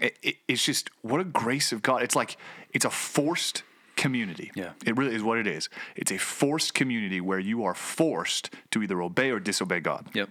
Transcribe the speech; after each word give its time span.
it, 0.00 0.18
it, 0.22 0.36
it's 0.48 0.64
just 0.64 0.90
what 1.02 1.20
a 1.20 1.24
grace 1.24 1.72
of 1.72 1.82
God. 1.82 2.02
It's 2.02 2.16
like 2.16 2.36
it's 2.72 2.84
a 2.84 2.90
forced 2.90 3.62
community. 3.96 4.52
Yeah. 4.54 4.72
It 4.84 4.96
really 4.96 5.14
is 5.14 5.22
what 5.22 5.38
it 5.38 5.46
is. 5.46 5.68
It's 5.96 6.12
a 6.12 6.18
forced 6.18 6.74
community 6.74 7.20
where 7.20 7.38
you 7.38 7.64
are 7.64 7.74
forced 7.74 8.50
to 8.70 8.82
either 8.82 9.00
obey 9.02 9.30
or 9.30 9.40
disobey 9.40 9.80
God. 9.80 10.06
Yep. 10.14 10.30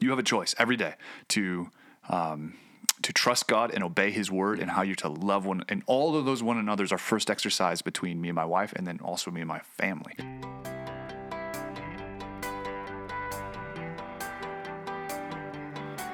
You 0.00 0.10
have 0.10 0.18
a 0.18 0.22
choice 0.22 0.54
every 0.58 0.76
day 0.76 0.94
to 1.28 1.70
um, 2.08 2.54
to 3.02 3.12
trust 3.12 3.48
God 3.48 3.72
and 3.72 3.84
obey 3.84 4.10
His 4.10 4.30
word, 4.30 4.58
and 4.60 4.70
how 4.70 4.82
you're 4.82 4.94
to 4.96 5.08
love 5.08 5.44
one. 5.44 5.64
And 5.68 5.82
all 5.86 6.16
of 6.16 6.24
those 6.24 6.42
one 6.42 6.58
another's 6.58 6.92
are 6.92 6.98
first 6.98 7.30
exercised 7.30 7.84
between 7.84 8.20
me 8.20 8.28
and 8.28 8.36
my 8.36 8.44
wife, 8.44 8.72
and 8.74 8.86
then 8.86 9.00
also 9.02 9.30
me 9.30 9.40
and 9.40 9.48
my 9.48 9.60
family. 9.60 10.14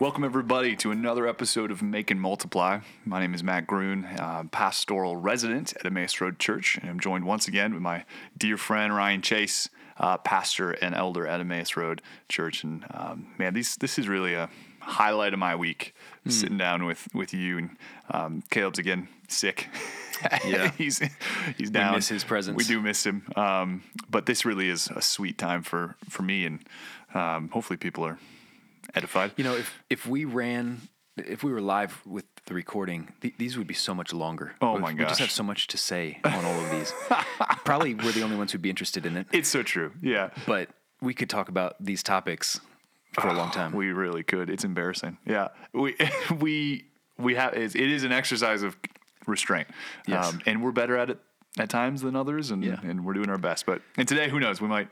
Welcome, 0.00 0.24
everybody, 0.24 0.74
to 0.76 0.90
another 0.90 1.28
episode 1.28 1.70
of 1.70 1.80
Make 1.80 2.10
and 2.10 2.20
Multiply. 2.20 2.80
My 3.04 3.20
name 3.20 3.32
is 3.32 3.44
Matt 3.44 3.68
Gruen, 3.68 4.04
uh, 4.04 4.42
pastoral 4.50 5.16
resident 5.16 5.72
at 5.76 5.86
Emmaus 5.86 6.20
Road 6.20 6.40
Church, 6.40 6.76
and 6.78 6.90
I'm 6.90 6.98
joined 6.98 7.24
once 7.24 7.46
again 7.46 7.72
with 7.72 7.80
my 7.80 8.04
dear 8.36 8.56
friend 8.56 8.94
Ryan 8.94 9.22
Chase, 9.22 9.68
uh, 9.98 10.18
pastor 10.18 10.72
and 10.72 10.96
elder 10.96 11.28
at 11.28 11.38
Emmaus 11.38 11.76
Road 11.76 12.02
Church. 12.28 12.64
And 12.64 12.84
um, 12.92 13.28
man, 13.38 13.54
these, 13.54 13.76
this 13.76 13.96
is 13.96 14.08
really 14.08 14.34
a 14.34 14.50
highlight 14.80 15.32
of 15.32 15.38
my 15.38 15.54
week, 15.54 15.94
sitting 16.26 16.58
down 16.58 16.84
with, 16.86 17.06
with 17.14 17.32
you. 17.32 17.58
And 17.58 17.76
um, 18.10 18.42
Caleb's 18.50 18.80
again 18.80 19.08
sick. 19.28 19.68
Yeah. 20.46 20.70
he's 20.78 21.02
he's 21.58 21.70
down. 21.70 21.90
We 21.90 21.96
miss 21.96 22.08
his 22.08 22.24
presence. 22.24 22.56
We 22.56 22.64
do 22.64 22.80
miss 22.80 23.04
him. 23.04 23.26
Um, 23.36 23.82
but 24.08 24.24
this 24.24 24.46
really 24.46 24.70
is 24.70 24.88
a 24.94 25.02
sweet 25.02 25.36
time 25.36 25.62
for 25.62 25.96
for 26.08 26.22
me, 26.22 26.46
and 26.46 26.60
um, 27.12 27.50
hopefully 27.50 27.76
people 27.76 28.06
are 28.06 28.18
edified. 28.94 29.32
You 29.36 29.44
know, 29.44 29.54
if 29.54 29.82
if 29.90 30.06
we 30.06 30.24
ran, 30.24 30.80
if 31.16 31.42
we 31.42 31.52
were 31.52 31.60
live 31.60 32.00
with 32.06 32.24
the 32.46 32.54
recording, 32.54 33.12
th- 33.20 33.34
these 33.38 33.56
would 33.56 33.66
be 33.66 33.74
so 33.74 33.94
much 33.94 34.12
longer. 34.12 34.54
Oh 34.60 34.74
We- 34.74 34.80
my 34.80 34.92
We 34.94 35.00
just 35.04 35.20
have 35.20 35.30
so 35.30 35.42
much 35.42 35.66
to 35.68 35.78
say 35.78 36.20
on 36.24 36.44
all 36.44 36.60
of 36.64 36.70
these. 36.70 36.92
Probably 37.64 37.94
we're 37.94 38.12
the 38.12 38.22
only 38.22 38.36
ones 38.36 38.52
who'd 38.52 38.62
be 38.62 38.70
interested 38.70 39.06
in 39.06 39.16
it, 39.16 39.26
It's 39.32 39.48
so 39.48 39.62
true. 39.62 39.92
Yeah. 40.02 40.30
but 40.46 40.68
we 41.00 41.14
could 41.14 41.28
talk 41.30 41.48
about 41.48 41.76
these 41.80 42.02
topics 42.02 42.60
for 43.12 43.28
a 43.28 43.32
long 43.34 43.50
time. 43.60 43.72
We 43.72 43.92
really 43.92 44.22
could. 44.22 44.50
It's 44.50 44.64
embarrassing. 44.64 45.18
Yeah. 45.26 45.48
We 45.72 45.96
we 46.38 46.84
we 47.18 47.34
have 47.36 47.54
it 47.54 47.74
is 47.76 48.04
an 48.04 48.12
exercise 48.12 48.62
of 48.62 48.76
restraint. 49.26 49.68
Yes. 50.06 50.34
and 50.46 50.62
we're 50.62 50.72
better 50.72 50.96
at 50.98 51.10
it 51.10 51.18
at 51.56 51.70
times 51.70 52.02
than 52.02 52.16
others 52.16 52.50
and, 52.50 52.64
Yeah. 52.64 52.80
and 52.82 53.04
we're 53.04 53.14
doing 53.14 53.30
our 53.30 53.38
best. 53.38 53.64
But 53.64 53.80
and 53.96 54.06
today, 54.08 54.28
who 54.28 54.40
knows, 54.40 54.60
we 54.60 54.68
might 54.68 54.88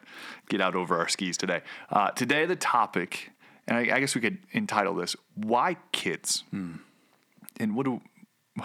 get 0.48 0.60
out 0.60 0.74
over 0.76 0.96
our 0.96 1.08
skis 1.08 1.36
today. 1.36 1.60
Uh, 1.90 2.10
today 2.12 2.46
the 2.46 2.56
topic, 2.56 3.30
and 3.66 3.76
I, 3.76 3.96
I 3.96 4.00
guess 4.00 4.14
we 4.14 4.20
could 4.20 4.38
entitle 4.52 4.94
this 4.94 5.16
Why 5.34 5.76
Kids? 5.92 6.44
Hmm. 6.50 6.76
And 7.60 7.76
what 7.76 7.84
do 7.84 8.00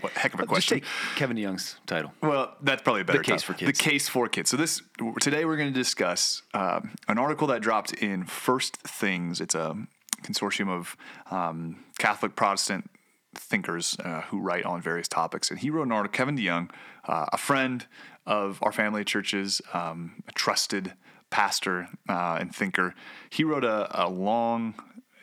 what 0.00 0.12
heck 0.12 0.34
of 0.34 0.40
a 0.40 0.42
Just 0.42 0.48
question. 0.48 0.80
take 0.80 0.88
Kevin 1.16 1.36
DeYoung's 1.36 1.76
title. 1.86 2.12
Well, 2.22 2.54
that's 2.60 2.82
probably 2.82 3.02
a 3.02 3.04
better 3.04 3.22
case 3.22 3.42
title. 3.42 3.54
for 3.54 3.58
kids. 3.58 3.78
The 3.78 3.84
case 3.84 4.08
for 4.08 4.28
kids. 4.28 4.50
So 4.50 4.56
this 4.56 4.82
today 5.20 5.44
we're 5.44 5.56
going 5.56 5.72
to 5.72 5.78
discuss 5.78 6.42
um, 6.52 6.94
an 7.08 7.18
article 7.18 7.46
that 7.48 7.62
dropped 7.62 7.92
in 7.94 8.24
First 8.24 8.76
Things. 8.78 9.40
It's 9.40 9.54
a 9.54 9.76
consortium 10.22 10.68
of 10.68 10.96
um, 11.30 11.84
Catholic 11.98 12.36
Protestant 12.36 12.90
thinkers 13.34 13.96
uh, 14.04 14.22
who 14.22 14.40
write 14.40 14.64
on 14.64 14.80
various 14.80 15.08
topics, 15.08 15.50
and 15.50 15.58
he 15.58 15.70
wrote 15.70 15.84
an 15.84 15.92
article. 15.92 16.14
Kevin 16.14 16.36
DeYoung, 16.36 16.70
uh, 17.06 17.26
a 17.32 17.36
friend 17.36 17.86
of 18.26 18.58
our 18.62 18.72
family 18.72 19.04
churches, 19.04 19.60
um, 19.72 20.22
a 20.28 20.32
trusted 20.32 20.94
pastor 21.34 21.88
uh, 22.08 22.38
and 22.38 22.54
thinker, 22.54 22.94
he 23.28 23.42
wrote 23.42 23.64
a, 23.64 24.04
a 24.04 24.06
long 24.08 24.72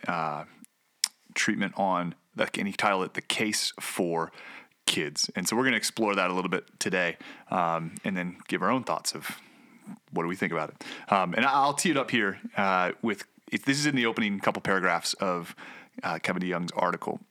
uh, 0.09 0.43
treatment 1.33 1.73
on 1.77 2.15
that, 2.35 2.57
and 2.57 2.67
he 2.67 2.73
titled 2.73 3.05
it 3.05 3.13
"The 3.13 3.21
Case 3.21 3.71
for 3.79 4.29
Kids." 4.85 5.31
And 5.37 5.47
so 5.47 5.55
we're 5.55 5.63
going 5.63 5.71
to 5.71 5.77
explore 5.77 6.13
that 6.15 6.29
a 6.29 6.33
little 6.33 6.49
bit 6.49 6.65
today, 6.79 7.15
um, 7.49 7.95
and 8.03 8.17
then 8.17 8.35
give 8.49 8.61
our 8.61 8.69
own 8.69 8.83
thoughts 8.83 9.15
of 9.15 9.37
what 10.11 10.23
do 10.23 10.27
we 10.27 10.35
think 10.35 10.51
about 10.51 10.71
it. 10.71 10.83
Um, 11.13 11.33
and 11.33 11.45
I'll 11.45 11.73
tee 11.73 11.91
it 11.91 11.97
up 11.97 12.11
here 12.11 12.41
uh, 12.57 12.91
with 13.01 13.23
this 13.65 13.79
is 13.79 13.85
in 13.85 13.95
the 13.95 14.05
opening 14.05 14.37
couple 14.41 14.61
paragraphs 14.61 15.13
of 15.13 15.55
uh, 16.03 16.19
Kevin 16.19 16.41
DeYoung's 16.41 16.73
article. 16.75 17.21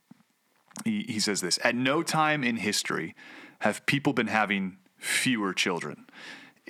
He, 0.87 1.03
he 1.03 1.21
says 1.21 1.43
this: 1.43 1.59
At 1.63 1.75
no 1.75 2.03
time 2.03 2.43
in 2.43 2.57
history 2.57 3.15
have 3.59 3.85
people 3.85 4.15
been 4.15 4.29
having 4.29 4.79
fewer 4.97 5.53
children. 5.53 6.07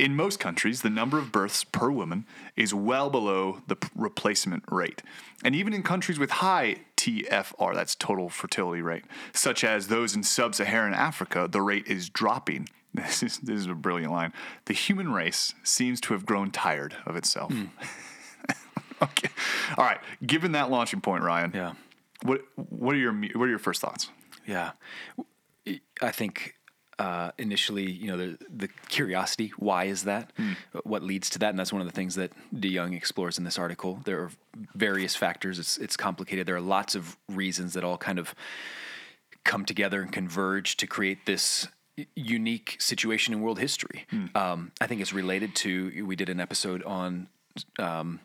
In 0.00 0.16
most 0.16 0.40
countries, 0.40 0.80
the 0.80 0.88
number 0.88 1.18
of 1.18 1.30
births 1.30 1.62
per 1.62 1.90
woman 1.90 2.24
is 2.56 2.72
well 2.72 3.10
below 3.10 3.60
the 3.66 3.76
p- 3.76 3.88
replacement 3.94 4.64
rate. 4.70 5.02
And 5.44 5.54
even 5.54 5.74
in 5.74 5.82
countries 5.82 6.18
with 6.18 6.30
high 6.30 6.76
TFR, 6.96 7.74
that's 7.74 7.94
total 7.94 8.30
fertility 8.30 8.80
rate, 8.80 9.04
such 9.34 9.62
as 9.62 9.88
those 9.88 10.14
in 10.16 10.22
sub 10.22 10.54
Saharan 10.54 10.94
Africa, 10.94 11.46
the 11.50 11.60
rate 11.60 11.86
is 11.86 12.08
dropping. 12.08 12.68
This 12.94 13.22
is, 13.22 13.38
this 13.38 13.56
is 13.60 13.66
a 13.66 13.74
brilliant 13.74 14.10
line. 14.10 14.32
The 14.64 14.72
human 14.72 15.12
race 15.12 15.54
seems 15.62 16.00
to 16.00 16.12
have 16.14 16.26
grown 16.26 16.50
tired 16.50 16.96
of 17.06 17.14
itself. 17.14 17.52
Hmm. 17.52 17.66
okay. 19.02 19.28
All 19.76 19.84
right. 19.84 20.00
Given 20.26 20.52
that 20.52 20.70
launching 20.72 21.00
point, 21.00 21.22
Ryan, 21.22 21.52
Yeah. 21.54 21.74
what, 22.22 22.40
what, 22.56 22.96
are 22.96 22.98
your, 22.98 23.12
what 23.12 23.44
are 23.44 23.48
your 23.48 23.60
first 23.60 23.80
thoughts? 23.80 24.10
Yeah, 24.44 24.72
I 26.02 26.10
think 26.10 26.56
uh, 27.00 27.30
initially, 27.38 27.90
you 27.90 28.08
know, 28.08 28.18
the 28.18 28.38
the 28.54 28.68
curiosity. 28.88 29.52
Why 29.56 29.84
is 29.84 30.04
that? 30.04 30.32
What 30.84 31.02
leads 31.02 31.30
to 31.30 31.38
that? 31.38 31.48
And 31.48 31.58
that's 31.58 31.72
one 31.72 31.80
of 31.80 31.88
the 31.88 31.94
things 31.94 32.14
that 32.16 32.30
DeYoung 32.54 32.94
explores 32.94 33.38
in 33.38 33.44
this 33.44 33.58
article. 33.58 34.00
There 34.04 34.20
are 34.20 34.30
various 34.74 35.16
factors. 35.16 35.58
It's 35.58 35.78
it's 35.78 35.96
complicated. 35.96 36.46
There 36.46 36.56
are 36.56 36.60
lots 36.78 36.94
of 36.94 37.16
reasons 37.26 37.72
that 37.72 37.84
all 37.84 37.96
kind 37.96 38.18
of 38.18 38.34
come 39.44 39.64
together 39.64 40.02
and 40.02 40.12
converge 40.12 40.76
to 40.76 40.86
create 40.86 41.24
this 41.24 41.68
unique 42.14 42.76
situation 42.78 43.32
in 43.32 43.40
world 43.40 43.58
history. 43.58 44.06
Um, 44.34 44.72
I 44.82 44.86
think 44.86 45.00
it's 45.00 45.14
related 45.14 45.54
to. 45.56 46.04
We 46.04 46.16
did 46.16 46.28
an 46.28 46.38
episode 46.38 46.82
on. 46.84 47.28
Um, 47.78 48.20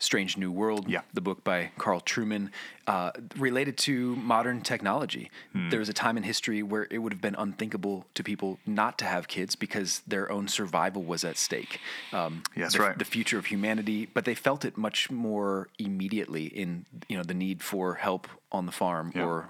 Strange 0.00 0.36
New 0.36 0.52
World, 0.52 0.88
Yeah. 0.88 1.00
the 1.12 1.20
book 1.20 1.42
by 1.42 1.70
Carl 1.76 2.00
Trueman, 2.00 2.50
uh, 2.86 3.10
related 3.36 3.76
to 3.78 4.14
modern 4.16 4.60
technology. 4.62 5.30
Hmm. 5.52 5.70
There 5.70 5.80
was 5.80 5.88
a 5.88 5.92
time 5.92 6.16
in 6.16 6.22
history 6.22 6.62
where 6.62 6.86
it 6.90 6.98
would 6.98 7.12
have 7.12 7.20
been 7.20 7.34
unthinkable 7.36 8.06
to 8.14 8.22
people 8.22 8.60
not 8.64 8.96
to 8.98 9.04
have 9.04 9.26
kids 9.26 9.56
because 9.56 10.00
their 10.06 10.30
own 10.30 10.46
survival 10.46 11.02
was 11.02 11.24
at 11.24 11.36
stake. 11.36 11.80
Um, 12.12 12.42
Yeah, 12.54 12.64
that's 12.64 12.74
the, 12.74 12.80
right. 12.80 12.98
The 12.98 13.04
future 13.04 13.38
of 13.38 13.46
humanity, 13.46 14.06
but 14.06 14.24
they 14.24 14.34
felt 14.36 14.64
it 14.64 14.76
much 14.76 15.10
more 15.10 15.68
immediately 15.78 16.46
in 16.46 16.86
you 17.08 17.16
know 17.16 17.24
the 17.24 17.34
need 17.34 17.62
for 17.62 17.94
help 17.94 18.28
on 18.52 18.66
the 18.66 18.72
farm 18.72 19.12
Yeah. 19.14 19.24
or 19.24 19.48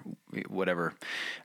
whatever. 0.49 0.95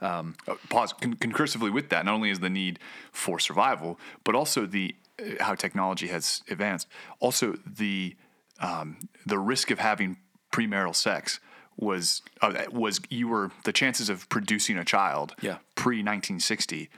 Um, 0.02 0.36
uh, 0.48 0.56
pause 0.70 0.94
con- 0.94 1.16
concursively 1.16 1.72
with 1.72 1.90
that 1.90 2.06
not 2.06 2.14
only 2.14 2.30
is 2.30 2.40
the 2.40 2.50
need 2.50 2.80
for 3.12 3.38
survival 3.40 4.00
but 4.24 4.34
also 4.34 4.66
the 4.66 4.96
uh, 5.20 5.44
how 5.44 5.54
technology 5.56 6.08
has 6.08 6.42
advanced 6.50 6.88
also 7.20 7.58
the 7.66 8.16
um, 8.60 8.98
the 9.26 9.40
risk 9.40 9.72
of 9.72 9.80
having 9.80 10.18
premarital 10.52 10.96
sex 10.96 11.40
was 11.78 12.22
uh, 12.42 12.54
was 12.72 13.00
you 13.10 13.28
were 13.28 13.52
the 13.64 13.74
chances 13.74 14.10
of 14.10 14.28
producing 14.30 14.78
a 14.78 14.86
child 14.86 15.34
Yeah. 15.42 15.58
pre 15.76 15.98
1960 15.98 16.90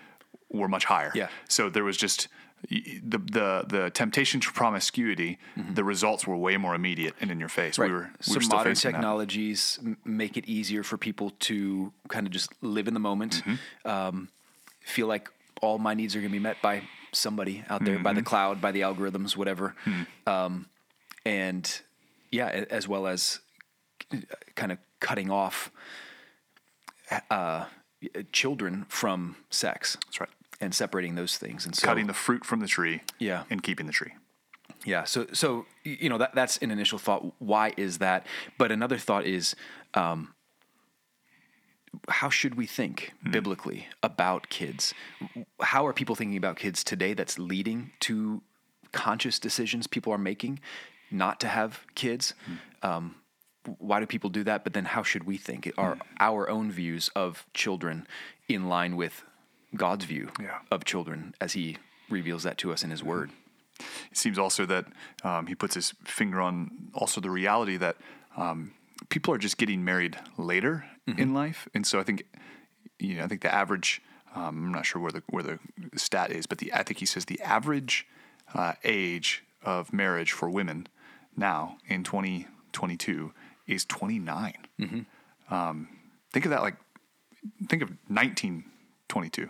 were 0.49 0.67
much 0.67 0.85
higher 0.85 1.11
Yeah. 1.15 1.27
so 1.47 1.69
there 1.69 1.83
was 1.85 1.95
just 1.97 2.27
the 2.69 3.19
the 3.31 3.65
the 3.67 3.89
temptation 3.91 4.39
to 4.41 4.51
promiscuity 4.51 5.37
the 5.73 5.83
results 5.83 6.25
were 6.27 6.35
way 6.35 6.57
more 6.57 6.73
immediate 6.75 7.13
and 7.21 7.29
in 7.31 7.39
your 7.39 7.49
face 7.49 7.77
we 7.77 7.89
were 7.91 8.09
we 8.27 8.33
so 8.33 8.33
were 8.35 8.41
modern 8.49 8.71
facing 8.73 8.91
that. 8.91 8.97
technologies 8.97 9.79
make 10.03 10.35
it 10.35 10.45
easier 10.47 10.83
for 10.83 10.97
people 10.97 11.29
to 11.39 11.93
kind 12.09 12.25
of 12.27 12.33
just 12.33 12.51
live 12.61 12.87
in 12.87 12.93
the 12.93 12.99
moment, 12.99 13.43
Mm-hmm. 13.45 13.89
um, 13.89 14.29
feel 14.83 15.07
like 15.07 15.29
all 15.61 15.77
my 15.77 15.93
needs 15.93 16.15
are 16.15 16.19
going 16.19 16.31
to 16.31 16.37
be 16.37 16.43
met 16.43 16.57
by 16.61 16.83
somebody 17.11 17.63
out 17.69 17.83
there, 17.85 17.97
by 17.99 18.13
the 18.13 18.19
Mm-hmm. 18.21 18.27
cloud, 18.27 18.61
by 18.61 18.71
the 18.71 18.81
algorithms, 18.81 19.35
whatever, 19.37 19.73
Hmm. 19.83 20.01
um, 20.27 20.65
and 21.25 21.81
yeah, 22.31 22.47
as 22.69 22.87
well 22.87 23.07
as 23.07 23.39
kind 24.55 24.71
of 24.71 24.77
cutting 24.99 25.31
off 25.31 25.71
uh, 27.29 27.65
children 28.31 28.85
from 28.89 29.35
sex. 29.49 29.97
that's 30.05 30.19
right 30.19 30.29
And 30.61 30.73
separating 30.73 31.15
those 31.15 31.37
things, 31.37 31.65
and 31.65 31.75
so 31.75 31.85
cutting 31.87 32.07
the 32.07 32.13
fruit 32.13 32.45
from 32.45 32.59
the 32.59 32.67
tree 32.67 33.01
Yeah. 33.19 33.43
and 33.49 33.61
keeping 33.63 33.85
the 33.87 33.93
tree 33.93 34.13
Yeah. 34.85 35.03
So 35.05 35.27
so 35.33 35.65
you 35.83 36.09
know 36.09 36.17
that 36.19 36.35
that's 36.35 36.57
an 36.59 36.71
initial 36.71 36.99
thought. 36.99 37.33
Why 37.39 37.73
is 37.77 37.97
that? 37.99 38.25
But 38.57 38.71
another 38.71 38.97
thought 38.97 39.25
is, 39.25 39.55
um, 39.93 40.33
how 42.09 42.29
should 42.29 42.55
we 42.55 42.65
think 42.67 43.13
biblically 43.31 43.87
about 44.03 44.49
kids? 44.49 44.93
How 45.61 45.87
are 45.87 45.93
people 45.93 46.15
thinking 46.15 46.37
about 46.37 46.57
kids 46.57 46.83
today 46.83 47.13
that's 47.13 47.39
leading 47.39 47.91
to 48.01 48.41
conscious 48.91 49.39
decisions 49.39 49.87
people 49.87 50.13
are 50.13 50.17
making 50.17 50.59
not 51.15 51.39
to 51.41 51.47
have 51.47 51.81
kids? 51.95 52.33
Um, 52.83 53.15
why 53.79 53.99
do 53.99 54.05
people 54.05 54.29
do 54.29 54.43
that? 54.43 54.63
But 54.63 54.73
then 54.73 54.85
how 54.85 55.01
should 55.03 55.23
we 55.23 55.37
think? 55.37 55.71
Are 55.77 55.97
our 56.19 56.49
own 56.49 56.71
views 56.71 57.09
of 57.15 57.45
children 57.53 58.05
in 58.47 58.69
line 58.69 58.95
with 58.95 59.23
God's 59.75 60.05
view 60.05 60.29
Yeah. 60.39 60.59
of 60.69 60.85
children 60.85 61.33
as 61.41 61.53
He 61.53 61.77
reveals 62.09 62.43
that 62.43 62.57
to 62.59 62.71
us 62.71 62.83
in 62.83 62.91
His 62.91 63.03
Word? 63.03 63.31
It 64.11 64.17
seems 64.17 64.37
also 64.39 64.65
that 64.67 64.85
um, 65.23 65.47
he 65.47 65.55
puts 65.55 65.75
his 65.75 65.93
finger 66.05 66.39
on 66.39 66.71
also 66.93 67.19
the 67.19 67.29
reality 67.29 67.75
that 67.75 67.97
um, 68.37 68.71
people 69.09 69.33
are 69.33 69.37
just 69.37 69.57
getting 69.57 69.83
married 69.83 70.17
later 70.37 70.85
in 71.17 71.33
life, 71.33 71.67
and 71.73 71.85
so 71.85 71.99
I 71.99 72.03
think 72.03 72.23
you 72.99 73.15
know 73.17 73.23
I 73.25 73.27
think 73.27 73.41
the 73.41 73.53
average 73.53 74.01
um, 74.33 74.67
I'm 74.67 74.71
not 74.71 74.85
sure 74.85 75.01
where 75.01 75.11
the 75.11 75.23
where 75.27 75.43
the 75.43 75.59
stat 75.97 76.31
is, 76.31 76.45
but 76.47 76.59
the 76.59 76.73
I 76.73 76.83
think 76.83 76.99
he 76.99 77.05
says 77.05 77.25
the 77.25 77.41
average 77.41 78.07
uh, 78.53 78.73
age 78.85 79.43
of 79.61 79.91
marriage 79.91 80.31
for 80.31 80.49
women 80.49 80.87
now 81.37 81.77
in 81.87 82.03
2022 82.03 83.31
is 83.67 83.85
29. 83.85 84.53
Um, 85.49 85.87
think 86.31 86.45
of 86.45 86.51
that 86.51 86.61
like 86.61 86.75
think 87.69 87.81
of 87.83 87.89
1922 88.07 89.49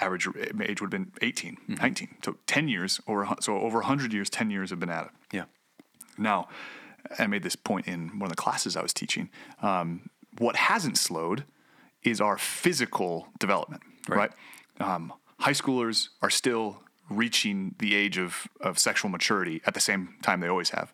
average 0.00 0.28
age 0.60 0.80
would 0.82 0.92
have 0.92 1.04
been 1.04 1.10
18 1.22 1.56
19 1.68 2.16
so 2.22 2.36
10 2.46 2.68
years 2.68 3.00
or 3.06 3.26
so 3.40 3.56
over 3.58 3.78
100 3.78 4.12
years 4.12 4.28
10 4.28 4.50
years 4.50 4.68
have 4.70 4.78
been 4.78 4.90
at 4.90 5.06
it. 5.06 5.10
Yeah. 5.32 5.44
now 6.18 6.48
i 7.18 7.26
made 7.26 7.42
this 7.42 7.56
point 7.56 7.86
in 7.88 8.18
one 8.18 8.24
of 8.24 8.30
the 8.30 8.36
classes 8.36 8.76
i 8.76 8.82
was 8.82 8.92
teaching. 8.92 9.30
Um, 9.62 10.10
what 10.38 10.56
hasn't 10.56 10.98
slowed 10.98 11.44
is 12.02 12.20
our 12.20 12.36
physical 12.36 13.28
development 13.38 13.82
right, 14.08 14.30
Right. 14.78 14.94
Um, 14.94 15.12
high 15.40 15.52
schoolers 15.52 16.08
are 16.20 16.30
still 16.30 16.82
reaching 17.10 17.74
the 17.78 17.94
age 17.94 18.18
of, 18.18 18.46
of 18.60 18.78
sexual 18.78 19.10
maturity 19.10 19.60
at 19.66 19.74
the 19.74 19.80
same 19.80 20.14
time 20.22 20.40
they 20.40 20.48
always 20.48 20.70
have 20.70 20.92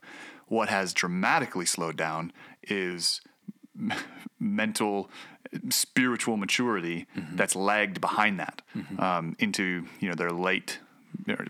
what 0.49 0.69
has 0.69 0.93
dramatically 0.93 1.64
slowed 1.67 1.97
down 1.97 2.32
is 2.64 3.20
mental 4.38 5.11
spiritual 5.70 6.37
maturity 6.37 7.06
that's 7.35 7.55
lagged 7.55 8.00
behind 8.00 8.38
that 8.41 8.62
um, 8.99 9.37
into 9.38 9.87
you 10.00 10.09
know 10.09 10.14
their 10.14 10.31
late 10.31 10.79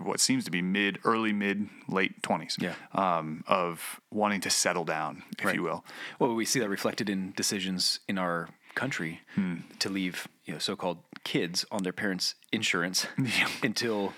what 0.00 0.18
seems 0.20 0.44
to 0.44 0.50
be 0.50 0.60
mid 0.60 0.98
early 1.04 1.32
mid 1.32 1.68
late 1.88 2.20
20s 2.22 2.60
Yeah. 2.60 2.74
um, 2.92 3.44
of 3.46 4.00
wanting 4.10 4.40
to 4.42 4.50
settle 4.50 4.84
down 4.84 5.22
if 5.38 5.44
Right. 5.44 5.54
you 5.54 5.62
will 5.62 5.84
Well, 6.18 6.34
we 6.34 6.44
see 6.44 6.58
that 6.60 6.68
reflected 6.68 7.08
in 7.08 7.32
decisions 7.36 8.00
in 8.08 8.18
our 8.18 8.48
country 8.74 9.20
Hmm. 9.34 9.56
to 9.78 9.88
leave, 9.88 10.26
you 10.46 10.52
know, 10.54 10.58
so-called 10.58 10.98
kids 11.24 11.64
on 11.70 11.82
their 11.84 11.92
parents' 11.92 12.34
insurance 12.50 13.06
until 13.62 14.06
mid 14.06 14.12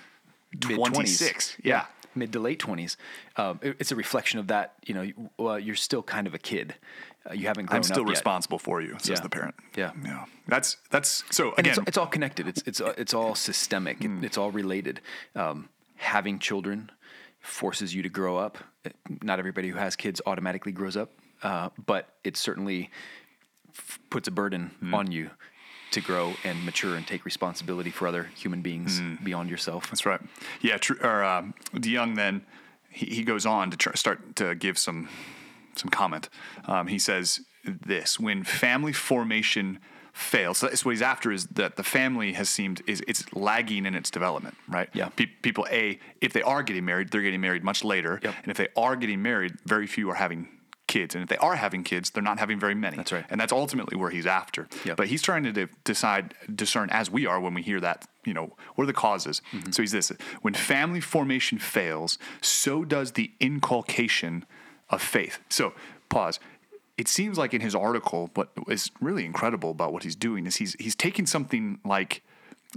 26, 0.59 1.57
yeah. 1.63 1.85
mid 2.15 2.31
to 2.33 2.39
late 2.39 2.59
twenties. 2.59 2.97
Um, 3.37 3.59
it- 3.61 3.77
it's 3.79 3.91
a 3.91 3.95
reflection 3.95 4.39
of 4.39 4.47
that. 4.47 4.73
You 4.85 4.93
know, 4.93 5.29
well, 5.37 5.59
you're 5.59 5.75
still 5.75 6.03
kind 6.03 6.27
of 6.27 6.33
a 6.33 6.39
kid. 6.39 6.75
Uh, 7.29 7.33
you 7.33 7.47
haven't 7.47 7.65
grown 7.65 7.77
i'm 7.77 7.83
still 7.83 8.01
up 8.01 8.07
yet. 8.07 8.11
responsible 8.11 8.59
for 8.59 8.81
you 8.81 8.95
says 8.99 9.17
Yeah. 9.17 9.23
the 9.23 9.29
parent 9.29 9.55
Yeah. 9.75 9.91
yeah 10.03 10.25
that's 10.47 10.77
that's 10.91 11.23
so 11.31 11.53
again 11.57 11.71
it's, 11.75 11.87
it's 11.87 11.97
all 11.97 12.05
connected. 12.05 12.47
It's 12.47 12.61
it's 12.67 12.79
it's 12.97 13.13
all 13.15 13.33
systemic. 13.35 14.03
It- 14.03 14.23
it's 14.23 14.37
all 14.37 14.51
related. 14.51 15.01
Um, 15.35 15.69
having 15.95 16.37
children 16.39 16.91
forces 17.41 17.95
you 17.95 18.03
to 18.03 18.09
grow 18.09 18.37
up. 18.37 18.57
Uh, 18.85 18.89
Not 19.23 19.39
everybody 19.39 19.69
who 19.69 19.77
has 19.77 19.95
kids 19.95 20.21
automatically 20.27 20.71
grows 20.71 20.95
up, 20.95 21.09
uh, 21.41 21.69
but 21.85 22.09
it 22.23 22.37
certainly 22.37 22.89
f- 23.73 23.99
puts 24.11 24.27
a 24.27 24.31
burden 24.31 24.71
on 24.93 25.11
you 25.11 25.29
to 25.95 26.01
grow 26.01 26.33
and 26.43 26.63
mature 26.65 26.95
and 26.95 27.05
take 27.07 27.25
responsibility 27.25 27.89
for 27.89 28.07
other 28.07 28.23
human 28.35 28.61
beings 28.61 29.01
beyond 29.23 29.49
yourself. 29.49 29.89
That's 29.89 30.05
right. 30.05 30.21
Yeah, 30.61 30.77
tr- 30.77 31.01
or 31.03 31.23
um, 31.23 31.53
DeYoung 31.73 32.15
then 32.15 32.45
he, 32.89 33.07
he 33.07 33.23
goes 33.23 33.45
on 33.45 33.71
to 33.71 33.77
tr- 33.77 33.95
start 33.95 34.35
to 34.37 34.55
give 34.55 34.77
some 34.77 35.09
some 35.75 35.89
comment. 35.89 36.29
Um, 36.67 36.87
he 36.87 36.99
says 36.99 37.41
this: 37.63 38.19
when 38.19 38.43
family 38.43 38.93
formation 38.93 39.79
fails, 40.13 40.57
so 40.59 40.67
that's 40.67 40.85
what 40.85 40.91
he's 40.91 41.01
after 41.01 41.31
is 41.31 41.47
that 41.47 41.75
the 41.75 41.83
family 41.83 42.33
has 42.33 42.47
seemed 42.49 42.81
is 42.87 43.01
it's 43.07 43.23
lagging 43.33 43.85
in 43.85 43.95
its 43.95 44.09
development, 44.09 44.55
right? 44.69 44.89
Yeah. 44.93 45.09
Pe- 45.09 45.25
people 45.41 45.67
a 45.71 45.99
if 46.21 46.31
they 46.33 46.41
are 46.41 46.63
getting 46.63 46.85
married, 46.85 47.09
they're 47.09 47.21
getting 47.21 47.41
married 47.41 47.63
much 47.63 47.83
later, 47.83 48.19
Yep. 48.23 48.35
and 48.43 48.51
if 48.51 48.57
they 48.57 48.67
are 48.77 48.95
getting 48.95 49.21
married, 49.21 49.53
very 49.65 49.87
few 49.87 50.09
are 50.09 50.15
having 50.15 50.47
kids, 50.95 51.13
and 51.13 51.21
if 51.23 51.29
they 51.29 51.37
are 51.37 51.55
having 51.55 51.83
kids, 51.83 52.09
they're 52.09 52.23
not 52.23 52.39
having 52.39 52.57
very 52.57 52.73
many. 52.73 52.95
That's 52.95 53.11
right. 53.11 53.25
and 53.29 53.39
that's 53.39 53.51
ultimately 53.51 53.97
where 53.97 54.09
he's 54.09 54.25
after. 54.25 54.67
Yep. 54.85 54.95
But 54.95 55.07
he's 55.07 55.21
trying 55.21 55.43
to 55.43 55.51
de- 55.51 55.67
decide, 55.83 56.33
discern 56.53 56.89
as 56.89 57.11
we 57.11 57.25
are 57.25 57.37
when 57.39 57.53
we 57.53 57.61
hear 57.61 57.81
that, 57.81 58.07
you 58.23 58.33
know, 58.33 58.55
what 58.75 58.83
are 58.85 58.87
the 58.87 58.93
causes? 58.93 59.41
Mm-hmm. 59.51 59.71
So 59.71 59.83
he's 59.83 59.91
this 59.91 60.09
when 60.41 60.53
family 60.53 61.01
formation 61.01 61.57
fails, 61.57 62.17
so 62.39 62.85
does 62.85 63.11
the 63.11 63.31
inculcation 63.41 64.45
of 64.89 65.01
faith. 65.01 65.39
So, 65.49 65.73
pause. 66.09 66.39
It 66.97 67.09
seems 67.09 67.37
like 67.37 67.53
in 67.53 67.59
his 67.59 67.75
article, 67.75 68.29
what 68.35 68.51
is 68.69 68.89
really 69.01 69.25
incredible 69.25 69.71
about 69.71 69.91
what 69.91 70.03
he's 70.03 70.15
doing 70.15 70.47
is 70.47 70.55
he's 70.55 70.77
he's 70.79 70.95
taking 70.95 71.25
something 71.25 71.79
like 71.83 72.23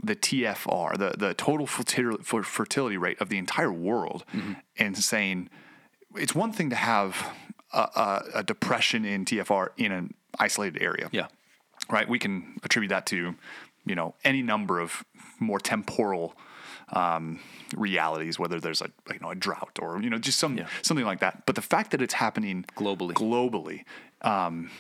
the 0.03 0.17
TFR, 0.17 0.99
the 0.99 1.15
the 1.17 1.35
total 1.35 1.69
fertility, 1.69 2.25
fertility 2.25 2.97
rate 2.97 3.21
of 3.21 3.29
the 3.29 3.39
entire 3.39 3.73
world, 3.73 4.25
mm-hmm. 4.35 4.55
and 4.77 4.99
saying 4.99 5.51
it's 6.17 6.35
one 6.35 6.53
thing 6.53 6.71
to 6.71 6.77
have 6.77 7.15
a, 7.73 8.23
a, 8.35 8.43
depression 8.43 9.05
in 9.05 9.25
TFR 9.25 9.69
in 9.77 9.93
an 9.93 10.15
isolated 10.39 10.83
area 10.83 11.09
Yeah. 11.13 11.27
right? 11.91 12.09
We 12.09 12.19
can 12.19 12.59
attribute 12.63 12.91
that 12.91 13.07
to, 13.07 13.35
you 13.85 13.95
know, 13.95 14.15
any 14.25 14.43
number 14.43 14.81
of 14.81 15.05
more 15.39 15.59
temporal 15.61 16.35
um, 16.93 17.41
realities, 17.77 18.39
whether 18.39 18.59
there's 18.61 18.81
a 18.81 18.91
you 19.13 19.19
know 19.21 19.31
a 19.31 19.35
drought 19.35 19.79
or 19.81 20.01
you 20.01 20.09
know 20.11 20.19
just 20.19 20.39
some 20.39 20.57
something 20.83 21.05
like 21.05 21.21
that. 21.21 21.45
But 21.47 21.55
the 21.55 21.63
fact 21.63 21.91
that 21.91 22.01
it's 22.01 22.15
happening 22.15 22.65
Globally. 22.77 23.13
globally, 23.13 23.85
um, 24.23 24.71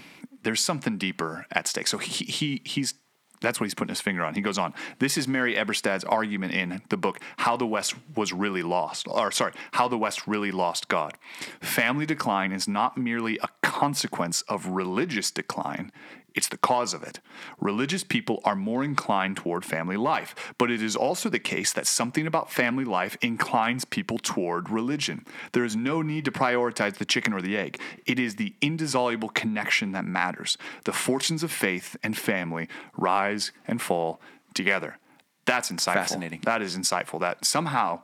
there's 0.43 0.61
something 0.63 0.97
deeper 0.97 1.47
at 1.53 1.67
stake. 1.67 1.87
So 1.87 1.99
he, 1.99 2.25
he 2.25 2.63
he's 2.65 2.95
that's 3.41 3.61
what 3.61 3.65
he's 3.65 3.75
putting 3.75 3.91
his 3.91 4.01
finger 4.01 4.25
on. 4.25 4.35
He 4.35 4.41
goes 4.41 4.59
on. 4.59 4.75
This 4.99 5.17
is 5.17 5.29
Mary 5.29 5.55
Eberstadt's 5.55 6.05
argument 6.05 6.53
in 6.53 6.83
the 6.89 6.97
book 6.97 7.21
"How 7.39 7.57
the 7.57 7.67
West 7.67 7.95
Was 8.15 8.33
Really 8.33 8.63
Lost," 8.63 9.07
or 9.09 9.31
sorry, 9.31 9.53
"How 9.73 9.89
the 9.89 9.99
West 9.99 10.27
Really 10.27 10.51
Lost 10.51 10.89
God." 10.89 11.15
Family 11.61 12.07
decline 12.07 12.53
is 12.53 12.69
not 12.69 12.97
merely 12.97 13.39
a 13.39 13.49
consequence 13.63 14.43
of 14.43 14.67
religious 14.67 15.31
decline; 15.31 15.93
it's 16.35 16.49
the 16.49 16.57
cause 16.57 16.95
of 16.95 17.03
it. 17.03 17.21
Religious 17.59 18.05
people 18.05 18.41
are 18.45 18.55
more 18.55 18.85
inclined 18.85 19.37
toward 19.37 19.65
family 19.65 19.97
life, 19.97 20.55
but 20.59 20.71
it 20.71 20.83
is 20.83 20.95
also 20.95 21.29
the 21.29 21.39
case 21.39 21.73
that 21.73 21.87
something 21.87 22.27
about 22.27 22.53
family 22.53 22.85
life 22.85 23.17
inclines 23.21 23.85
people 23.85 24.19
toward 24.19 24.71
religion. 24.71 25.25
There 25.53 25.65
is 25.65 25.75
no 25.75 26.03
need 26.03 26.25
to 26.27 26.31
prioritize 26.31 26.95
the 26.95 27.05
chicken 27.05 27.33
or 27.33 27.43
the 27.43 27.57
egg. 27.57 27.81
It 28.07 28.19
is 28.19 28.37
the 28.37 28.55
indissoluble 28.61 29.31
connection 29.31 29.93
that 29.93 30.05
matters. 30.05 30.57
The 30.85 30.93
fortunes 30.93 31.43
of 31.43 31.51
faith 31.51 31.97
and 32.03 32.17
family 32.17 32.69
rise 32.97 33.53
and 33.67 33.81
fall 33.81 34.21
together. 34.55 34.99
That's 35.45 35.71
insightful. 35.71 35.95
Fascinating. 35.95 36.41
That 36.45 36.63
is 36.63 36.77
insightful. 36.77 37.21
That 37.21 37.45
somehow 37.45 38.03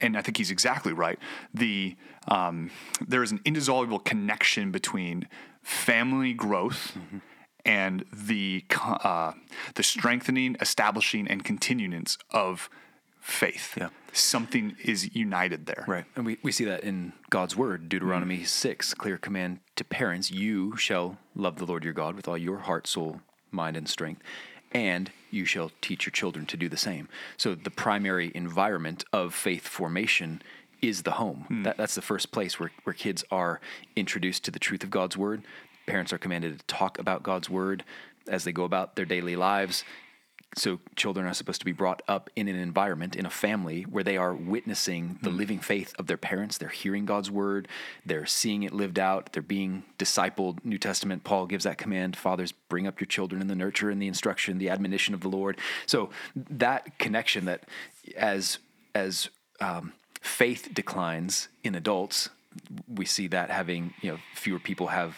and 0.00 0.16
I 0.16 0.22
think 0.22 0.36
he's 0.36 0.50
exactly 0.50 0.92
right. 0.92 1.18
The 1.54 1.96
um, 2.28 2.70
there 3.06 3.22
is 3.22 3.32
an 3.32 3.40
indissoluble 3.44 3.98
connection 3.98 4.70
between 4.70 5.26
family 5.62 6.32
growth 6.32 6.96
and 7.64 8.04
the 8.12 8.64
uh, 8.80 9.32
the 9.74 9.82
strengthening, 9.82 10.56
establishing, 10.60 11.28
and 11.28 11.44
continuance 11.44 12.18
of 12.30 12.68
faith. 13.20 13.74
Yeah. 13.76 13.90
Something 14.12 14.76
is 14.82 15.14
united 15.14 15.66
there. 15.66 15.84
Right. 15.86 16.04
And 16.16 16.26
we, 16.26 16.38
we 16.42 16.52
see 16.52 16.64
that 16.64 16.82
in 16.82 17.12
God's 17.28 17.56
word, 17.56 17.88
Deuteronomy 17.88 18.44
6, 18.44 18.94
clear 18.94 19.18
command 19.18 19.60
to 19.76 19.84
parents 19.84 20.30
you 20.30 20.76
shall 20.76 21.18
love 21.36 21.56
the 21.56 21.66
Lord 21.66 21.84
your 21.84 21.92
God 21.92 22.16
with 22.16 22.26
all 22.26 22.38
your 22.38 22.58
heart, 22.58 22.86
soul, 22.86 23.20
mind, 23.52 23.76
and 23.76 23.88
strength, 23.88 24.22
and 24.72 25.12
you 25.30 25.44
shall 25.44 25.70
teach 25.80 26.06
your 26.06 26.12
children 26.12 26.46
to 26.46 26.56
do 26.56 26.68
the 26.68 26.76
same. 26.76 27.08
So 27.36 27.54
the 27.54 27.70
primary 27.70 28.32
environment 28.34 29.04
of 29.12 29.34
faith 29.34 29.66
formation 29.66 30.42
is 30.82 31.02
the 31.02 31.12
home. 31.12 31.62
That, 31.64 31.76
that's 31.76 31.94
the 31.94 32.02
first 32.02 32.32
place 32.32 32.58
where, 32.58 32.72
where 32.84 32.94
kids 32.94 33.22
are 33.30 33.60
introduced 33.96 34.44
to 34.44 34.50
the 34.50 34.58
truth 34.58 34.82
of 34.82 34.90
God's 34.90 35.16
word. 35.16 35.42
Parents 35.86 36.12
are 36.12 36.18
commanded 36.18 36.58
to 36.58 36.66
talk 36.66 36.98
about 36.98 37.22
God's 37.22 37.50
word 37.50 37.84
as 38.28 38.44
they 38.44 38.52
go 38.52 38.64
about 38.64 38.96
their 38.96 39.04
daily 39.04 39.36
lives. 39.36 39.84
So 40.56 40.80
children 40.96 41.26
are 41.26 41.34
supposed 41.34 41.60
to 41.60 41.64
be 41.64 41.72
brought 41.72 42.02
up 42.08 42.28
in 42.34 42.48
an 42.48 42.56
environment 42.56 43.14
in 43.14 43.24
a 43.24 43.30
family 43.30 43.82
where 43.82 44.02
they 44.02 44.16
are 44.16 44.34
witnessing 44.34 45.18
the 45.22 45.30
living 45.30 45.60
faith 45.60 45.94
of 45.96 46.08
their 46.08 46.16
parents. 46.16 46.58
They're 46.58 46.68
hearing 46.68 47.06
god's 47.06 47.30
word. 47.30 47.68
They're 48.04 48.26
seeing 48.26 48.64
it 48.64 48.72
lived 48.72 48.98
out. 48.98 49.32
They're 49.32 49.42
being 49.42 49.84
discipled. 49.96 50.64
New 50.64 50.78
testament 50.78 51.22
paul 51.22 51.46
gives 51.46 51.64
that 51.64 51.78
command 51.78 52.16
fathers 52.16 52.50
bring 52.50 52.88
up 52.88 53.00
your 53.00 53.06
children 53.06 53.40
in 53.40 53.46
the 53.46 53.54
nurture 53.54 53.90
and 53.90 54.02
the 54.02 54.08
instruction 54.08 54.58
the 54.58 54.70
admonition 54.70 55.14
of 55.14 55.20
the 55.20 55.28
lord. 55.28 55.56
So 55.86 56.10
that 56.34 56.98
connection 56.98 57.44
that 57.44 57.64
as 58.16 58.58
as 58.92 59.28
um, 59.60 59.92
faith 60.20 60.68
declines 60.74 61.46
in 61.62 61.76
adults 61.76 62.28
we 62.92 63.04
see 63.04 63.28
that 63.28 63.50
having 63.50 63.94
you 64.00 64.10
know 64.10 64.18
fewer 64.34 64.58
people 64.58 64.88
have 64.88 65.16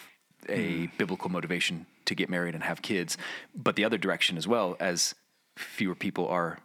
a 0.49 0.87
biblical 0.97 1.29
motivation 1.29 1.85
to 2.05 2.15
get 2.15 2.29
married 2.29 2.53
and 2.53 2.63
have 2.63 2.81
kids, 2.81 3.17
but 3.55 3.75
the 3.75 3.85
other 3.85 3.97
direction 3.97 4.37
as 4.37 4.47
well 4.47 4.75
as 4.79 5.15
fewer 5.57 5.95
people 5.95 6.27
are 6.27 6.59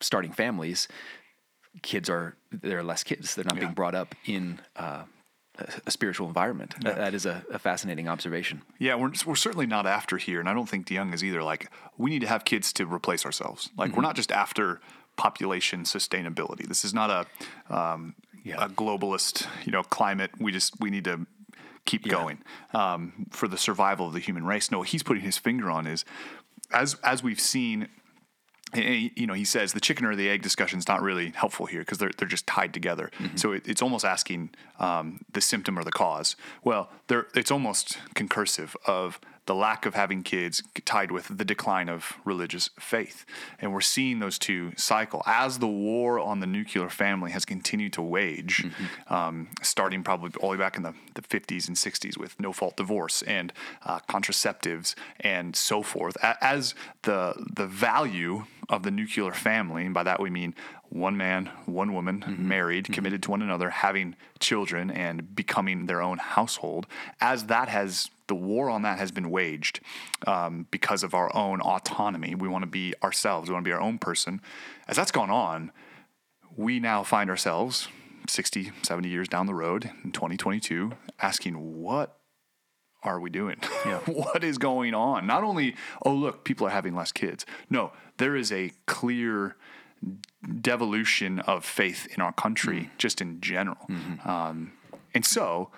starting 0.00 0.32
families, 0.32 0.88
kids 1.82 2.08
are 2.10 2.36
there 2.52 2.78
are 2.78 2.82
less 2.82 3.02
kids. 3.04 3.34
They're 3.34 3.44
not 3.44 3.58
being 3.58 3.72
brought 3.72 3.94
up 3.94 4.14
in 4.26 4.60
uh, 4.76 5.04
a, 5.86 5.90
spiritual 5.90 6.26
environment. 6.28 6.74
That, 6.82 6.96
that 6.96 7.14
is 7.14 7.26
a, 7.26 7.44
a 7.52 7.58
fascinating 7.58 8.08
observation. 8.08 8.62
Yeah, 8.78 8.96
we're, 8.96 9.12
we're 9.26 9.34
certainly 9.36 9.66
not 9.66 9.86
after 9.86 10.16
here, 10.18 10.40
and 10.40 10.48
I 10.48 10.54
don't 10.54 10.68
think 10.68 10.86
DeYoung 10.86 11.14
is 11.14 11.22
either. 11.24 11.42
Like, 11.42 11.70
we 11.96 12.10
need 12.10 12.20
to 12.20 12.28
have 12.28 12.44
kids 12.44 12.72
to 12.74 12.86
replace 12.86 13.24
ourselves. 13.24 13.70
Like, 13.76 13.90
Mm-hmm. 13.90 13.96
we're 13.96 14.02
not 14.02 14.16
just 14.16 14.30
after 14.32 14.80
population 15.16 15.84
sustainability. 15.84 16.66
This 16.66 16.84
is 16.84 16.92
not 16.92 17.08
a 17.70 17.74
um, 17.74 18.14
Yeah. 18.44 18.64
a 18.64 18.68
globalist, 18.68 19.46
you 19.64 19.72
know, 19.72 19.82
climate. 19.84 20.32
We 20.38 20.52
just 20.52 20.74
we 20.80 20.90
need 20.90 21.04
to 21.04 21.26
keep 21.84 22.06
going 22.08 22.38
um, 22.72 23.26
for 23.30 23.48
the 23.48 23.58
survival 23.58 24.06
of 24.08 24.12
the 24.12 24.20
human 24.20 24.44
race. 24.44 24.70
No, 24.70 24.78
what 24.78 24.88
he's 24.88 25.02
putting 25.02 25.22
his 25.22 25.38
finger 25.38 25.70
on 25.70 25.86
is 25.86 26.04
as 26.72 26.96
as 27.02 27.22
we've 27.22 27.40
seen 27.40 27.88
he- 28.74 29.12
you 29.14 29.26
know, 29.26 29.34
he 29.34 29.44
says 29.44 29.72
the 29.72 29.80
chicken 29.80 30.04
or 30.04 30.16
the 30.16 30.28
egg 30.28 30.42
discussion 30.42 30.78
is 30.78 30.88
not 30.88 31.00
really 31.00 31.30
helpful 31.30 31.66
here 31.66 31.80
because 31.80 31.98
they're 31.98 32.10
they're 32.16 32.28
just 32.28 32.46
tied 32.46 32.74
together. 32.74 33.10
So 33.36 33.52
it, 33.52 33.68
it's 33.68 33.82
almost 33.82 34.04
asking 34.04 34.50
um, 34.80 35.20
the 35.32 35.40
symptom 35.40 35.78
or 35.78 35.84
the 35.84 35.92
cause. 35.92 36.34
Well, 36.64 36.90
they're, 37.06 37.28
it's 37.34 37.50
almost 37.50 37.98
concursive 38.14 38.76
of 38.86 39.20
the 39.46 39.54
lack 39.54 39.86
of 39.86 39.94
having 39.94 40.22
kids 40.22 40.62
tied 40.84 41.10
with 41.10 41.36
the 41.36 41.44
decline 41.44 41.88
of 41.88 42.14
religious 42.24 42.70
faith, 42.78 43.24
and 43.58 43.72
we're 43.72 43.80
seeing 43.80 44.18
those 44.18 44.38
two 44.38 44.72
cycle. 44.76 45.22
As 45.26 45.58
the 45.58 45.68
war 45.68 46.18
on 46.18 46.40
the 46.40 46.46
nuclear 46.46 46.88
family 46.88 47.30
has 47.32 47.44
continued 47.44 47.92
to 47.94 48.02
wage, 48.02 48.66
um, 49.08 49.48
starting 49.62 50.02
probably 50.02 50.30
all 50.40 50.50
the 50.50 50.56
way 50.56 50.64
back 50.64 50.76
in 50.76 50.82
the, 50.82 50.94
the 51.14 51.22
50s 51.22 51.68
and 51.68 51.76
60s 51.76 52.16
with 52.16 52.38
no 52.40 52.52
fault 52.52 52.76
divorce 52.76 53.22
and 53.22 53.52
uh, 53.84 54.00
contraceptives 54.08 54.94
and 55.20 55.54
so 55.54 55.82
forth. 55.82 56.16
As 56.22 56.74
the 57.02 57.34
the 57.54 57.66
value 57.66 58.44
of 58.68 58.82
the 58.82 58.90
nuclear 58.90 59.32
family, 59.32 59.84
and 59.84 59.94
by 59.94 60.02
that 60.02 60.20
we 60.20 60.30
mean 60.30 60.54
one 60.88 61.16
man, 61.16 61.50
one 61.66 61.92
woman, 61.92 62.24
married, 62.38 62.92
committed 62.92 63.22
to 63.24 63.30
one 63.30 63.42
another, 63.42 63.68
having 63.68 64.14
children, 64.38 64.90
and 64.90 65.34
becoming 65.34 65.86
their 65.86 66.00
own 66.00 66.18
household, 66.18 66.86
as 67.20 67.46
that 67.46 67.68
has 67.68 68.10
the 68.26 68.34
war 68.34 68.70
on 68.70 68.82
that 68.82 68.98
has 68.98 69.10
been 69.12 69.30
waged 69.30 69.80
um, 70.26 70.66
because 70.70 71.02
of 71.02 71.14
our 71.14 71.34
own 71.36 71.60
autonomy. 71.60 72.34
We 72.34 72.48
want 72.48 72.62
to 72.62 72.70
be 72.70 72.94
ourselves. 73.02 73.48
We 73.48 73.52
want 73.54 73.64
to 73.64 73.68
be 73.68 73.72
our 73.72 73.80
own 73.80 73.98
person. 73.98 74.40
As 74.88 74.96
that's 74.96 75.10
gone 75.12 75.30
on, 75.30 75.72
we 76.56 76.80
now 76.80 77.02
find 77.02 77.28
ourselves 77.30 77.88
60, 78.28 78.72
70 78.82 79.08
years 79.08 79.28
down 79.28 79.46
the 79.46 79.54
road 79.54 79.90
in 80.04 80.12
2022 80.12 80.92
asking, 81.20 81.82
what 81.82 82.18
are 83.02 83.20
we 83.20 83.28
doing? 83.28 83.56
Yeah. 83.84 83.98
what 84.06 84.42
is 84.42 84.56
going 84.56 84.94
on? 84.94 85.26
Not 85.26 85.44
only, 85.44 85.76
oh, 86.06 86.12
look, 86.14 86.44
people 86.44 86.66
are 86.66 86.70
having 86.70 86.94
less 86.94 87.12
kids. 87.12 87.44
No, 87.68 87.92
there 88.16 88.34
is 88.34 88.50
a 88.50 88.72
clear 88.86 89.56
devolution 90.60 91.38
of 91.40 91.64
faith 91.64 92.06
in 92.14 92.22
our 92.22 92.32
country, 92.32 92.80
Mm. 92.80 92.90
just 92.98 93.20
in 93.20 93.40
general. 93.40 93.86
Mm-hmm. 93.88 94.28
Um, 94.28 94.72
and 95.14 95.24
so, 95.24 95.70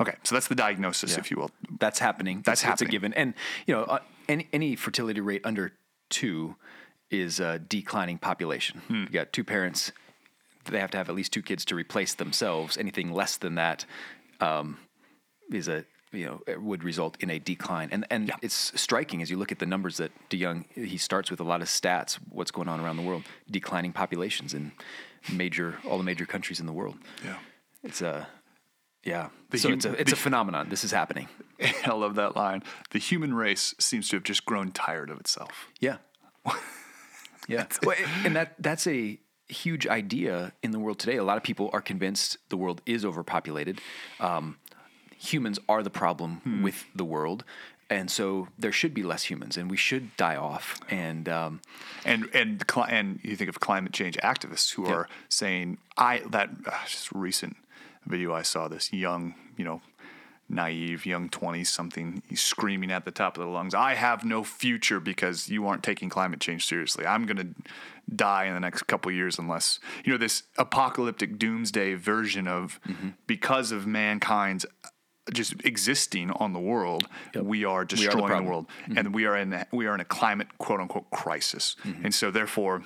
okay, 0.00 0.14
so 0.24 0.34
that's 0.34 0.48
the 0.48 0.54
diagnosis, 0.54 1.12
Yeah. 1.12 1.18
if 1.18 1.30
you 1.30 1.36
will. 1.36 1.50
That's 1.78 1.98
happening. 1.98 2.42
That's 2.44 2.62
It's- 2.62 2.74
It's 2.80 2.82
a 2.82 2.86
given. 2.86 3.12
And 3.14 3.34
you 3.66 3.74
know, 3.74 3.84
uh, 3.84 3.98
any 4.28 4.48
any 4.52 4.76
fertility 4.76 5.20
rate 5.20 5.42
under 5.44 5.72
two 6.08 6.56
is 7.10 7.40
a 7.40 7.58
declining 7.58 8.18
population. 8.18 8.80
Hmm. 8.88 9.02
You 9.04 9.08
got 9.10 9.32
two 9.32 9.44
parents; 9.44 9.92
they 10.64 10.78
have 10.80 10.90
to 10.92 10.98
have 10.98 11.08
at 11.08 11.14
least 11.14 11.32
two 11.32 11.42
kids 11.42 11.64
to 11.66 11.74
replace 11.74 12.14
themselves. 12.14 12.76
Anything 12.76 13.12
less 13.12 13.36
than 13.36 13.54
that 13.56 13.84
um, 14.40 14.78
is 15.50 15.68
a 15.68 15.84
you 16.12 16.26
know 16.26 16.42
it 16.46 16.60
would 16.62 16.84
result 16.84 17.16
in 17.20 17.30
a 17.30 17.38
decline. 17.38 17.88
And 17.92 18.06
and 18.10 18.32
it's 18.42 18.72
striking 18.80 19.22
as 19.22 19.30
you 19.30 19.36
look 19.38 19.52
at 19.52 19.58
the 19.58 19.66
numbers 19.66 19.96
that 19.96 20.12
DeYoung 20.30 20.64
he 20.74 20.96
starts 20.98 21.30
with 21.30 21.40
a 21.40 21.44
lot 21.44 21.60
of 21.62 21.68
stats. 21.68 22.18
What's 22.28 22.50
going 22.50 22.68
on 22.68 22.80
around 22.80 22.96
the 22.96 23.02
world? 23.02 23.24
Declining 23.50 23.92
populations 23.92 24.54
in 24.54 24.72
major 25.32 25.78
all 25.88 25.98
the 25.98 26.04
major 26.04 26.26
countries 26.26 26.60
in 26.60 26.66
the 26.66 26.72
world. 26.72 26.96
Yeah. 27.24 27.38
It's 27.82 28.00
a 28.02 28.28
yeah. 29.04 29.28
The 29.50 29.58
so 29.58 29.68
hum- 29.68 29.76
it's 29.78 29.84
a 29.84 29.92
it's 30.00 30.10
the- 30.10 30.16
a 30.16 30.20
phenomenon. 30.20 30.68
This 30.68 30.84
is 30.84 30.90
happening. 30.92 31.28
I 31.86 31.92
love 31.92 32.14
that 32.16 32.34
line. 32.36 32.62
The 32.90 32.98
human 32.98 33.34
race 33.34 33.74
seems 33.78 34.08
to 34.10 34.16
have 34.16 34.24
just 34.24 34.44
grown 34.44 34.72
tired 34.72 35.10
of 35.10 35.20
itself. 35.20 35.68
Yeah. 35.80 35.98
yeah. 37.48 37.66
Well, 37.84 37.96
and 38.24 38.36
that 38.36 38.54
that's 38.58 38.86
a 38.86 39.18
huge 39.48 39.86
idea 39.86 40.52
in 40.62 40.70
the 40.70 40.78
world 40.78 40.98
today. 40.98 41.16
A 41.16 41.24
lot 41.24 41.36
of 41.36 41.42
people 41.42 41.70
are 41.72 41.80
convinced 41.80 42.38
the 42.48 42.56
world 42.56 42.80
is 42.86 43.04
overpopulated. 43.04 43.80
Um, 44.20 44.56
humans 45.18 45.58
are 45.68 45.82
the 45.82 45.90
problem 45.90 46.60
with 46.62 46.84
the 46.94 47.04
world. 47.04 47.44
And 47.90 48.10
so 48.10 48.48
there 48.58 48.72
should 48.72 48.94
be 48.94 49.02
less 49.02 49.24
humans, 49.24 49.58
and 49.58 49.70
we 49.70 49.76
should 49.76 50.16
die 50.16 50.36
off. 50.36 50.80
And 50.88 51.28
um, 51.28 51.60
and 52.06 52.26
and 52.32 52.66
cli- 52.66 52.86
and 52.88 53.20
you 53.22 53.36
think 53.36 53.50
of 53.50 53.60
climate 53.60 53.92
change 53.92 54.16
activists 54.18 54.72
who 54.72 54.86
Yeah. 54.86 54.94
are 54.94 55.08
saying 55.28 55.76
I 55.98 56.22
that 56.30 56.48
uh, 56.64 56.70
just 56.86 57.12
recent 57.12 57.56
video 58.06 58.32
I 58.32 58.42
saw 58.42 58.68
this 58.68 58.92
young 58.92 59.34
you 59.56 59.64
know 59.64 59.80
naive 60.48 61.06
young 61.06 61.28
20 61.30 61.64
something 61.64 62.22
he's 62.28 62.42
screaming 62.42 62.90
at 62.90 63.04
the 63.04 63.10
top 63.10 63.38
of 63.38 63.44
the 63.44 63.48
lungs 63.50 63.74
I 63.74 63.94
have 63.94 64.24
no 64.24 64.44
future 64.44 65.00
because 65.00 65.48
you 65.48 65.66
aren't 65.66 65.82
taking 65.82 66.08
climate 66.08 66.40
change 66.40 66.66
seriously. 66.66 67.06
I'm 67.06 67.24
going 67.26 67.38
to 67.38 67.54
die 68.14 68.44
in 68.44 68.54
the 68.54 68.60
next 68.60 68.82
couple 68.84 69.10
of 69.10 69.16
years 69.16 69.38
unless 69.38 69.78
you 70.04 70.12
know 70.12 70.18
this 70.18 70.42
apocalyptic 70.58 71.38
doomsday 71.38 71.94
version 71.94 72.46
of 72.46 72.78
because 73.26 73.72
of 73.72 73.86
mankind's 73.86 74.66
uh, 74.84 74.88
just 75.32 75.54
existing 75.64 76.30
on 76.32 76.52
the 76.52 76.58
world 76.58 77.06
we 77.40 77.64
are 77.64 77.84
destroying 77.84 78.16
the, 78.18 78.26
problem. 78.26 78.44
world. 78.46 78.66
And 78.96 79.14
we 79.14 79.24
are 79.24 79.36
in 79.36 79.64
we 79.72 79.86
are 79.86 79.94
in 79.94 80.00
a 80.00 80.04
climate 80.04 80.48
quote 80.58 80.80
unquote 80.80 81.10
crisis 81.10 81.76
and 82.02 82.14
so 82.14 82.30
therefore 82.30 82.82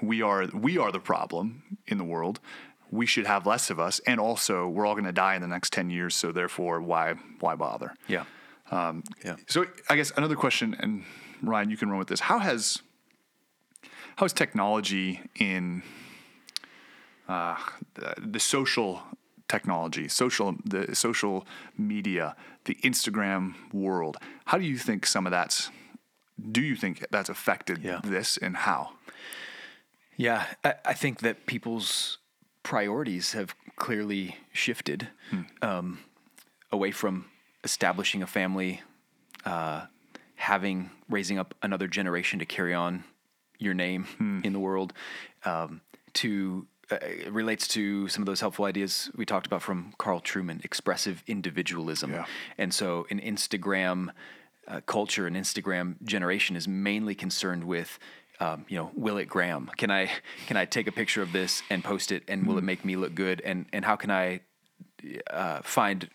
we 0.00 0.22
are 0.22 0.46
we 0.54 0.78
are 0.78 0.92
the 0.92 1.00
problem 1.00 1.78
in 1.86 1.98
the 1.98 2.04
world 2.04 2.40
we 2.90 3.06
should 3.06 3.26
have 3.26 3.46
less 3.46 3.70
of 3.70 3.78
us 3.78 4.00
and 4.06 4.18
also 4.20 4.68
we're 4.68 4.84
all 4.86 4.94
going 4.94 5.04
to 5.04 5.12
die 5.12 5.34
in 5.34 5.42
the 5.42 5.48
next 5.48 5.72
10 5.72 5.90
years 5.90 6.14
so 6.14 6.32
therefore 6.32 6.80
why 6.80 7.14
why 7.40 7.54
bother 7.54 7.94
yeah, 8.08 8.24
um, 8.70 9.02
yeah. 9.24 9.36
so 9.46 9.64
i 9.88 9.96
guess 9.96 10.10
another 10.16 10.36
question 10.36 10.76
and 10.80 11.04
ryan 11.42 11.70
you 11.70 11.76
can 11.76 11.88
run 11.88 11.98
with 11.98 12.08
this 12.08 12.20
how 12.20 12.38
has 12.38 12.82
how 14.16 14.24
has 14.24 14.32
technology 14.32 15.20
in 15.38 15.82
uh, 17.28 17.56
the, 17.94 18.14
the 18.18 18.40
social 18.40 19.02
technology 19.48 20.08
social 20.08 20.54
the 20.64 20.94
social 20.94 21.46
media 21.78 22.34
the 22.64 22.74
instagram 22.82 23.54
world 23.72 24.16
how 24.46 24.58
do 24.58 24.64
you 24.64 24.76
think 24.78 25.06
some 25.06 25.26
of 25.26 25.30
that's 25.30 25.70
do 26.52 26.60
you 26.60 26.74
think 26.76 27.06
that's 27.10 27.28
affected 27.28 27.78
Yeah. 27.82 28.00
this 28.02 28.36
and 28.38 28.56
how 28.56 28.90
Yeah, 30.16 30.44
I, 30.64 30.74
I 30.84 30.94
think 30.94 31.20
that 31.20 31.46
people's 31.46 32.18
priorities 32.62 33.32
have 33.32 33.54
clearly 33.76 34.36
shifted 34.52 35.08
um, 35.62 35.98
away 36.70 36.90
from 36.90 37.26
establishing 37.64 38.22
a 38.22 38.26
family, 38.26 38.82
uh, 39.44 39.86
having 40.36 40.90
raising 41.08 41.38
up 41.38 41.54
another 41.62 41.86
generation 41.88 42.38
to 42.38 42.44
carry 42.46 42.74
on 42.74 43.04
your 43.58 43.74
name 43.74 44.40
in 44.44 44.52
the 44.52 44.58
world, 44.60 44.92
um, 45.44 45.80
to 46.14 46.66
uh, 46.90 46.96
it 47.02 47.32
relates 47.32 47.68
to 47.68 48.08
some 48.08 48.22
of 48.22 48.26
those 48.26 48.40
helpful 48.40 48.64
ideas 48.64 49.10
we 49.16 49.24
talked 49.24 49.46
about 49.46 49.62
from 49.62 49.92
Carl 49.98 50.20
Trueman, 50.20 50.64
expressive 50.64 51.22
individualism, 51.26 52.12
Yeah. 52.12 52.24
and 52.58 52.72
so 52.74 53.06
an 53.10 53.20
Instagram 53.20 54.08
uh, 54.66 54.80
culture, 54.86 55.26
an 55.26 55.34
Instagram 55.34 56.02
generation 56.02 56.56
is 56.56 56.66
mainly 56.66 57.14
concerned 57.14 57.64
with, 57.64 57.98
um, 58.40 58.64
you 58.68 58.76
know, 58.76 58.90
will 58.94 59.18
it 59.18 59.26
gram? 59.26 59.70
Can 59.76 59.90
I 59.90 60.10
can 60.46 60.56
I 60.56 60.64
take 60.64 60.86
a 60.86 60.92
picture 60.92 61.22
of 61.22 61.32
this 61.32 61.62
and 61.70 61.84
post 61.84 62.10
it, 62.10 62.22
and 62.26 62.46
will 62.46 62.58
it 62.58 62.64
make 62.64 62.84
me 62.84 62.96
look 62.96 63.14
good? 63.14 63.42
And 63.44 63.66
and 63.72 63.84
how 63.84 63.96
can 63.96 64.10
I 64.10 64.40
uh, 65.30 65.60
find 65.62 66.08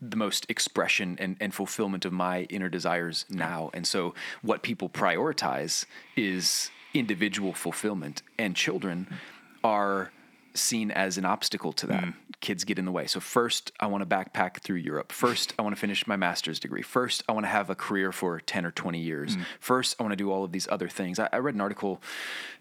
the 0.00 0.16
most 0.16 0.46
expression 0.48 1.16
and, 1.20 1.36
and 1.38 1.52
fulfillment 1.54 2.06
of 2.06 2.12
my 2.12 2.42
inner 2.44 2.70
desires 2.70 3.26
now? 3.28 3.70
And 3.74 3.86
so, 3.86 4.14
what 4.40 4.62
people 4.62 4.88
prioritize 4.88 5.84
is 6.16 6.70
individual 6.94 7.52
fulfillment, 7.52 8.22
and 8.38 8.56
children 8.56 9.18
are 9.62 10.10
seen 10.54 10.90
as 10.90 11.18
an 11.18 11.24
obstacle 11.24 11.72
to 11.74 11.86
that. 11.88 12.04
Kids 12.40 12.64
get 12.64 12.78
in 12.78 12.84
the 12.84 12.90
way. 12.92 13.06
So, 13.06 13.20
first, 13.20 13.70
I 13.78 13.86
want 13.86 14.08
to 14.08 14.16
backpack 14.16 14.58
through 14.62 14.76
Europe. 14.78 15.12
First, 15.12 15.54
I 15.58 15.62
want 15.62 15.76
to 15.76 15.80
finish 15.80 16.06
my 16.08 16.16
master's 16.16 16.58
degree. 16.58 16.82
First, 16.82 17.22
I 17.28 17.32
want 17.32 17.44
to 17.44 17.50
have 17.50 17.70
a 17.70 17.74
career 17.76 18.10
for 18.10 18.40
10 18.40 18.66
or 18.66 18.72
20 18.72 18.98
years. 18.98 19.36
First, 19.60 19.94
I 19.98 20.02
want 20.02 20.12
to 20.12 20.16
do 20.16 20.32
all 20.32 20.42
of 20.44 20.50
these 20.50 20.66
other 20.68 20.88
things. 20.88 21.18
I, 21.20 21.28
I 21.32 21.36
read 21.38 21.54
an 21.54 21.60
article 21.60 22.02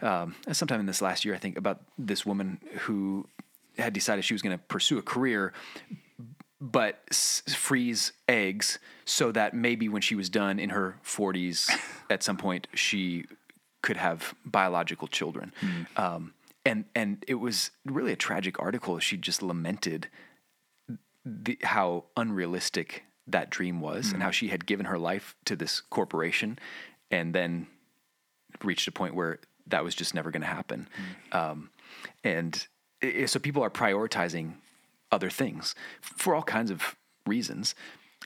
um, 0.02 0.36
sometime 0.52 0.80
in 0.80 0.86
this 0.86 1.02
last 1.02 1.26
year, 1.26 1.34
I 1.34 1.40
think, 1.40 1.58
about 1.58 1.82
this 1.98 2.26
woman 2.26 2.60
who 2.82 3.28
had 3.78 3.94
decided 3.94 4.24
she 4.24 4.34
was 4.36 4.42
going 4.44 4.56
to 4.58 4.64
pursue 4.66 4.98
a 5.00 5.02
career 5.02 5.54
but 6.60 7.00
s- 7.10 7.42
freeze 7.56 8.12
eggs 8.30 8.78
so 9.06 9.32
that 9.32 9.54
maybe 9.56 9.90
when 9.90 10.02
she 10.02 10.14
was 10.14 10.30
done 10.30 10.60
in 10.60 10.70
her 10.70 10.98
40s 11.04 11.70
at 12.12 12.22
some 12.22 12.38
point 12.38 12.68
she 12.74 13.26
could 13.82 13.98
have 13.98 14.36
biological 14.46 15.08
children 15.08 15.52
um, 15.98 16.34
and 16.66 16.86
and 16.96 17.24
it 17.28 17.36
was 17.36 17.72
really 17.86 18.12
a 18.12 18.16
tragic 18.16 18.60
article 18.62 19.00
she 19.00 19.18
just 19.18 19.42
lamented 19.42 20.08
the, 21.26 21.58
how 21.64 22.06
unrealistic 22.18 23.04
that 23.28 23.50
dream 23.50 23.80
was 23.80 24.12
and 24.12 24.24
how 24.24 24.32
she 24.32 24.48
had 24.48 24.66
given 24.66 24.86
her 24.88 24.98
life 24.98 25.36
to 25.46 25.56
this 25.56 25.82
corporation 25.82 26.58
and 27.12 27.34
then 27.36 27.68
reached 28.64 28.88
a 28.88 28.92
point 28.92 29.14
where 29.16 29.40
that 29.68 29.84
was 29.84 29.94
just 29.96 30.14
never 30.16 30.32
going 30.32 30.42
to 30.42 30.48
happen. 30.48 30.88
Um, 31.32 31.70
and 32.24 32.68
i- 33.04 33.26
so 33.26 33.40
people 33.40 33.64
are 33.64 33.70
prioritizing 33.70 34.54
other 35.12 35.30
things 35.30 35.76
for 36.02 36.34
all 36.36 36.42
kinds 36.44 36.72
of 36.72 36.96
reasons, 37.28 37.76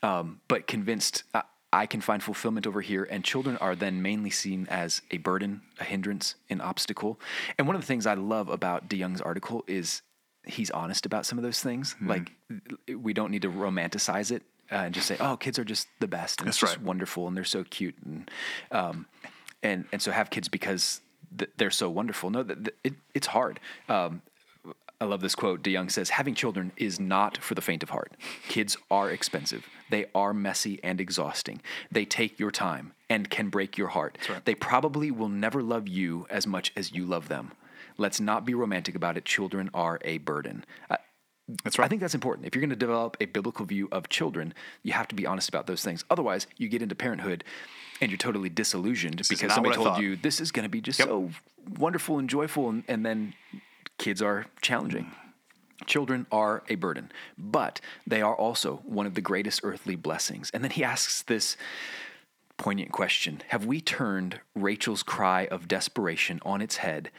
um, 0.01 0.39
but 0.47 0.65
convinced 0.65 1.23
uh, 1.33 1.41
I 1.75 1.85
can 1.87 1.99
find 1.99 2.23
fulfillment 2.23 2.65
over 2.65 2.79
here. 2.79 3.03
And 3.11 3.21
children 3.23 3.57
are 3.57 3.75
then 3.75 4.01
mainly 4.01 4.29
seen 4.29 4.65
as 4.69 5.01
a 5.11 5.17
burden, 5.17 5.61
a 5.77 5.83
hindrance, 5.83 6.35
an 6.49 6.61
obstacle. 6.61 7.19
And 7.57 7.67
one 7.67 7.75
of 7.75 7.81
the 7.81 7.87
things 7.87 8.05
I 8.07 8.13
love 8.13 8.47
about 8.47 8.87
DeYoung's 8.89 9.19
article 9.19 9.65
is 9.67 10.01
he's 10.45 10.71
honest 10.71 11.05
about 11.05 11.25
some 11.25 11.37
of 11.37 11.43
those 11.43 11.59
things. 11.59 11.95
Like 12.01 12.31
we 12.87 13.13
don't 13.13 13.29
need 13.29 13.41
to 13.41 13.49
romanticize 13.49 14.31
it. 14.31 14.43
Uh, 14.71 14.85
and 14.85 14.95
just 14.95 15.05
say, 15.05 15.15
"Oh, 15.19 15.37
kids 15.37 15.59
are 15.59 15.63
just 15.63 15.87
the 15.99 16.07
best, 16.07 16.39
and 16.39 16.47
it's 16.47 16.59
That's 16.59 16.71
just 16.71 16.77
right. 16.79 16.87
wonderful, 16.87 17.27
and 17.27 17.37
they're 17.37 17.43
so 17.43 17.63
cute, 17.63 17.93
and 18.03 18.31
um, 18.71 19.05
and 19.61 19.85
and 19.91 20.01
so 20.01 20.09
have 20.11 20.31
kids 20.31 20.47
because 20.49 21.01
th- 21.37 21.51
they're 21.57 21.69
so 21.69 21.87
wonderful." 21.87 22.31
No, 22.31 22.41
th- 22.41 22.57
th- 22.63 22.75
it, 22.83 22.93
it's 23.13 23.27
hard. 23.27 23.59
Um, 23.89 24.23
I 24.99 25.05
love 25.05 25.21
this 25.21 25.35
quote. 25.35 25.61
DeYoung 25.61 25.91
says, 25.91 26.09
"Having 26.09 26.33
children 26.33 26.71
is 26.77 26.99
not 26.99 27.37
for 27.37 27.53
the 27.53 27.61
faint 27.61 27.83
of 27.83 27.89
heart. 27.91 28.13
Kids 28.47 28.75
are 28.89 29.11
expensive. 29.11 29.67
They 29.89 30.05
are 30.15 30.33
messy 30.33 30.79
and 30.83 30.99
exhausting. 30.99 31.61
They 31.91 32.05
take 32.05 32.39
your 32.39 32.51
time 32.51 32.93
and 33.09 33.29
can 33.29 33.49
break 33.49 33.77
your 33.77 33.89
heart. 33.89 34.17
They 34.45 34.55
probably 34.55 35.11
will 35.11 35.29
never 35.29 35.61
love 35.61 35.87
you 35.87 36.25
as 36.29 36.47
much 36.47 36.71
as 36.75 36.91
you 36.91 37.05
love 37.05 37.27
them. 37.27 37.51
Let's 37.97 38.19
not 38.19 38.45
be 38.45 38.53
romantic 38.53 38.95
about 38.95 39.15
it. 39.17 39.25
Children 39.25 39.69
are 39.73 39.99
a 40.03 40.17
burden." 40.17 40.65
I, 40.89 40.97
That's 41.63 41.77
right. 41.77 41.85
I 41.85 41.87
think 41.87 42.01
that's 42.01 42.15
important. 42.15 42.47
If 42.47 42.55
you're 42.55 42.61
going 42.61 42.71
to 42.71 42.75
develop 42.75 43.17
a 43.21 43.25
biblical 43.25 43.65
view 43.67 43.87
of 43.91 44.09
children, 44.09 44.53
you 44.81 44.93
have 44.93 45.07
to 45.09 45.15
be 45.15 45.27
honest 45.27 45.47
about 45.47 45.67
those 45.67 45.83
things. 45.83 46.03
Otherwise, 46.09 46.47
you 46.57 46.67
get 46.67 46.81
into 46.81 46.95
parenthood 46.95 47.43
and 48.01 48.09
you're 48.09 48.17
totally 48.17 48.49
disillusioned 48.49 49.21
is 49.21 49.27
because 49.27 49.53
somebody 49.53 49.75
told 49.75 49.99
you 49.99 50.15
this 50.15 50.41
is 50.41 50.51
going 50.51 50.63
to 50.63 50.69
be 50.69 50.81
just 50.81 50.97
Yep. 50.99 51.07
so 51.07 51.29
wonderful 51.77 52.17
and 52.17 52.27
joyful, 52.29 52.69
and, 52.69 52.83
and 52.87 53.05
then 53.05 53.35
kids 53.99 54.21
are 54.23 54.47
challenging. 54.61 55.11
Children 55.85 56.25
are 56.31 56.63
a 56.69 56.75
burden, 56.75 57.11
but 57.37 57.81
they 58.07 58.21
are 58.21 58.35
also 58.35 58.81
one 58.85 59.05
of 59.05 59.13
the 59.13 59.21
greatest 59.21 59.61
earthly 59.63 59.95
blessings. 59.95 60.49
And 60.51 60.63
then 60.63 60.71
he 60.71 60.83
asks 60.83 61.21
this 61.21 61.57
poignant 62.57 62.91
question 62.91 63.41
Have 63.49 63.65
we 63.65 63.81
turned 63.81 64.39
Rachel's 64.55 65.03
cry 65.03 65.47
of 65.47 65.67
desperation 65.67 66.39
on 66.43 66.61
its 66.61 66.77
head, 66.77 67.11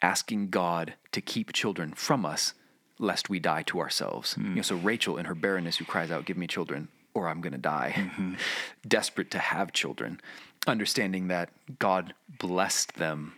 asking 0.00 0.50
God 0.50 0.94
to 1.12 1.20
keep 1.20 1.52
children 1.52 1.92
from 1.92 2.24
us, 2.24 2.54
lest 2.98 3.28
we 3.28 3.40
die 3.40 3.62
to 3.64 3.80
ourselves? 3.80 4.34
Hmm. 4.34 4.50
You 4.50 4.56
know, 4.56 4.62
so 4.62 4.76
Rachel, 4.76 5.18
in 5.18 5.26
her 5.26 5.34
barrenness, 5.34 5.78
who 5.78 5.84
cries 5.84 6.10
out, 6.10 6.24
Give 6.24 6.36
me 6.36 6.46
children, 6.46 6.88
or 7.14 7.28
I'm 7.28 7.40
going 7.40 7.52
to 7.52 7.58
die, 7.58 7.94
mm-hmm. 7.96 8.34
desperate 8.88 9.32
to 9.32 9.38
have 9.38 9.72
children, 9.72 10.20
understanding 10.68 11.28
that 11.28 11.50
God 11.80 12.14
blessed 12.38 12.94
them, 12.94 13.34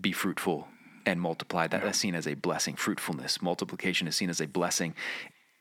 be 0.00 0.12
fruitful 0.12 0.68
and 1.06 1.20
multiply. 1.20 1.66
That, 1.66 1.82
That's 1.82 1.98
seen 1.98 2.14
as 2.14 2.26
a 2.26 2.34
blessing. 2.34 2.76
Fruitfulness, 2.76 3.40
multiplication 3.42 4.06
is 4.08 4.16
seen 4.16 4.30
as 4.30 4.40
a 4.40 4.46
blessing. 4.46 4.94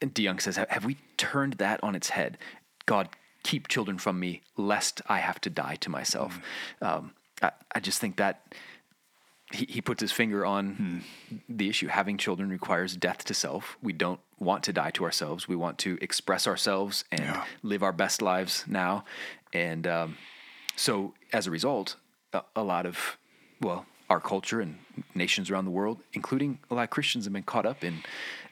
And 0.01 0.13
DeYoung 0.13 0.41
says, 0.41 0.57
Have 0.57 0.85
we 0.85 0.97
turned 1.17 1.53
that 1.53 1.83
on 1.83 1.95
its 1.95 2.09
head? 2.09 2.38
God, 2.85 3.09
keep 3.43 3.67
children 3.67 3.97
from 3.97 4.19
me, 4.19 4.41
lest 4.57 5.01
I 5.07 5.19
have 5.19 5.39
to 5.41 5.50
die 5.50 5.75
to 5.81 5.89
myself. 5.89 6.39
Um, 6.81 7.12
I, 7.41 7.51
I 7.75 7.79
just 7.79 8.00
think 8.00 8.17
that 8.17 8.53
he, 9.53 9.65
he 9.69 9.81
puts 9.81 10.01
his 10.01 10.12
finger 10.12 10.45
on 10.45 11.03
the 11.47 11.69
issue. 11.69 11.88
Having 11.88 12.17
children 12.17 12.50
requires 12.50 12.95
death 12.95 13.23
to 13.25 13.33
self. 13.33 13.77
We 13.81 13.93
don't 13.93 14.19
want 14.39 14.63
to 14.63 14.73
die 14.73 14.91
to 14.91 15.03
ourselves. 15.05 15.47
We 15.47 15.55
want 15.55 15.77
to 15.79 15.97
express 16.01 16.47
ourselves 16.47 17.05
and 17.12 17.21
Yeah. 17.21 17.45
live 17.62 17.83
our 17.83 17.93
best 17.93 18.21
lives 18.21 18.65
now. 18.67 19.05
And 19.53 19.85
um, 19.88 20.17
so, 20.75 21.13
as 21.31 21.47
a 21.47 21.51
result, 21.51 21.97
a, 22.33 22.41
a 22.55 22.63
lot 22.63 22.85
of, 22.85 23.17
well, 23.62 23.85
our 24.13 24.20
culture 24.20 24.62
and 24.62 24.77
nations 25.15 25.50
around 25.50 25.65
the 25.65 25.72
world, 25.72 25.98
including 26.13 26.60
a 26.70 26.75
lot 26.75 26.84
of 26.84 26.91
Christians, 26.91 27.25
have 27.25 27.34
been 27.34 27.50
caught 27.53 27.65
up 27.65 27.84
in 27.84 27.95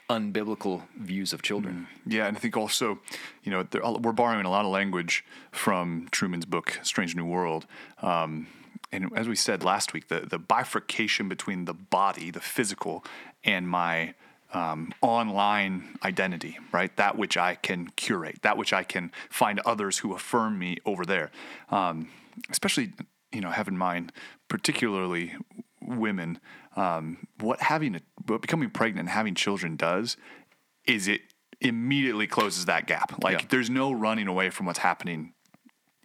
unbiblical 0.10 0.82
views 1.00 1.34
of 1.34 1.42
children. 1.42 1.88
Yeah, 2.06 2.28
and 2.28 2.36
I 2.36 2.40
think 2.40 2.58
also, 2.58 3.00
you 3.44 3.52
know, 3.52 3.66
we're 4.04 4.12
borrowing 4.12 4.46
a 4.46 4.50
lot 4.50 4.66
of 4.66 4.72
language 4.72 5.24
from 5.52 6.08
Trueman's 6.12 6.46
book 6.46 6.80
*Strange 6.82 7.16
New 7.16 7.26
World*. 7.26 7.68
Um, 8.02 8.48
and 8.92 9.10
as 9.16 9.28
we 9.28 9.36
said 9.36 9.64
last 9.64 9.94
week, 9.94 10.08
the 10.08 10.22
the 10.22 10.40
bifurcation 10.40 11.30
between 11.30 11.66
the 11.66 11.74
body, 11.74 12.32
the 12.32 12.42
physical, 12.42 13.06
and 13.44 13.70
my 13.70 14.16
um, 14.54 14.92
online 15.02 15.98
identity, 16.04 16.58
right? 16.74 16.92
That 16.98 17.18
which 17.18 17.38
I 17.38 17.56
can 17.56 17.82
curate, 17.96 18.40
that 18.42 18.58
which 18.58 18.74
I 18.74 18.84
can 18.84 19.12
find 19.30 19.60
others 19.60 20.00
who 20.00 20.14
affirm 20.14 20.58
me 20.58 20.78
over 20.86 21.06
there. 21.06 21.30
Um, 21.70 22.10
especially, 22.50 22.94
you 23.32 23.42
know, 23.42 23.52
have 23.52 23.70
in 23.70 23.78
mind, 23.78 24.12
particularly 24.48 25.36
women. 25.98 26.40
Um, 26.76 27.28
what 27.40 27.60
having 27.62 27.96
a, 27.96 28.02
what 28.28 28.42
becoming 28.42 28.70
pregnant 28.70 29.02
and 29.02 29.10
having 29.10 29.36
children 29.36 29.76
does 29.76 30.18
is 30.86 31.08
it 31.08 31.22
immediately 31.60 32.28
closes 32.28 32.66
that 32.66 32.88
gap. 32.88 33.24
Like 33.24 33.40
Yeah. 33.42 33.46
there's 33.50 33.70
no 33.70 33.92
running 33.92 34.28
away 34.28 34.50
from 34.50 34.66
what's 34.66 34.80
happening 34.80 35.34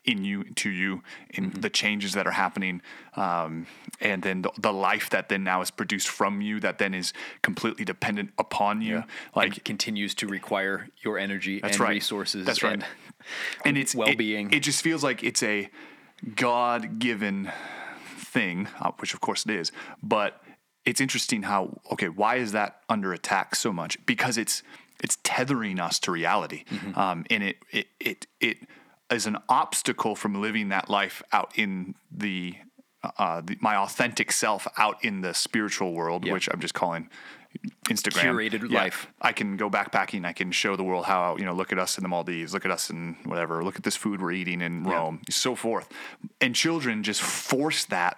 in 0.04 0.22
you 0.24 0.44
to 0.54 0.70
you 0.70 1.02
in 1.30 1.50
Mm-hmm. 1.50 1.60
the 1.62 1.70
changes 1.70 2.12
that 2.12 2.28
are 2.28 2.32
happening 2.32 2.80
um, 3.16 3.66
and 4.00 4.22
then 4.22 4.42
the, 4.42 4.50
the 4.56 4.72
life 4.72 5.10
that 5.10 5.28
then 5.28 5.42
now 5.42 5.60
is 5.62 5.70
produced 5.72 6.06
from 6.08 6.40
you 6.40 6.60
that 6.60 6.78
then 6.78 6.94
is 6.94 7.12
completely 7.42 7.84
dependent 7.84 8.30
upon 8.38 8.82
you 8.82 9.02
Like 9.34 9.54
like 9.56 9.64
continues 9.64 10.14
to 10.16 10.28
require 10.28 10.86
your 11.02 11.18
energy 11.18 11.58
That's 11.58 11.76
and 11.78 11.80
right. 11.80 11.94
resources 11.94 12.46
That's 12.46 12.62
right. 12.62 12.74
and, 12.74 12.84
and 13.64 13.76
it's 13.76 13.96
well-being. 13.96 14.52
It, 14.52 14.60
just 14.60 14.80
feels 14.80 15.02
like 15.02 15.24
it's 15.24 15.42
a 15.42 15.68
God-given 16.36 17.50
thing, 18.36 18.56
uh, 18.82 18.90
which 19.00 19.12
of 19.14 19.20
course 19.26 19.40
it 19.46 19.52
is. 19.62 19.72
But 20.02 20.30
it's 20.84 21.00
interesting 21.00 21.42
how 21.52 21.60
okay, 21.92 22.08
why 22.20 22.32
is 22.44 22.50
that 22.52 22.70
under 22.94 23.10
attack 23.18 23.54
so 23.64 23.70
much? 23.72 23.92
Because 24.12 24.36
it's 24.42 24.62
it's 25.04 25.16
tethering 25.22 25.78
us 25.86 25.98
to 26.04 26.08
reality, 26.20 26.60
Mm-hmm. 26.70 26.98
um, 27.04 27.18
and 27.34 27.42
it 27.50 27.56
it 27.78 27.86
it 28.10 28.26
it 28.40 28.56
is 29.18 29.26
an 29.26 29.36
obstacle 29.48 30.14
from 30.16 30.32
living 30.46 30.68
that 30.70 30.88
life 30.98 31.22
out 31.32 31.50
in 31.62 31.94
the. 32.24 32.54
Uh, 33.18 33.40
the, 33.48 33.56
my 33.60 33.76
authentic 33.76 34.32
self 34.32 34.66
out 34.84 34.96
in 35.04 35.20
the 35.20 35.32
spiritual 35.32 35.92
world, 35.92 36.20
Yeah. 36.26 36.32
which 36.34 36.48
I'm 36.52 36.58
just 36.60 36.74
calling 36.74 37.08
Instagram 37.88 38.22
Curated 38.24 38.68
Yeah. 38.68 38.80
life. 38.82 39.06
I 39.22 39.32
can 39.32 39.56
go 39.56 39.70
backpacking. 39.70 40.26
I 40.26 40.32
can 40.32 40.50
show 40.50 40.74
the 40.76 40.82
world 40.82 41.04
how 41.04 41.36
you 41.38 41.44
know. 41.44 41.54
Look 41.54 41.70
at 41.72 41.78
us 41.78 41.98
in 41.98 42.02
the 42.02 42.08
Maldives. 42.08 42.52
Look 42.52 42.64
at 42.64 42.72
us 42.72 42.90
in 42.90 43.16
whatever. 43.24 43.62
Look 43.62 43.76
at 43.76 43.84
this 43.84 43.94
food 43.96 44.20
we're 44.20 44.32
eating 44.42 44.60
in 44.60 44.82
Rome. 44.82 45.20
So 45.30 45.54
forth. 45.54 45.86
And 46.40 46.54
children 46.56 47.04
just 47.04 47.22
force 47.22 47.84
that. 47.96 48.14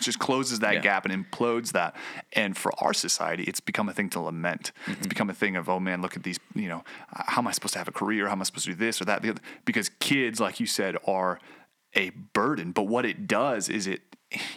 Just 0.00 0.18
closes 0.18 0.60
that 0.60 0.74
Yeah. 0.74 0.80
gap 0.80 1.06
and 1.06 1.26
implodes 1.26 1.72
that. 1.72 1.94
And 2.32 2.56
for 2.56 2.72
our 2.82 2.92
society, 2.92 3.44
it's 3.44 3.60
become 3.60 3.88
a 3.88 3.92
thing 3.92 4.10
to 4.10 4.20
lament. 4.20 4.72
It's 4.86 4.98
mm-hmm. 4.98 5.08
become 5.08 5.30
a 5.30 5.34
thing 5.34 5.56
of, 5.56 5.68
oh 5.68 5.80
man, 5.80 6.02
look 6.02 6.16
at 6.16 6.22
these. 6.22 6.38
You 6.54 6.68
know, 6.68 6.84
how 7.08 7.42
am 7.42 7.46
I 7.46 7.52
supposed 7.52 7.74
to 7.74 7.78
have 7.78 7.88
a 7.88 7.92
career? 7.92 8.26
How 8.26 8.32
am 8.32 8.40
I 8.40 8.44
supposed 8.44 8.66
to 8.66 8.72
do 8.72 8.76
this 8.76 9.00
or 9.00 9.04
that? 9.06 9.24
Because 9.64 9.88
kids, 10.00 10.40
like 10.40 10.60
you 10.60 10.66
said, 10.66 10.96
are 11.06 11.38
a 11.94 12.10
burden. 12.10 12.72
But 12.72 12.84
what 12.84 13.04
it 13.04 13.26
does 13.26 13.68
is 13.68 13.86
it, 13.86 14.02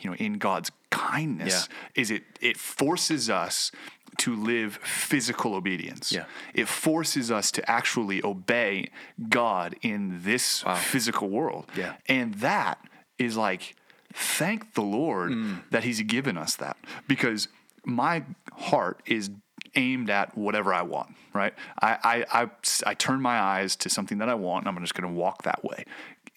you 0.01 0.09
know, 0.09 0.15
in 0.15 0.33
God's 0.33 0.71
kindness, 0.89 1.67
is 1.95 2.11
it 2.11 2.23
it 2.41 2.57
forces 2.57 3.29
us 3.29 3.71
to 4.19 4.35
live 4.35 4.75
physical 4.83 5.55
obedience. 5.55 6.11
Yeah. 6.11 6.25
It 6.53 6.67
forces 6.67 7.31
us 7.31 7.51
to 7.51 7.69
actually 7.69 8.23
obey 8.23 8.91
God 9.29 9.75
in 9.81 10.21
this 10.23 10.63
physical 10.77 11.29
world. 11.29 11.65
Yeah. 11.75 11.95
And 12.07 12.35
that 12.35 12.77
is 13.17 13.37
like, 13.37 13.75
thank 14.13 14.73
the 14.73 14.81
Lord 14.81 15.31
Mm. 15.31 15.63
that 15.71 15.83
He's 15.83 16.01
given 16.01 16.37
us 16.37 16.55
that. 16.57 16.77
Because 17.07 17.47
my 17.85 18.23
heart 18.53 19.01
is 19.05 19.29
aimed 19.75 20.09
at 20.09 20.37
whatever 20.37 20.73
I 20.73 20.83
want, 20.83 21.15
right? 21.33 21.53
I, 21.81 21.97
I, 22.31 22.43
I, 22.43 22.49
I 22.85 22.93
turn 22.93 23.21
my 23.21 23.39
eyes 23.39 23.75
to 23.77 23.89
something 23.89 24.19
that 24.19 24.29
I 24.29 24.35
want 24.35 24.65
and 24.65 24.75
I'm 24.77 24.81
just 24.83 24.93
going 24.93 25.11
to 25.11 25.19
walk 25.19 25.43
that 25.43 25.63
way. 25.63 25.83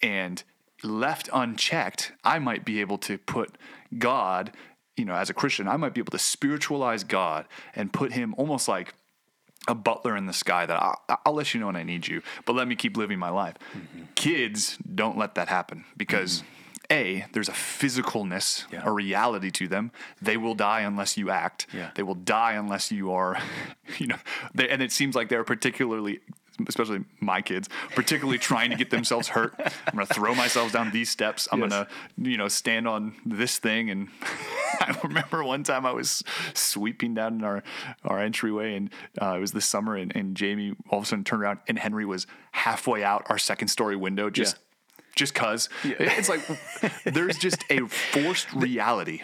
And 0.01 0.43
left 0.83 1.29
unchecked, 1.33 2.13
I 2.23 2.39
might 2.39 2.65
be 2.65 2.81
able 2.81 2.97
to 2.99 3.17
put 3.17 3.57
God, 3.97 4.51
you 4.95 5.05
know, 5.05 5.13
as 5.13 5.29
a 5.29 5.33
Christian, 5.33 5.67
I 5.67 5.77
might 5.77 5.93
be 5.93 6.01
able 6.01 6.11
to 6.11 6.19
spiritualize 6.19 7.03
God 7.03 7.45
and 7.75 7.93
put 7.93 8.13
Him 8.13 8.33
almost 8.37 8.67
like 8.67 8.93
a 9.67 9.75
butler 9.75 10.15
in 10.15 10.25
the 10.27 10.33
sky 10.33 10.65
that 10.65 10.81
I'll, 10.81 11.01
I'll 11.25 11.33
let 11.33 11.53
you 11.53 11.59
know 11.59 11.65
when 11.67 11.75
I 11.75 11.83
need 11.83 12.07
you, 12.07 12.21
but 12.45 12.53
let 12.55 12.67
me 12.67 12.75
keep 12.75 12.95
living 12.97 13.19
my 13.19 13.29
life. 13.29 13.55
Kids 14.15 14.77
don't 14.95 15.17
let 15.17 15.35
that 15.35 15.47
happen 15.47 15.85
because. 15.95 16.43
A, 16.91 17.25
there's 17.33 17.49
a 17.49 17.53
physicalness, 17.53 18.65
Yeah. 18.71 18.81
a 18.85 18.91
reality 18.91 19.51
to 19.51 19.67
them. 19.67 19.91
They 20.21 20.37
will 20.37 20.55
die 20.55 20.81
unless 20.81 21.17
you 21.17 21.29
act. 21.29 21.67
Yeah. 21.73 21.91
They 21.95 22.03
will 22.03 22.15
die 22.15 22.53
unless 22.53 22.91
you 22.91 23.11
are, 23.11 23.37
you 23.97 24.07
know, 24.07 24.17
they, 24.53 24.69
and 24.69 24.81
it 24.81 24.91
seems 24.91 25.15
like 25.15 25.27
they're 25.29 25.43
particularly, 25.43 26.19
especially 26.67 27.03
my 27.19 27.41
kids, 27.41 27.67
particularly 27.93 28.37
trying 28.37 28.69
to 28.71 28.77
get 28.77 28.89
themselves 28.89 29.27
hurt. 29.27 29.53
I'm 29.59 29.95
going 29.95 30.07
to 30.07 30.13
throw 30.13 30.33
myself 30.33 30.71
down 30.71 30.91
these 30.91 31.09
steps. 31.09 31.47
I'm 31.51 31.59
Yes. 31.61 31.69
going 31.71 31.85
to, 31.85 32.29
you 32.31 32.37
know, 32.37 32.47
stand 32.47 32.87
on 32.87 33.15
this 33.25 33.57
thing 33.59 33.89
and 33.89 34.07
I 34.79 34.97
remember 35.03 35.43
one 35.43 35.63
time 35.63 35.85
I 35.85 35.91
was 35.91 36.23
sweeping 36.53 37.13
down 37.15 37.35
in 37.39 37.43
our, 37.43 37.63
our 38.05 38.19
entryway, 38.19 38.75
and 38.75 38.89
uh, 39.21 39.35
it 39.37 39.39
was 39.39 39.51
this 39.51 39.65
summer, 39.65 39.95
and, 39.95 40.15
and 40.15 40.35
Jamie 40.37 40.75
all 40.89 40.99
of 40.99 41.05
a 41.05 41.07
sudden 41.07 41.23
turned 41.23 41.41
around, 41.41 41.59
and 41.67 41.79
Henry 41.79 42.05
was 42.05 42.27
halfway 42.51 43.03
out 43.03 43.25
our 43.29 43.37
second 43.39 43.69
story 43.69 43.95
window, 43.95 44.29
just 44.29 44.55
Yeah. 44.55 44.61
Just 45.17 45.33
cause. 45.33 45.67
It's 45.83 46.29
like 46.29 46.41
there's 47.03 47.37
just 47.37 47.63
a 47.69 47.79
forced 47.87 48.51
reality. 48.53 49.21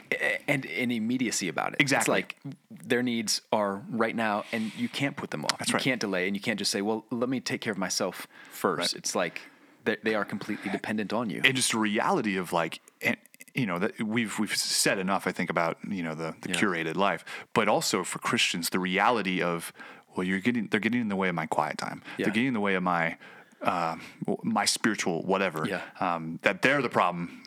and 0.47 0.65
an 0.65 0.91
immediacy 0.91 1.47
about 1.47 1.73
it. 1.73 1.79
Exactly. 1.79 2.01
It's 2.01 2.09
like 2.09 2.35
their 2.69 3.01
needs 3.03 3.41
are 3.53 3.81
right 3.89 4.15
now, 4.15 4.43
and 4.51 4.75
you 4.75 4.89
can't 4.89 5.15
put 5.15 5.31
them 5.31 5.45
off. 5.45 5.55
you 5.67 5.73
right. 5.73 5.81
can't 5.81 6.01
delay, 6.01 6.27
and 6.27 6.35
you 6.35 6.41
can't 6.41 6.59
just 6.59 6.71
say, 6.71 6.81
"Well, 6.81 7.05
let 7.11 7.29
me 7.29 7.39
take 7.39 7.61
care 7.61 7.71
of 7.71 7.77
myself 7.79 8.27
first. 8.51 8.95
It's 8.95 9.15
like 9.15 9.41
they, 9.85 9.97
they 10.03 10.15
are 10.15 10.25
completely 10.25 10.69
dependent 10.71 11.13
on 11.13 11.29
you. 11.29 11.41
and 11.45 11.55
just 11.55 11.73
a 11.73 11.79
reality 11.79 12.35
of 12.37 12.51
like 12.53 12.81
and 13.01 13.17
you 13.53 13.65
know 13.65 13.79
that 13.79 14.01
we've 14.01 14.39
we've 14.39 14.55
said 14.55 14.97
enough 14.97 15.27
i 15.27 15.31
think 15.31 15.49
about 15.51 15.77
you 15.87 16.01
know 16.01 16.15
the, 16.15 16.33
the 16.41 16.49
Yeah. 16.49 16.55
curated 16.55 16.95
life 16.95 17.23
but 17.53 17.67
also 17.67 18.03
for 18.03 18.17
christians 18.17 18.69
the 18.69 18.79
reality 18.79 19.43
of 19.43 19.71
well 20.15 20.25
you're 20.25 20.39
getting 20.39 20.67
they're 20.69 20.79
getting 20.79 21.01
in 21.01 21.09
the 21.09 21.15
way 21.15 21.29
of 21.29 21.35
my 21.35 21.45
quiet 21.45 21.77
time 21.77 22.01
Yeah. 22.17 22.25
they're 22.25 22.33
getting 22.33 22.47
in 22.47 22.53
the 22.55 22.59
way 22.61 22.73
of 22.73 22.81
my 22.81 23.17
uh, 23.63 23.95
my 24.43 24.65
spiritual 24.65 25.23
whatever 25.23 25.65
Yeah. 25.67 25.81
um, 25.99 26.39
that 26.43 26.61
they're 26.61 26.81
the 26.81 26.89
problem 26.89 27.41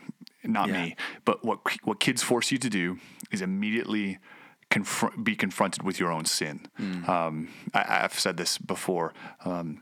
not 0.44 0.68
Yeah. 0.68 0.80
me 0.82 0.96
but 1.24 1.44
what 1.44 1.58
what 1.84 2.00
kids 2.00 2.22
force 2.22 2.50
you 2.52 2.58
to 2.58 2.70
do 2.70 2.98
is 3.30 3.40
immediately 3.42 4.18
confront 4.70 5.22
be 5.24 5.34
confronted 5.36 5.82
with 5.82 6.00
your 6.00 6.10
own 6.10 6.24
sin 6.24 6.66
Mm. 6.80 7.08
um, 7.08 7.48
I, 7.74 8.04
i've 8.04 8.18
said 8.18 8.36
this 8.36 8.58
before 8.58 9.12
um, 9.44 9.80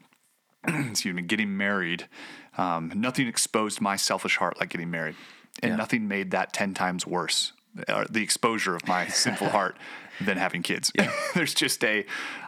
excuse 0.90 1.14
me, 1.14 1.20
getting 1.22 1.56
married, 1.58 2.08
um, 2.56 2.90
nothing 2.94 3.26
exposed 3.28 3.80
my 3.82 3.96
selfish 3.96 4.36
heart 4.38 4.58
like 4.58 4.70
getting 4.70 4.90
married, 4.90 5.14
and 5.62 5.70
Yeah. 5.72 5.76
nothing 5.76 6.08
made 6.08 6.30
that 6.30 6.54
ten 6.54 6.72
times 6.72 7.06
worse. 7.06 7.52
Uh, 7.86 8.04
the 8.08 8.22
exposure 8.22 8.74
of 8.74 8.86
my 8.88 9.06
sinful 9.08 9.50
heart 9.58 9.76
than 10.22 10.38
having 10.38 10.62
kids. 10.62 10.90
There's 11.34 11.52
just 11.52 11.84
a, 11.84 12.06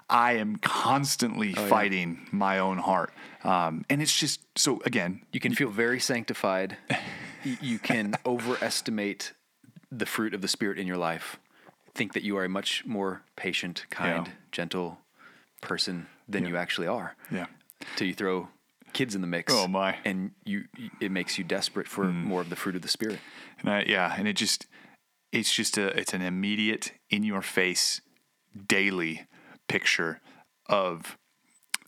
I 0.08 0.34
am 0.34 0.56
constantly 0.56 1.54
Oh, 1.56 1.66
fighting 1.66 2.28
my 2.30 2.58
own 2.58 2.78
heart, 2.78 3.12
um, 3.42 3.84
and 3.90 4.00
it's 4.00 4.16
just 4.18 4.40
so 4.56 4.80
again. 4.84 5.22
You 5.32 5.40
can 5.40 5.54
feel 5.54 5.70
very 5.70 6.00
sanctified. 6.00 6.76
You 7.60 7.78
can 7.78 8.14
overestimate 8.26 9.32
the 9.92 10.04
fruit 10.06 10.34
of 10.34 10.40
the 10.40 10.48
Spirit 10.48 10.78
in 10.80 10.86
your 10.88 10.96
life. 10.96 11.38
Think 11.94 12.12
that 12.14 12.24
you 12.24 12.36
are 12.38 12.44
a 12.44 12.48
much 12.48 12.84
more 12.84 13.22
patient, 13.36 13.86
kind, 13.88 14.26
Yeah. 14.26 14.32
gentle 14.50 14.98
person 15.60 16.08
than 16.28 16.44
you 16.44 16.56
actually 16.56 16.88
are. 16.88 17.14
Yeah. 17.30 17.46
Till 17.94 18.08
you 18.08 18.14
throw 18.14 18.48
kids 18.94 19.14
in 19.14 19.20
the 19.20 19.28
mix. 19.28 19.52
Oh, 19.54 19.68
my. 19.68 19.96
And 20.04 20.32
you, 20.44 20.64
it 21.00 21.12
makes 21.12 21.38
you 21.38 21.44
desperate 21.44 21.86
for 21.86 22.04
more 22.06 22.40
of 22.40 22.50
the 22.50 22.56
fruit 22.56 22.74
of 22.74 22.82
the 22.82 22.88
Spirit. 22.88 23.20
And 23.60 23.70
I, 23.70 23.84
yeah, 23.86 24.12
and 24.18 24.26
it 24.26 24.34
just 24.34 24.66
it's 25.30 25.52
just 25.52 25.78
a 25.78 25.88
it's 25.96 26.14
an 26.14 26.22
immediate 26.22 26.92
in 27.10 27.22
your 27.22 27.42
face 27.42 28.00
daily 28.66 29.26
picture 29.68 30.20
of 30.66 31.16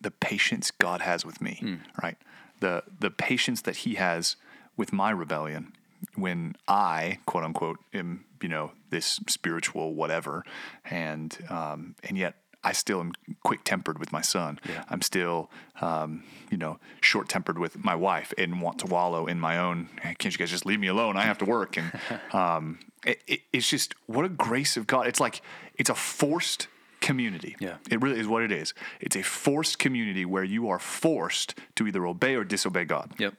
the 0.01 0.11
patience 0.11 0.71
God 0.71 1.01
has 1.01 1.25
with 1.27 1.41
me, 1.41 1.79
right? 2.03 2.17
The 2.61 2.83
the 3.01 3.11
patience 3.11 3.63
that 3.63 3.79
he 3.79 3.95
has 3.95 4.37
with 4.77 4.93
my 4.93 5.11
rebellion 5.11 5.73
when 6.15 6.55
I, 6.69 7.19
quote 7.27 7.43
unquote, 7.45 7.79
am, 7.93 8.25
you 8.41 8.49
know, 8.49 8.73
this 8.91 9.19
spiritual 9.29 9.95
whatever 9.95 10.45
and 10.89 11.37
um 11.49 11.95
and 12.05 12.17
yet 12.17 12.35
I 12.65 12.73
still 12.73 13.01
am 13.01 13.13
quick 13.45 13.63
tempered 13.65 13.99
with 13.99 14.13
my 14.13 14.21
son. 14.21 14.59
Yeah. 14.69 14.85
I'm 14.91 15.01
still, 15.01 15.49
um, 15.81 16.25
you 16.51 16.57
know, 16.59 16.81
short 17.01 17.29
tempered 17.29 17.57
with 17.57 17.85
my 17.85 17.95
wife 17.95 18.35
and 18.37 18.61
want 18.61 18.81
to 18.81 18.87
wallow 18.87 19.27
in 19.27 19.39
my 19.39 19.57
own. 19.59 19.89
"Hey, 20.03 20.17
Can't 20.19 20.35
you 20.35 20.39
guys 20.39 20.51
just 20.51 20.67
leave 20.67 20.81
me 20.81 20.89
alone? 20.89 21.17
I 21.17 21.23
have 21.23 21.39
to 21.39 21.45
work. 21.45 21.77
And 21.77 21.93
um, 22.33 22.81
it, 23.07 23.23
it, 23.29 23.41
it's 23.53 23.69
just 23.71 23.95
what 24.07 24.25
a 24.25 24.29
grace 24.29 24.77
of 24.77 24.87
God. 24.89 25.07
It's 25.07 25.21
like 25.21 25.41
it's 25.77 25.89
a 25.89 25.95
forced 25.95 26.67
community. 27.01 27.57
Yeah. 27.61 27.77
it 27.91 28.03
really 28.03 28.21
is 28.21 28.27
what 28.27 28.43
it 28.43 28.53
is. 28.53 28.75
It's 29.01 29.17
a 29.17 29.23
forced 29.23 29.79
community 29.79 30.25
where 30.25 30.45
you 30.45 30.69
are 30.69 30.79
forced 30.79 31.55
to 31.77 31.87
either 31.87 32.07
obey 32.07 32.35
or 32.35 32.45
disobey 32.45 32.85
God. 32.85 33.13
Yep. 33.19 33.35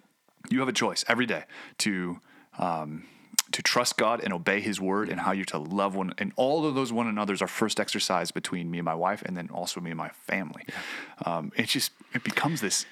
You 0.50 0.60
have 0.60 0.70
a 0.70 0.74
choice 0.74 1.04
every 1.08 1.26
day 1.26 1.44
to 1.80 2.20
um, 2.58 3.06
to 3.52 3.62
trust 3.64 3.98
God 3.98 4.22
and 4.24 4.32
obey 4.32 4.62
His 4.62 4.80
word, 4.80 5.10
and 5.10 5.20
how 5.22 5.32
you're 5.32 5.46
to 5.46 5.58
love 5.58 5.96
one. 5.96 6.14
And 6.18 6.32
all 6.36 6.66
of 6.66 6.76
those 6.76 6.94
one 6.94 7.08
another's 7.08 7.42
are 7.42 7.48
first 7.48 7.80
exercise 7.80 8.32
between 8.32 8.70
me 8.70 8.78
and 8.78 8.86
my 8.86 8.94
wife, 8.94 9.22
and 9.24 9.36
then 9.36 9.50
also 9.52 9.82
me 9.82 9.92
and 9.92 9.98
my 9.98 10.10
family. 10.10 10.66
Um, 11.26 11.52
it 11.56 11.68
just 11.68 11.92
it 12.14 12.24
becomes 12.24 12.62
this 12.62 12.86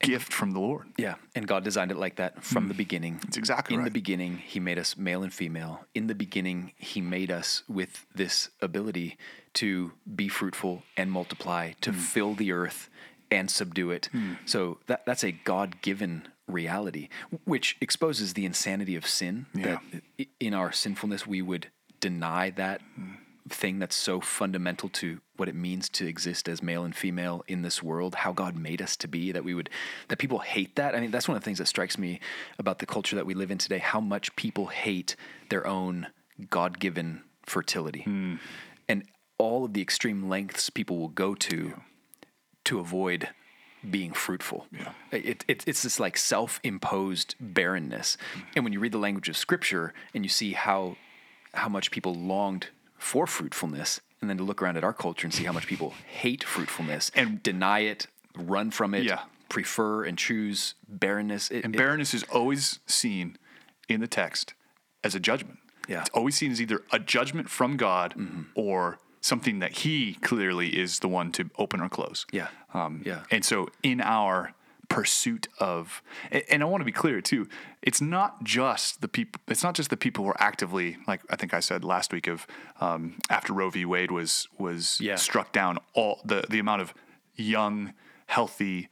gift 0.00 0.32
from 0.32 0.52
the 0.52 0.60
Lord. 0.60 0.86
Yeah, 0.96 1.14
and 1.34 1.46
God 1.46 1.64
designed 1.64 1.90
it 1.90 1.96
like 1.96 2.16
that 2.16 2.44
from 2.44 2.68
the 2.68 2.74
hmm. 2.74 2.78
beginning. 2.78 3.20
It's 3.26 3.36
exactly 3.36 3.76
In 3.76 3.84
the 3.84 3.90
beginning, 3.90 4.38
He 4.38 4.60
made 4.60 4.78
us 4.78 4.96
male 4.96 5.22
and 5.22 5.32
female. 5.32 5.84
In 5.94 6.06
the 6.06 6.14
beginning, 6.14 6.72
He 6.76 7.00
made 7.00 7.30
us 7.30 7.62
with 7.68 8.06
this 8.14 8.50
ability 8.60 9.16
to 9.54 9.92
be 10.14 10.28
fruitful 10.28 10.82
and 10.96 11.10
multiply, 11.10 11.72
to 11.80 11.92
Hmm. 11.92 11.98
fill 11.98 12.34
the 12.34 12.52
earth 12.52 12.90
and 13.30 13.50
subdue 13.50 13.90
it. 13.90 14.08
Hmm. 14.12 14.34
So 14.46 14.78
that 14.86 15.04
that's 15.06 15.24
a 15.24 15.32
God 15.32 15.80
given 15.82 16.28
reality, 16.46 17.08
which 17.44 17.76
exposes 17.80 18.34
the 18.34 18.46
insanity 18.46 18.96
of 18.96 19.06
sin. 19.06 19.46
That 19.54 19.82
in 20.40 20.54
our 20.54 20.72
sinfulness, 20.72 21.26
we 21.26 21.42
would 21.42 21.68
deny 22.00 22.50
that 22.50 22.80
hmm. 22.94 23.14
Thing 23.52 23.78
that's 23.78 23.96
so 23.96 24.20
fundamental 24.20 24.88
to 24.90 25.20
what 25.36 25.48
it 25.48 25.54
means 25.54 25.88
to 25.90 26.06
exist 26.06 26.48
as 26.48 26.62
male 26.62 26.84
and 26.84 26.94
female 26.94 27.44
in 27.46 27.62
this 27.62 27.82
world, 27.82 28.16
how 28.16 28.32
God 28.32 28.56
made 28.56 28.82
us 28.82 28.96
to 28.96 29.08
be, 29.08 29.32
that 29.32 29.44
we 29.44 29.54
would, 29.54 29.70
that 30.08 30.18
people 30.18 30.40
hate 30.40 30.76
that. 30.76 30.94
I 30.94 31.00
mean, 31.00 31.10
that's 31.10 31.28
one 31.28 31.36
of 31.36 31.42
the 31.42 31.44
things 31.44 31.58
that 31.58 31.66
strikes 31.66 31.98
me 31.98 32.20
about 32.58 32.78
the 32.78 32.86
culture 32.86 33.16
that 33.16 33.26
we 33.26 33.34
live 33.34 33.50
in 33.50 33.58
today, 33.58 33.78
how 33.78 34.00
much 34.00 34.34
people 34.36 34.66
hate 34.66 35.16
their 35.48 35.66
own 35.66 36.08
God 36.50 36.78
given 36.78 37.22
fertility. 37.44 38.02
Hmm. 38.02 38.36
And 38.88 39.04
all 39.38 39.64
of 39.64 39.72
the 39.72 39.82
extreme 39.82 40.28
lengths 40.28 40.70
people 40.70 40.98
will 40.98 41.08
go 41.08 41.34
to 41.34 41.80
to 42.64 42.80
avoid 42.80 43.28
being 43.88 44.12
fruitful. 44.12 44.66
Yeah. 44.72 44.92
It, 45.12 45.44
it, 45.46 45.64
it's 45.66 45.82
this 45.82 46.00
like 46.00 46.16
self 46.16 46.60
imposed 46.62 47.34
barrenness. 47.40 48.16
Hmm. 48.34 48.40
And 48.56 48.64
when 48.64 48.72
you 48.72 48.80
read 48.80 48.92
the 48.92 48.98
language 48.98 49.28
of 49.28 49.36
scripture 49.36 49.94
and 50.14 50.24
you 50.24 50.28
see 50.28 50.52
how, 50.52 50.96
how 51.54 51.68
much 51.68 51.90
people 51.90 52.14
longed 52.14 52.68
for 52.98 53.26
fruitfulness, 53.26 54.00
and 54.20 54.28
then 54.28 54.36
to 54.38 54.42
look 54.44 54.60
around 54.62 54.76
at 54.76 54.84
our 54.84 54.92
culture 54.92 55.26
and 55.26 55.32
see 55.34 55.44
how 55.44 55.52
much 55.52 55.66
people 55.66 55.94
hate 56.06 56.42
fruitfulness 56.44 57.10
and 57.14 57.42
deny 57.42 57.80
it, 57.80 58.06
run 58.36 58.70
from 58.70 58.94
it, 58.94 59.04
Yeah. 59.04 59.20
prefer 59.48 60.04
and 60.04 60.18
choose 60.18 60.74
barrenness. 60.88 61.50
It, 61.50 61.64
And 61.64 61.74
it- 61.74 61.78
barrenness 61.78 62.12
is 62.14 62.24
always 62.24 62.80
seen 62.86 63.36
in 63.88 64.00
the 64.00 64.08
text 64.08 64.54
as 65.04 65.14
a 65.14 65.20
judgment. 65.20 65.58
Yeah. 65.88 66.00
It's 66.00 66.10
always 66.10 66.34
seen 66.36 66.50
as 66.52 66.60
either 66.60 66.82
a 66.92 66.98
judgment 66.98 67.48
from 67.48 67.76
God 67.76 68.14
or 68.54 68.98
something 69.20 69.58
that 69.60 69.78
He 69.78 70.14
clearly 70.14 70.78
is 70.78 70.98
the 70.98 71.08
one 71.08 71.32
to 71.32 71.50
open 71.56 71.80
or 71.80 71.88
close. 71.88 72.26
Yeah. 72.30 72.48
Um, 72.74 73.02
Yeah. 73.06 73.22
And 73.30 73.44
so 73.44 73.68
in 73.82 74.00
our 74.00 74.52
pursuit 74.88 75.48
of, 75.58 76.02
and, 76.30 76.62
I 76.62 76.66
want 76.66 76.80
to 76.80 76.84
be 76.86 76.92
clear 76.92 77.20
too, 77.20 77.48
it's 77.82 78.00
not 78.00 78.42
just 78.42 79.00
the 79.00 79.08
people, 79.08 79.40
it's 79.48 79.62
not 79.62 79.74
just 79.74 79.90
the 79.90 79.96
people 79.96 80.24
who 80.24 80.30
are 80.30 80.42
actively, 80.42 80.96
like 81.06 81.20
I 81.30 81.36
think 81.36 81.52
I 81.54 81.60
said 81.60 81.84
last 81.84 82.12
week 82.12 82.26
of 82.26 82.46
um, 82.80 83.18
after 83.30 83.52
Roe 83.52 83.70
v. 83.70 83.84
Wade 83.84 84.10
was, 84.10 84.48
was 84.58 85.00
Yeah. 85.00 85.16
struck 85.16 85.52
down, 85.52 85.78
all 85.94 86.20
the, 86.24 86.44
the 86.48 86.58
amount 86.58 86.82
of 86.82 86.94
young, 87.36 87.92
healthy, 88.26 88.88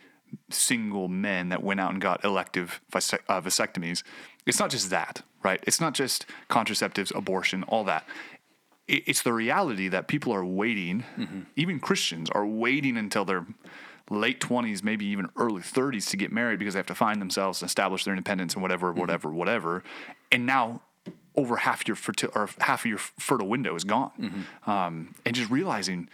single 0.51 1.09
men 1.09 1.49
that 1.49 1.63
went 1.63 1.81
out 1.81 1.93
and 1.93 2.01
got 2.01 2.25
elective 2.25 2.81
uh, 2.95 2.99
vasectomies. 3.41 4.03
It's 4.45 4.59
not 4.61 4.71
just 4.71 4.91
that, 4.91 5.23
right? 5.43 5.63
It's 5.67 5.81
not 5.81 5.95
just 5.95 6.27
contraceptives, 6.51 7.15
abortion, 7.15 7.63
all 7.65 7.85
that. 7.85 8.05
It- 8.87 9.05
It's 9.07 9.23
the 9.23 9.33
reality 9.33 9.89
that 9.89 10.09
people 10.09 10.33
are 10.35 10.45
waiting, 10.45 11.05
even 11.57 11.81
Christians 11.81 12.29
are 12.31 12.47
waiting 12.47 12.97
until 12.97 13.25
their 13.25 13.47
late 14.11 14.41
20s, 14.41 14.83
maybe 14.85 15.05
even 15.07 15.29
early 15.37 15.63
30s 15.63 16.09
to 16.11 16.17
get 16.17 16.31
married 16.33 16.59
because 16.59 16.75
they 16.75 16.79
have 16.79 16.87
to 16.87 16.95
find 16.95 17.21
themselves 17.21 17.61
and 17.63 17.69
establish 17.69 18.05
their 18.05 18.15
independence 18.15 18.55
and 18.55 18.63
whatever, 18.63 18.93
whatever, 18.93 19.31
whatever. 19.31 19.83
And 20.31 20.47
now 20.47 20.83
over 21.35 21.57
half 21.57 21.87
your 21.89 21.97
fertile 21.97 22.31
or 22.35 22.49
half 22.61 22.83
of 22.83 22.87
your 22.87 22.99
fertile 22.99 23.49
window 23.49 23.75
is 23.75 23.85
gone. 23.85 24.47
Um, 24.67 25.15
and 25.25 25.35
just 25.35 25.51
realizing 25.51 26.09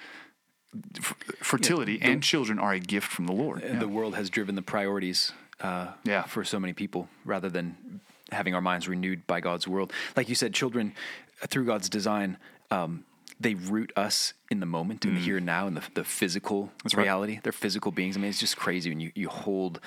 f- 0.96 1.14
fertility 1.40 1.98
and 2.02 2.22
children 2.22 2.58
are 2.58 2.72
a 2.72 2.80
gift 2.80 3.08
from 3.10 3.26
the 3.26 3.32
Lord. 3.32 3.62
the 3.80 3.88
world 3.88 4.14
has 4.14 4.30
driven 4.30 4.54
the 4.54 4.62
priorities 4.62 5.32
uh, 5.60 5.88
Yeah. 6.04 6.22
for 6.24 6.44
so 6.44 6.58
many 6.58 6.72
people 6.72 7.08
rather 7.24 7.48
than 7.48 8.00
having 8.32 8.54
our 8.54 8.60
minds 8.62 8.88
renewed 8.88 9.26
by 9.26 9.40
God's 9.40 9.68
world. 9.68 9.92
Like 10.16 10.28
you 10.28 10.34
said, 10.34 10.54
children, 10.54 10.94
uh, 11.42 11.46
through 11.46 11.66
God's 11.66 11.88
design, 11.88 12.38
um, 12.70 13.04
they 13.40 13.54
root 13.54 13.92
us 13.96 14.34
in 14.50 14.60
the 14.60 14.66
moment, 14.66 15.04
in 15.04 15.14
the 15.14 15.20
here 15.20 15.36
and 15.38 15.46
now, 15.46 15.66
in 15.66 15.74
the, 15.74 15.82
the 15.94 16.04
physical 16.04 16.70
Mm. 16.84 16.96
right. 16.96 17.02
reality. 17.04 17.40
They're 17.42 17.52
physical 17.52 17.90
beings. 17.92 18.16
I 18.16 18.20
mean, 18.20 18.30
it's 18.30 18.40
just 18.40 18.56
crazy 18.56 18.90
when 18.90 19.00
you, 19.00 19.12
you 19.14 19.28
hold 19.28 19.80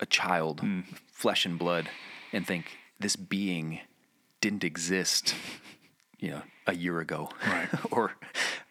a 0.00 0.06
child, 0.06 0.60
Mm. 0.62 0.84
flesh 1.12 1.44
and 1.46 1.58
blood, 1.58 1.88
and 2.32 2.46
think 2.46 2.76
this 3.00 3.16
being 3.16 3.80
didn't 4.40 4.64
exist, 4.64 5.34
you 6.18 6.30
know, 6.30 6.42
a 6.66 6.74
year 6.74 7.00
ago, 7.00 7.30
Right. 7.46 7.68
or 7.92 8.12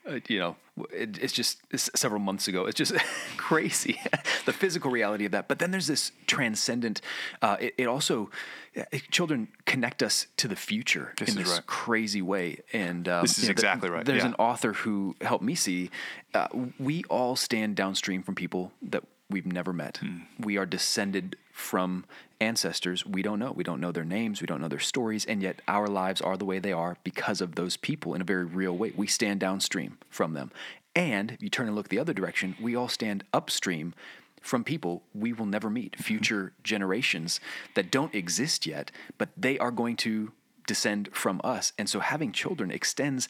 uh, 0.08 0.20
you 0.28 0.40
know, 0.40 0.56
it, 0.92 1.18
it's 1.22 1.34
just 1.34 1.60
it's 1.72 1.90
several 1.96 2.20
months 2.20 2.48
ago. 2.48 2.66
It's 2.66 2.78
just 2.78 2.94
crazy, 3.38 4.00
the 4.46 4.54
physical 4.54 4.92
reality 4.92 5.26
of 5.26 5.32
that. 5.32 5.48
But 5.48 5.60
then 5.60 5.72
there's 5.72 5.88
this 5.88 6.12
transcendent. 6.26 7.02
Uh, 7.42 7.58
it, 7.60 7.74
it, 7.78 7.88
also, 7.88 8.30
it, 8.74 9.10
children 9.12 9.48
connect 9.66 10.02
us 10.04 10.28
to 10.38 10.48
the 10.48 10.56
future 10.56 11.14
this 11.18 11.30
in 11.30 11.36
this 11.36 11.50
right. 11.50 11.66
crazy 11.66 12.22
way. 12.22 12.60
And 12.74 13.08
um, 13.08 13.22
this 13.22 13.38
is 13.38 13.44
you 13.44 13.50
know, 13.50 13.52
exactly 13.52 13.90
right. 13.90 14.06
There's 14.06 14.24
yeah. 14.24 14.30
an 14.30 14.36
author 14.36 14.74
who 14.74 15.16
helped 15.22 15.44
me 15.44 15.56
see. 15.56 15.90
Uh, 16.34 16.48
we 16.80 17.04
all 17.10 17.36
stand 17.36 17.76
downstream 17.76 18.24
from 18.24 18.36
people 18.36 18.72
that 18.84 19.04
we've 19.30 19.46
never 19.46 19.74
met. 19.74 19.98
Hmm. 19.98 20.20
We 20.40 20.58
are 20.58 20.66
descended 20.66 21.36
from 21.52 22.06
ancestors 22.40 23.06
we 23.06 23.22
don't 23.22 23.40
know. 23.40 23.52
We 23.52 23.64
don't 23.64 23.82
know 23.82 23.92
their 23.92 24.06
names, 24.06 24.42
we 24.42 24.48
don't 24.48 24.62
know 24.62 24.68
their 24.68 24.80
stories, 24.80 25.26
and 25.26 25.42
yet 25.42 25.62
our 25.68 25.88
lives 25.88 26.22
are 26.22 26.38
the 26.38 26.46
way 26.46 26.60
they 26.60 26.72
are 26.72 26.98
because 27.04 27.42
of 27.42 27.56
those 27.56 27.78
people 27.78 28.14
in 28.14 28.22
a 28.22 28.26
very 28.26 28.46
real 28.46 28.78
way. 28.78 28.94
We 28.96 29.08
stand 29.08 29.40
downstream 29.40 29.98
from 30.10 30.34
them. 30.34 30.52
And 30.96 31.32
if 31.32 31.42
you 31.44 31.50
turn 31.50 31.68
and 31.68 31.76
look 31.76 31.90
the 31.90 32.00
other 32.00 32.14
direction, 32.14 32.56
we 32.62 32.76
all 32.76 32.88
stand 32.88 33.24
upstream 33.34 33.94
from 34.42 34.64
people 34.64 35.04
we 35.14 35.34
will 35.34 35.46
never 35.46 35.70
meet, 35.70 35.94
Mm-hmm. 35.94 36.04
future 36.04 36.54
generations 36.64 37.40
that 37.76 37.92
don't 37.92 38.14
exist 38.16 38.66
yet, 38.66 38.92
but 39.18 39.30
they 39.36 39.58
are 39.60 39.72
going 39.72 39.96
to 39.98 40.32
descend 40.68 41.10
from 41.12 41.42
us. 41.44 41.74
And 41.78 41.90
so 41.90 42.00
having 42.00 42.32
children 42.32 42.72
extends 42.72 43.28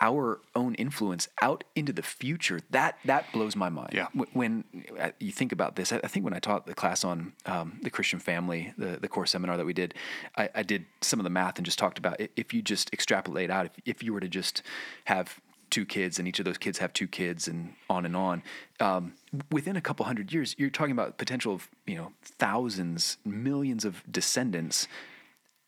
our 0.00 0.40
own 0.54 0.74
influence 0.74 1.28
out 1.40 1.62
into 1.76 1.92
the 1.92 2.02
future 2.02 2.60
that 2.70 2.98
that 3.04 3.30
blows 3.32 3.54
my 3.54 3.68
mind 3.68 3.90
Yeah. 3.92 4.08
When 4.32 4.64
uh, 5.00 5.10
you 5.20 5.30
think 5.30 5.52
about 5.52 5.76
this 5.76 5.92
i 5.92 6.00
I 6.02 6.08
think 6.08 6.24
when 6.24 6.34
i 6.34 6.38
taught 6.40 6.66
the 6.66 6.74
class 6.74 7.04
on 7.04 7.32
um, 7.46 7.78
the 7.82 7.90
christian 7.90 8.18
family 8.18 8.72
the, 8.76 8.98
the 9.00 9.08
core 9.08 9.26
seminar 9.26 9.56
that 9.56 9.66
we 9.66 9.72
did 9.72 9.94
I, 10.36 10.48
I 10.54 10.62
did 10.62 10.86
some 11.00 11.20
of 11.20 11.24
the 11.24 11.30
math 11.30 11.56
and 11.58 11.64
just 11.64 11.78
talked 11.78 11.98
about 11.98 12.20
if 12.36 12.52
you 12.52 12.60
just 12.62 12.92
extrapolate 12.92 13.50
out 13.50 13.66
if, 13.66 13.72
if 13.84 14.02
you 14.02 14.12
were 14.12 14.20
to 14.20 14.28
just 14.28 14.62
have 15.04 15.40
two 15.70 15.84
kids 15.84 16.18
and 16.18 16.28
each 16.28 16.38
of 16.38 16.44
those 16.44 16.58
kids 16.58 16.78
have 16.78 16.92
two 16.92 17.08
kids 17.08 17.48
and 17.48 17.74
on 17.88 18.04
and 18.04 18.16
on 18.16 18.42
um, 18.80 19.12
within 19.50 19.76
a 19.76 19.80
couple 19.80 20.04
hundred 20.06 20.32
years 20.32 20.54
you're 20.58 20.70
talking 20.70 20.92
about 20.92 21.18
potential 21.18 21.54
of 21.54 21.68
you 21.86 21.96
know 21.96 22.12
thousands 22.22 23.18
millions 23.24 23.84
of 23.84 24.02
descendants 24.10 24.88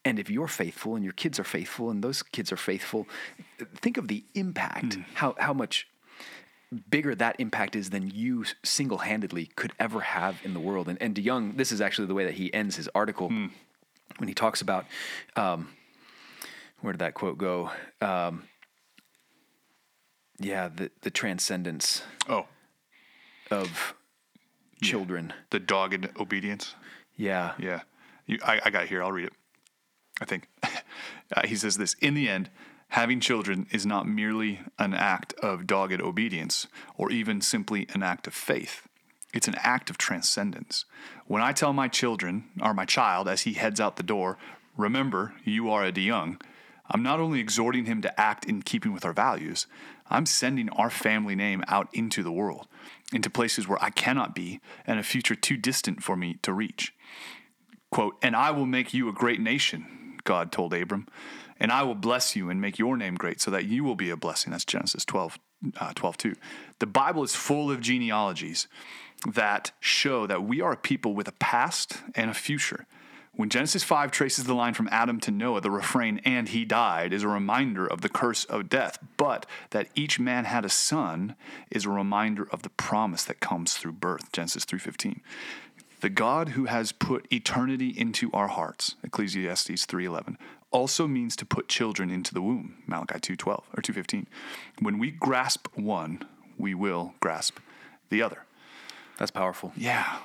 and 0.06 0.20
if 0.20 0.30
you're 0.30 0.46
faithful 0.46 0.94
and 0.94 1.02
your 1.02 1.12
kids 1.12 1.40
are 1.40 1.44
faithful 1.44 1.90
and 1.90 2.02
those 2.02 2.22
kids 2.22 2.52
are 2.52 2.56
faithful, 2.56 3.08
think 3.74 3.96
of 3.96 4.06
the 4.06 4.22
impact, 4.34 4.98
how, 5.14 5.34
how 5.36 5.52
much 5.52 5.88
bigger 6.88 7.12
that 7.16 7.34
impact 7.40 7.74
is 7.74 7.90
than 7.90 8.08
you 8.08 8.44
single 8.62 8.98
handedly 8.98 9.46
could 9.56 9.72
ever 9.80 10.00
have 10.00 10.38
in 10.44 10.54
the 10.54 10.60
world. 10.60 10.88
And, 10.88 10.96
and 11.02 11.12
DeYoung, 11.12 11.56
this 11.56 11.72
is 11.72 11.80
actually 11.80 12.06
the 12.06 12.14
way 12.14 12.24
that 12.24 12.34
he 12.34 12.54
ends 12.54 12.76
his 12.76 12.88
article 12.94 13.28
when 14.18 14.28
he 14.28 14.32
talks 14.32 14.60
about 14.60 14.86
um, 15.34 15.70
where 16.82 16.92
did 16.92 17.00
that 17.00 17.14
quote 17.14 17.36
go? 17.36 17.72
Um, 18.00 18.44
yeah, 20.38 20.68
the, 20.68 20.92
the 21.02 21.10
transcendence 21.10 22.02
oh, 22.28 22.46
of 23.50 23.94
children. 24.80 25.32
the 25.50 25.58
dogged 25.58 26.10
obedience. 26.20 26.76
Yeah. 27.16 27.54
Yeah. 27.58 27.80
You, 28.26 28.38
I, 28.44 28.60
I 28.66 28.70
got 28.70 28.84
it 28.84 28.88
here. 28.88 29.02
I'll 29.02 29.10
read 29.10 29.26
it. 29.26 29.32
I 30.20 30.24
think. 30.24 30.48
uh, 30.62 31.46
he 31.46 31.56
says 31.56 31.76
this 31.76 31.94
In 32.00 32.14
the 32.14 32.28
end, 32.28 32.50
having 32.88 33.20
children 33.20 33.66
is 33.70 33.86
not 33.86 34.08
merely 34.08 34.60
an 34.78 34.94
act 34.94 35.34
of 35.34 35.66
dogged 35.66 36.00
obedience 36.00 36.66
or 36.96 37.10
even 37.10 37.40
simply 37.40 37.86
an 37.94 38.02
act 38.02 38.26
of 38.26 38.34
faith. 38.34 38.86
It's 39.32 39.48
an 39.48 39.56
act 39.58 39.90
of 39.90 39.98
transcendence. 39.98 40.84
When 41.26 41.42
I 41.42 41.52
tell 41.52 41.72
my 41.72 41.88
children, 41.88 42.44
or 42.62 42.72
my 42.72 42.84
child 42.84 43.28
as 43.28 43.42
he 43.42 43.52
heads 43.52 43.80
out 43.80 43.96
the 43.96 44.02
door, 44.02 44.38
remember, 44.76 45.34
you 45.44 45.70
are 45.70 45.84
a 45.84 45.92
DeYoung, 45.92 46.40
I'm 46.88 47.02
not 47.02 47.20
only 47.20 47.40
exhorting 47.40 47.86
him 47.86 48.00
to 48.02 48.20
act 48.20 48.44
in 48.44 48.62
keeping 48.62 48.92
with 48.92 49.04
our 49.04 49.12
values, 49.12 49.66
I'm 50.08 50.24
sending 50.24 50.68
our 50.70 50.90
family 50.90 51.34
name 51.34 51.64
out 51.66 51.88
into 51.92 52.22
the 52.22 52.32
world, 52.32 52.68
into 53.12 53.28
places 53.28 53.66
where 53.66 53.82
I 53.82 53.90
cannot 53.90 54.34
be 54.34 54.60
and 54.86 54.98
a 54.98 55.02
future 55.02 55.34
too 55.34 55.56
distant 55.56 56.02
for 56.02 56.16
me 56.16 56.38
to 56.42 56.52
reach. 56.52 56.94
Quote, 57.90 58.16
and 58.22 58.36
I 58.36 58.52
will 58.52 58.66
make 58.66 58.94
you 58.94 59.08
a 59.08 59.12
great 59.12 59.40
nation, 59.40 60.05
God 60.26 60.52
told 60.52 60.74
Abram, 60.74 61.06
and 61.58 61.72
I 61.72 61.82
will 61.82 61.94
bless 61.94 62.36
you 62.36 62.50
and 62.50 62.60
make 62.60 62.78
your 62.78 62.98
name 62.98 63.14
great 63.14 63.40
so 63.40 63.50
that 63.50 63.64
you 63.64 63.82
will 63.82 63.94
be 63.94 64.10
a 64.10 64.16
blessing. 64.16 64.50
That's 64.50 64.66
Genesis 64.66 65.06
12, 65.06 65.38
uh, 65.80 65.92
12 65.94 66.18
2. 66.18 66.34
The 66.80 66.86
Bible 66.86 67.22
is 67.22 67.34
full 67.34 67.70
of 67.70 67.80
genealogies 67.80 68.68
that 69.26 69.72
show 69.80 70.26
that 70.26 70.42
we 70.42 70.60
are 70.60 70.72
a 70.72 70.76
people 70.76 71.14
with 71.14 71.28
a 71.28 71.32
past 71.32 72.02
and 72.14 72.30
a 72.30 72.34
future. 72.34 72.86
When 73.36 73.50
Genesis 73.50 73.84
5 73.84 74.10
traces 74.10 74.44
the 74.44 74.54
line 74.54 74.72
from 74.72 74.88
Adam 74.90 75.20
to 75.20 75.30
Noah, 75.30 75.60
the 75.60 75.70
refrain, 75.70 76.22
and 76.24 76.48
he 76.48 76.64
died, 76.64 77.12
is 77.12 77.22
a 77.22 77.28
reminder 77.28 77.86
of 77.86 78.00
the 78.00 78.08
curse 78.08 78.44
of 78.46 78.70
death. 78.70 78.98
But 79.18 79.44
that 79.70 79.88
each 79.94 80.18
man 80.18 80.46
had 80.46 80.64
a 80.64 80.70
son 80.70 81.36
is 81.70 81.84
a 81.84 81.90
reminder 81.90 82.48
of 82.50 82.62
the 82.62 82.70
promise 82.70 83.24
that 83.24 83.40
comes 83.40 83.74
through 83.74 83.92
birth. 83.92 84.32
Genesis 84.32 84.64
3.15. 84.64 85.20
The 86.00 86.10
God 86.10 86.50
who 86.50 86.66
has 86.66 86.92
put 86.92 87.26
eternity 87.32 87.88
into 87.88 88.30
our 88.32 88.48
hearts, 88.48 88.96
Ecclesiastes 89.02 89.86
3:11, 89.86 90.36
also 90.70 91.06
means 91.06 91.36
to 91.36 91.46
put 91.46 91.68
children 91.68 92.10
into 92.10 92.34
the 92.34 92.42
womb, 92.42 92.82
Malachi 92.86 93.18
2:12 93.18 93.64
or 93.76 93.82
2:15. 93.82 94.26
When 94.78 94.98
we 94.98 95.10
grasp 95.10 95.68
one, 95.74 96.22
we 96.58 96.74
will 96.74 97.14
grasp 97.20 97.58
the 98.10 98.22
other. 98.22 98.44
That's 99.18 99.30
powerful. 99.30 99.72
Yeah. 99.76 100.18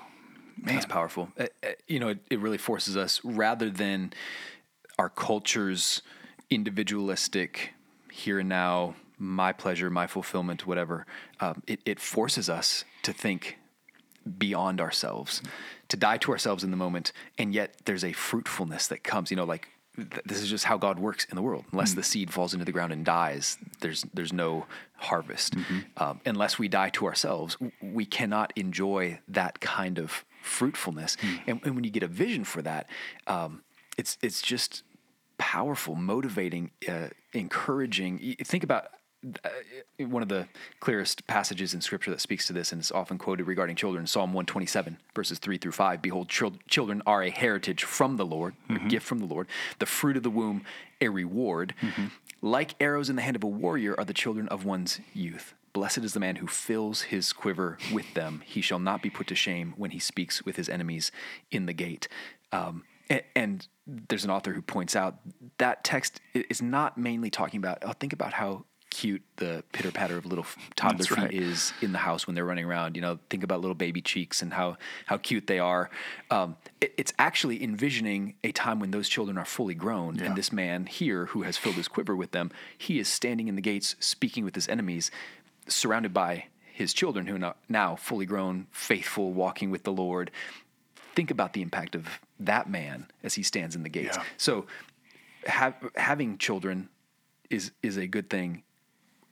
Man. 0.57 0.75
That's 0.75 0.85
powerful. 0.85 1.31
Uh, 1.39 1.47
uh, 1.63 1.69
you 1.87 1.99
know, 1.99 2.09
it, 2.09 2.19
it 2.29 2.39
really 2.39 2.57
forces 2.57 2.97
us 2.97 3.21
rather 3.23 3.69
than 3.69 4.13
our 4.99 5.09
culture's 5.09 6.01
individualistic, 6.49 7.73
here 8.11 8.39
and 8.39 8.49
now, 8.49 8.95
my 9.17 9.53
pleasure, 9.53 9.89
my 9.89 10.05
fulfillment, 10.05 10.67
whatever. 10.67 11.05
Um, 11.39 11.63
it, 11.65 11.79
it 11.85 11.99
forces 11.99 12.49
us 12.49 12.83
to 13.03 13.13
think 13.13 13.57
beyond 14.37 14.79
ourselves, 14.79 15.41
to 15.89 15.97
die 15.97 16.17
to 16.17 16.31
ourselves 16.31 16.63
in 16.63 16.71
the 16.71 16.77
moment, 16.77 17.11
and 17.37 17.53
yet 17.53 17.75
there's 17.85 18.03
a 18.03 18.13
fruitfulness 18.13 18.87
that 18.87 19.03
comes. 19.03 19.31
You 19.31 19.37
know, 19.37 19.45
like 19.45 19.67
th- 19.95 20.23
this 20.25 20.41
is 20.41 20.49
just 20.49 20.65
how 20.65 20.77
God 20.77 20.99
works 20.99 21.25
in 21.25 21.35
the 21.35 21.41
world. 21.41 21.65
Unless 21.71 21.93
the 21.95 22.03
seed 22.03 22.31
falls 22.31 22.53
into 22.53 22.65
the 22.65 22.71
ground 22.71 22.93
and 22.93 23.05
dies, 23.05 23.57
there's 23.81 24.03
there's 24.13 24.33
no 24.33 24.65
harvest. 24.97 25.55
Um, 25.97 26.21
unless 26.25 26.59
we 26.59 26.67
die 26.67 26.89
to 26.91 27.05
ourselves, 27.05 27.57
we 27.81 28.05
cannot 28.05 28.53
enjoy 28.55 29.19
that 29.27 29.59
kind 29.59 29.97
of 29.97 30.25
fruitfulness. 30.41 31.17
And, 31.47 31.59
and 31.63 31.75
when 31.75 31.83
you 31.83 31.91
get 31.91 32.03
a 32.03 32.07
vision 32.07 32.43
for 32.43 32.61
that, 32.61 32.87
um, 33.27 33.61
it's 33.97 34.17
it's 34.21 34.41
just 34.41 34.83
powerful, 35.37 35.95
motivating, 35.95 36.71
uh, 36.87 37.09
encouraging. 37.33 38.35
Think 38.43 38.63
about 38.63 38.87
Uh, 39.45 39.49
one 40.07 40.23
of 40.23 40.29
the 40.29 40.47
clearest 40.79 41.27
passages 41.27 41.75
in 41.75 41.81
Scripture 41.81 42.09
that 42.09 42.19
speaks 42.19 42.47
to 42.47 42.53
this, 42.53 42.71
and 42.71 42.81
is 42.81 42.91
often 42.91 43.19
quoted 43.19 43.45
regarding 43.45 43.75
children. 43.75 44.07
Psalm 44.07 44.33
one 44.33 44.45
twenty 44.45 44.65
seven, 44.65 44.97
verses 45.13 45.37
three 45.37 45.57
through 45.57 45.73
five. 45.73 46.01
Behold, 46.01 46.27
children 46.27 47.03
are 47.05 47.21
a 47.21 47.29
heritage 47.29 47.83
from 47.83 48.17
the 48.17 48.25
Lord, 48.25 48.55
a 48.67 48.73
mm-hmm. 48.73 48.87
gift 48.87 49.05
from 49.05 49.19
the 49.19 49.25
Lord. 49.25 49.47
The 49.77 49.85
fruit 49.85 50.17
of 50.17 50.23
the 50.23 50.31
womb, 50.31 50.63
a 50.99 51.09
reward. 51.09 51.75
Mm-hmm. 51.81 52.05
Like 52.41 52.73
arrows 52.79 53.09
in 53.09 53.15
the 53.15 53.21
hand 53.21 53.35
of 53.35 53.43
a 53.43 53.47
warrior 53.47 53.93
are 53.97 54.05
the 54.05 54.13
children 54.13 54.47
of 54.47 54.65
one's 54.65 54.99
youth. 55.13 55.53
Blessed 55.73 55.99
is 55.99 56.13
the 56.13 56.19
man 56.19 56.37
who 56.37 56.47
fills 56.47 57.03
his 57.03 57.31
quiver 57.31 57.77
with 57.93 58.13
them. 58.15 58.41
He 58.43 58.61
shall 58.61 58.79
not 58.79 59.03
be 59.03 59.11
put 59.11 59.27
to 59.27 59.35
shame 59.35 59.75
when 59.77 59.91
he 59.91 59.99
speaks 59.99 60.43
with 60.43 60.55
his 60.55 60.67
enemies 60.67 61.11
in 61.51 61.67
the 61.67 61.73
gate. 61.73 62.07
Um, 62.51 62.83
and 63.35 63.67
there's 63.85 64.23
an 64.23 64.31
author 64.31 64.53
who 64.53 64.61
points 64.61 64.95
out 64.95 65.19
that 65.59 65.83
text 65.83 66.19
is 66.33 66.61
not 66.61 66.97
mainly 66.97 67.29
talking 67.29 67.59
about, 67.59 67.79
oh, 67.83 67.93
think 67.93 68.13
about 68.13 68.33
how 68.33 68.65
cute 68.91 69.23
the 69.37 69.63
pitter 69.71 69.89
patter 69.91 70.17
of 70.17 70.25
little 70.27 70.45
toddler 70.75 70.97
That's 70.99 71.07
feet 71.09 71.17
right. 71.17 71.33
is 71.33 71.73
in 71.81 71.91
the 71.93 71.97
house 71.97 72.27
when 72.27 72.35
they're 72.35 72.45
running 72.45 72.65
around. 72.65 72.95
You 72.95 73.01
know, 73.01 73.17
think 73.31 73.43
about 73.43 73.61
little 73.61 73.73
baby 73.73 74.01
cheeks 74.01 74.41
and 74.43 74.53
how, 74.53 74.77
how 75.07 75.17
cute 75.17 75.47
they 75.47 75.57
are. 75.57 75.89
Um, 76.29 76.57
it- 76.79 76.93
it's 76.97 77.13
actually 77.17 77.63
envisioning 77.63 78.35
a 78.43 78.51
time 78.51 78.79
when 78.79 78.91
those 78.91 79.09
children 79.09 79.37
are 79.39 79.45
fully 79.45 79.73
grown. 79.73 80.15
Yeah. 80.17 80.25
And 80.25 80.35
this 80.35 80.51
man 80.51 80.85
here 80.85 81.25
who 81.27 81.41
has 81.41 81.57
filled 81.57 81.75
his 81.75 81.87
quiver 81.87 82.15
with 82.15 82.31
them, 82.31 82.51
he 82.77 82.99
is 82.99 83.07
standing 83.07 83.47
in 83.47 83.55
the 83.55 83.61
gates 83.61 83.95
speaking 83.99 84.43
with 84.45 84.53
his 84.53 84.67
enemies, 84.67 85.09
surrounded 85.67 86.13
by 86.13 86.45
his 86.73 86.93
children 86.93 87.25
who 87.27 87.35
are 87.35 87.39
now- 87.39 87.55
now 87.69 87.95
fully 87.95 88.25
grown, 88.27 88.67
faithful, 88.71 89.31
walking 89.33 89.71
with 89.71 89.83
the 89.83 89.91
Lord. 89.91 90.29
Think 91.15 91.31
about 91.31 91.53
the 91.53 91.61
impact 91.61 91.95
of 91.95 92.19
that 92.39 92.69
man 92.69 93.07
as 93.23 93.33
he 93.35 93.43
stands 93.43 93.75
in 93.75 93.83
the 93.83 93.89
gates. 93.89 94.17
Yeah. 94.17 94.23
So, 94.37 94.65
have, 95.47 95.75
having 95.95 96.37
children 96.37 96.89
is 97.49 97.71
is 97.83 97.97
a 97.97 98.07
good 98.07 98.29
thing 98.29 98.63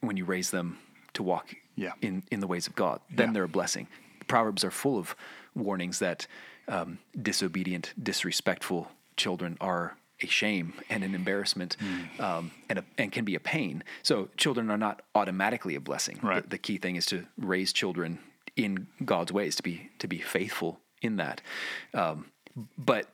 when 0.01 0.17
you 0.17 0.25
raise 0.25 0.51
them 0.51 0.77
to 1.13 1.23
walk 1.23 1.55
Yeah. 1.75 1.93
in 2.01 2.23
in 2.31 2.39
the 2.39 2.47
ways 2.47 2.67
of 2.67 2.75
God. 2.75 3.01
Then 3.09 3.29
Yeah. 3.29 3.33
they're 3.33 3.43
a 3.43 3.47
blessing. 3.49 3.87
Proverbs 4.27 4.63
are 4.63 4.71
full 4.71 4.97
of 4.97 5.15
warnings 5.55 5.99
that 5.99 6.27
um, 6.67 6.99
disobedient, 7.19 7.93
disrespectful 8.01 8.91
children 9.17 9.57
are 9.59 9.97
a 10.21 10.27
shame 10.27 10.73
and 10.89 11.03
an 11.03 11.15
embarrassment, 11.15 11.75
Hmm. 11.79 12.21
um, 12.21 12.51
and 12.69 12.79
a, 12.79 12.85
and 12.97 13.11
can 13.11 13.25
be 13.25 13.33
a 13.33 13.39
pain. 13.39 13.83
So 14.03 14.29
children 14.37 14.69
are 14.69 14.77
not 14.77 15.01
automatically 15.15 15.73
a 15.75 15.79
blessing. 15.79 16.19
Right. 16.21 16.43
The, 16.43 16.49
the 16.49 16.57
key 16.59 16.77
thing 16.77 16.95
is 16.95 17.05
to 17.07 17.25
raise 17.37 17.73
children 17.73 18.19
in 18.55 18.85
God's 19.03 19.31
ways 19.31 19.55
to 19.55 19.63
be 19.63 19.89
to 19.99 20.07
be 20.07 20.19
faithful 20.19 20.79
in 21.01 21.15
that. 21.15 21.41
Um, 21.93 22.25
but 22.77 23.07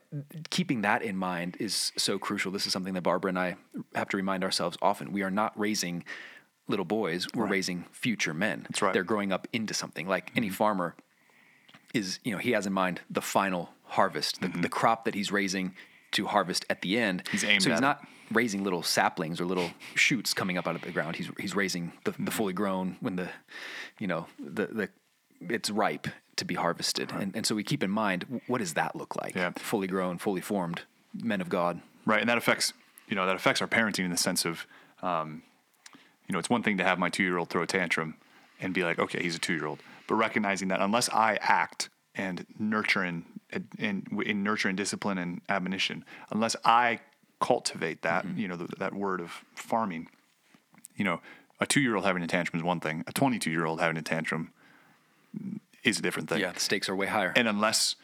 keeping 0.50 0.82
that 0.82 1.02
in 1.02 1.16
mind 1.16 1.56
is 1.60 1.92
so 1.96 2.18
crucial. 2.18 2.50
This 2.52 2.66
is 2.66 2.72
something 2.72 2.94
that 2.94 3.02
Barbara 3.02 3.28
and 3.30 3.38
I 3.38 3.56
have 3.94 4.08
to 4.10 4.16
remind 4.16 4.42
ourselves 4.44 4.76
often. 4.82 5.12
We 5.12 5.22
are 5.22 5.30
not 5.30 5.58
raising 5.58 6.04
little 6.68 6.84
boys, 6.84 7.26
we're 7.34 7.46
raising 7.46 7.84
future 7.92 8.34
men. 8.34 8.62
That's 8.68 8.82
right. 8.82 8.88
Mm-hmm. 8.88 8.94
They're 8.94 9.04
growing 9.04 9.32
up 9.32 9.46
into 9.52 9.74
something. 9.74 10.06
Like 10.08 10.32
any 10.36 10.48
farmer 10.48 10.94
is, 11.94 12.18
you 12.24 12.32
know, 12.32 12.38
he 12.38 12.52
has 12.52 12.66
in 12.66 12.72
mind 12.72 13.00
the 13.10 13.22
final 13.22 13.70
harvest, 13.84 14.40
the, 14.40 14.48
the 14.48 14.68
crop 14.68 15.04
that 15.04 15.14
he's 15.14 15.30
raising 15.30 15.74
to 16.12 16.26
harvest 16.26 16.64
at 16.68 16.82
the 16.82 16.98
end. 16.98 17.24
Mm-hmm. 17.24 17.32
He's 17.32 17.44
aimed 17.44 17.62
so 17.62 17.70
he's 17.70 17.80
not 17.80 18.04
raising 18.32 18.64
little 18.64 18.82
saplings 18.82 19.40
or 19.40 19.44
little 19.44 19.70
shoots 19.94 20.34
coming 20.34 20.58
up 20.58 20.66
out 20.66 20.74
of 20.74 20.82
the 20.82 20.90
ground. 20.90 21.16
He's 21.16 21.30
he's 21.38 21.54
raising 21.54 21.92
the, 22.04 22.12
Mm-hmm. 22.12 22.24
the 22.24 22.30
fully 22.30 22.52
grown 22.52 22.96
when 23.00 23.16
the, 23.16 23.28
you 23.98 24.06
know, 24.06 24.26
the 24.38 24.66
the 24.66 24.88
it's 25.48 25.70
ripe 25.70 26.08
to 26.36 26.44
be 26.44 26.54
harvested. 26.54 27.12
And 27.12 27.36
and 27.36 27.46
so 27.46 27.54
we 27.54 27.62
keep 27.62 27.82
in 27.82 27.90
mind 27.90 28.40
what 28.46 28.58
does 28.58 28.74
that 28.74 28.96
look 28.96 29.14
like? 29.16 29.34
Yeah. 29.36 29.52
Fully 29.56 29.86
grown, 29.86 30.18
fully 30.18 30.40
formed 30.40 30.82
men 31.14 31.40
of 31.40 31.48
God. 31.48 31.80
Right, 32.04 32.20
and 32.20 32.28
that 32.28 32.38
affects 32.38 32.72
you 33.08 33.14
know 33.14 33.26
that 33.26 33.36
affects 33.36 33.60
our 33.62 33.68
parenting 33.68 34.04
in 34.04 34.10
the 34.10 34.16
sense 34.16 34.44
of, 34.44 34.66
um, 35.02 35.42
you 36.26 36.32
know, 36.32 36.38
it's 36.38 36.50
one 36.50 36.62
thing 36.62 36.78
to 36.78 36.84
have 36.84 36.98
my 36.98 37.08
two 37.08 37.22
year 37.22 37.38
old 37.38 37.50
throw 37.50 37.62
a 37.62 37.66
tantrum 37.66 38.16
and 38.60 38.72
be 38.74 38.82
like, 38.82 38.98
okay, 38.98 39.22
he's 39.22 39.36
a 39.36 39.38
two 39.38 39.54
year 39.54 39.66
old, 39.66 39.80
but 40.06 40.14
recognizing 40.14 40.68
that 40.68 40.80
unless 40.80 41.08
I 41.10 41.38
act 41.40 41.88
and 42.14 42.46
nurture 42.58 43.02
and 43.02 43.24
in, 43.78 44.06
in 44.24 44.42
nurture 44.42 44.68
and 44.68 44.76
discipline 44.76 45.18
and 45.18 45.40
admonition, 45.48 46.04
unless 46.30 46.56
I 46.64 47.00
cultivate 47.40 48.02
that, 48.02 48.26
mm-hmm. 48.26 48.38
you 48.38 48.48
know, 48.48 48.56
the, 48.56 48.68
that 48.78 48.94
word 48.94 49.20
of 49.20 49.30
farming, 49.54 50.08
you 50.96 51.04
know, 51.04 51.20
a 51.60 51.66
two 51.66 51.80
year 51.80 51.96
old 51.96 52.04
having 52.04 52.22
a 52.22 52.26
tantrum 52.26 52.58
is 52.58 52.64
one 52.64 52.80
thing, 52.80 53.04
a 53.06 53.12
twenty 53.12 53.38
two 53.38 53.50
year 53.50 53.64
old 53.66 53.80
having 53.80 53.96
a 53.96 54.02
tantrum 54.02 54.52
is 55.84 55.98
a 55.98 56.02
different 56.02 56.28
thing. 56.28 56.40
Yeah, 56.40 56.52
the 56.52 56.60
stakes 56.60 56.88
are 56.88 56.96
way 56.96 57.06
higher. 57.06 57.32
and 57.36 57.48
unless 57.48 57.96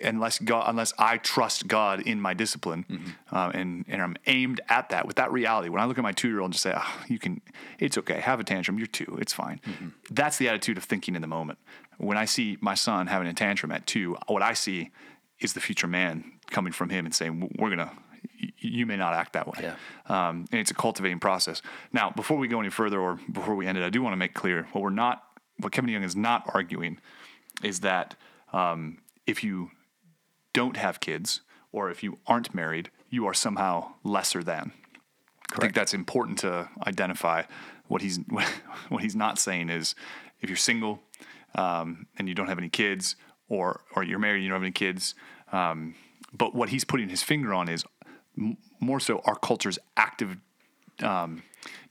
unless 0.00 0.38
God, 0.38 0.64
unless 0.68 0.92
I 0.98 1.18
trust 1.18 1.66
God 1.68 2.00
in 2.00 2.20
my 2.20 2.34
discipline, 2.34 2.84
Mm-hmm. 2.90 3.34
uh, 3.36 3.50
and 3.54 3.84
and 3.88 4.02
I'm 4.02 4.16
aimed 4.26 4.60
at 4.68 4.90
that 4.90 5.06
with 5.06 5.16
that 5.16 5.32
reality. 5.32 5.68
When 5.68 5.80
I 5.80 5.86
look 5.86 5.98
at 5.98 6.02
my 6.04 6.12
two 6.12 6.28
year 6.28 6.40
old 6.40 6.46
and 6.48 6.52
just 6.52 6.62
say, 6.62 6.72
oh, 6.76 7.04
"You 7.08 7.18
can, 7.18 7.40
it's 7.78 7.96
okay, 7.98 8.20
have 8.20 8.40
a 8.40 8.44
tantrum. 8.44 8.78
You're 8.78 8.86
two, 8.86 9.18
it's 9.20 9.32
fine." 9.32 9.60
Mm-hmm. 9.66 9.88
That's 10.10 10.36
the 10.38 10.48
attitude 10.48 10.76
of 10.78 10.84
thinking 10.84 11.14
in 11.14 11.22
the 11.22 11.28
moment. 11.28 11.58
When 11.98 12.16
I 12.18 12.24
see 12.26 12.58
my 12.60 12.74
son 12.74 13.06
having 13.06 13.26
a 13.28 13.34
tantrum 13.34 13.72
at 13.72 13.86
two, 13.86 14.16
what 14.26 14.42
I 14.42 14.52
see 14.52 14.90
is 15.40 15.52
the 15.54 15.60
future 15.60 15.86
man 15.86 16.32
coming 16.50 16.72
from 16.72 16.90
him 16.90 17.04
and 17.06 17.14
saying, 17.14 17.50
"We're 17.58 17.70
gonna." 17.70 17.92
You 18.58 18.86
may 18.86 18.96
not 18.96 19.14
act 19.14 19.34
that 19.34 19.46
way. 19.46 19.60
Yeah. 19.62 19.74
Um, 20.08 20.46
and 20.50 20.60
it's 20.60 20.70
a 20.70 20.74
cultivating 20.74 21.20
process. 21.20 21.62
Now, 21.92 22.10
before 22.10 22.36
we 22.38 22.48
go 22.48 22.58
any 22.60 22.70
further 22.70 22.98
or 23.00 23.18
before 23.30 23.54
we 23.54 23.66
end 23.66 23.78
it, 23.78 23.84
I 23.84 23.90
do 23.90 24.02
want 24.02 24.14
to 24.14 24.16
make 24.16 24.34
clear 24.34 24.66
what 24.72 24.82
we're 24.82 24.90
not, 24.90 25.22
what 25.58 25.72
Kevin 25.72 25.90
DeYoung 25.90 26.02
is 26.04 26.16
not 26.16 26.42
arguing 26.52 26.98
is 27.62 27.80
that 27.80 28.16
um, 28.52 28.98
if 29.26 29.44
you 29.44 29.70
don't 30.56 30.76
have 30.78 31.00
kids 31.00 31.42
or 31.70 31.90
if 31.90 32.02
you 32.02 32.18
aren't 32.26 32.54
married, 32.54 32.90
you 33.10 33.26
are 33.26 33.34
somehow 33.34 33.92
lesser 34.02 34.42
than. 34.42 34.72
I 35.52 35.60
think 35.60 35.74
that's 35.74 35.92
important 35.92 36.38
to 36.38 36.68
identify. 36.86 37.42
What 37.88 38.00
he's 38.00 38.18
what 38.88 39.02
he's 39.02 39.14
not 39.14 39.38
saying 39.38 39.68
is, 39.68 39.94
if 40.40 40.48
you're 40.48 40.56
single 40.56 41.02
um, 41.54 42.06
and 42.18 42.28
you 42.28 42.34
don't 42.34 42.48
have 42.48 42.58
any 42.58 42.70
kids, 42.70 43.16
or 43.48 43.82
or 43.94 44.02
you're 44.02 44.18
married 44.18 44.36
and 44.36 44.44
you 44.44 44.48
don't 44.48 44.56
have 44.56 44.64
any 44.64 44.72
kids, 44.72 45.14
um, 45.52 45.94
but 46.32 46.54
what 46.54 46.70
he's 46.70 46.84
putting 46.84 47.10
his 47.10 47.22
finger 47.22 47.52
on 47.52 47.68
is 47.68 47.84
m- 48.38 48.56
more 48.80 48.98
so 48.98 49.20
our 49.24 49.36
culture's 49.36 49.78
active 49.96 50.38
um, 51.02 51.42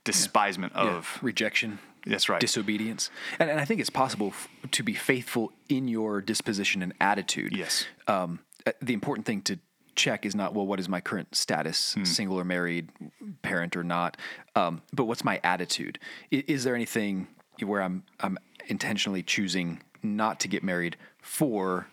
despisement 0.03 0.73
of. 0.73 1.19
rejection. 1.21 1.79
That's 2.07 2.29
right. 2.29 2.39
Disobedience, 2.41 3.09
and, 3.39 3.49
and 3.49 3.59
I 3.59 3.65
think 3.65 3.79
it's 3.79 3.89
possible 3.89 4.27
f- 4.27 4.47
to 4.71 4.83
be 4.83 4.93
faithful 4.93 5.51
in 5.69 5.87
your 5.87 6.21
disposition 6.21 6.83
and 6.83 6.93
attitude. 6.99 7.55
Yes. 7.55 7.85
Um, 8.07 8.39
the 8.81 8.93
important 8.93 9.25
thing 9.25 9.41
to 9.43 9.59
check 9.95 10.25
is 10.25 10.35
not 10.35 10.53
well, 10.53 10.65
what 10.65 10.79
is 10.79 10.89
my 10.89 10.99
current 11.01 11.35
status, 11.35 11.93
Hmm. 11.93 12.03
single 12.03 12.39
or 12.39 12.43
married, 12.43 12.89
parent 13.41 13.75
or 13.77 13.83
not, 13.83 14.17
um, 14.55 14.81
but 14.93 15.05
what's 15.05 15.23
my 15.23 15.39
attitude? 15.43 15.99
Is, 16.31 16.43
is 16.47 16.63
there 16.63 16.75
anything 16.75 17.27
where 17.63 17.81
I'm 17.81 18.03
I'm 18.19 18.37
intentionally 18.67 19.23
choosing 19.23 19.81
not 20.03 20.39
to 20.41 20.47
get 20.47 20.63
married 20.63 20.97
for 21.21 21.87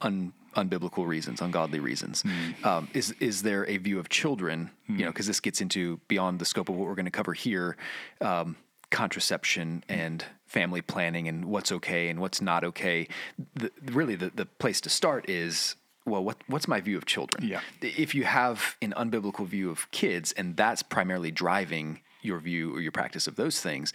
un, 0.00 0.32
unbiblical 0.56 1.06
reasons, 1.06 1.42
ungodly 1.42 1.80
reasons? 1.80 2.22
Hmm. 2.22 2.66
Um, 2.66 2.88
is 2.94 3.14
is 3.20 3.42
there 3.42 3.68
a 3.68 3.76
view 3.76 3.98
of 3.98 4.08
children? 4.08 4.70
You 4.88 5.04
know, 5.04 5.10
because 5.10 5.26
this 5.26 5.40
gets 5.40 5.60
into 5.60 6.00
beyond 6.08 6.38
the 6.38 6.44
scope 6.44 6.68
of 6.68 6.76
what 6.76 6.86
we're 6.88 6.94
going 6.94 7.04
to 7.04 7.10
cover 7.10 7.34
here. 7.34 7.76
Um, 8.20 8.56
contraception 8.90 9.82
and 9.88 10.24
family 10.46 10.80
planning 10.80 11.26
and 11.26 11.46
what's 11.46 11.72
okay 11.72 12.08
and 12.08 12.20
what's 12.20 12.40
not 12.40 12.62
okay. 12.62 13.08
The, 13.56 13.72
really, 13.86 14.14
the, 14.14 14.30
the 14.32 14.46
place 14.46 14.80
to 14.82 14.88
start 14.88 15.28
is 15.28 15.74
well, 16.06 16.22
what 16.24 16.36
what's 16.48 16.68
my 16.68 16.80
view 16.80 16.96
of 16.98 17.06
children? 17.06 17.46
Yeah. 17.48 17.60
If 17.80 18.14
you 18.14 18.24
have 18.24 18.76
an 18.82 18.92
unbiblical 18.96 19.46
view 19.46 19.70
of 19.70 19.90
kids 19.90 20.32
and 20.32 20.56
that's 20.56 20.82
primarily 20.82 21.30
driving 21.30 22.00
your 22.22 22.38
view 22.38 22.74
or 22.74 22.80
your 22.80 22.92
practice 22.92 23.26
of 23.26 23.36
those 23.36 23.60
things, 23.60 23.92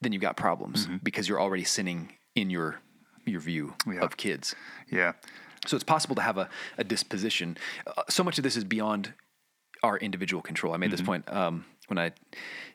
then 0.00 0.12
you've 0.12 0.22
got 0.22 0.36
problems 0.36 0.88
because 1.02 1.28
you're 1.28 1.40
already 1.40 1.64
sinning 1.64 2.12
in 2.34 2.50
your 2.50 2.80
your 3.24 3.40
view 3.40 3.74
Yeah. 3.86 4.00
of 4.00 4.16
kids. 4.16 4.54
Yeah. 4.90 5.12
So 5.66 5.74
it's 5.76 5.84
possible 5.84 6.14
to 6.16 6.22
have 6.22 6.38
a, 6.38 6.48
a 6.78 6.84
disposition. 6.84 7.58
Uh, 7.86 8.02
so 8.08 8.22
much 8.22 8.38
of 8.38 8.44
this 8.44 8.56
is 8.56 8.62
beyond 8.64 9.12
our 9.82 9.96
individual 9.98 10.42
control. 10.42 10.72
I 10.74 10.76
made 10.76 10.86
Mm-hmm. 10.86 10.96
this 10.96 11.00
point 11.06 11.32
um, 11.32 11.64
when 11.88 11.98
I 11.98 12.12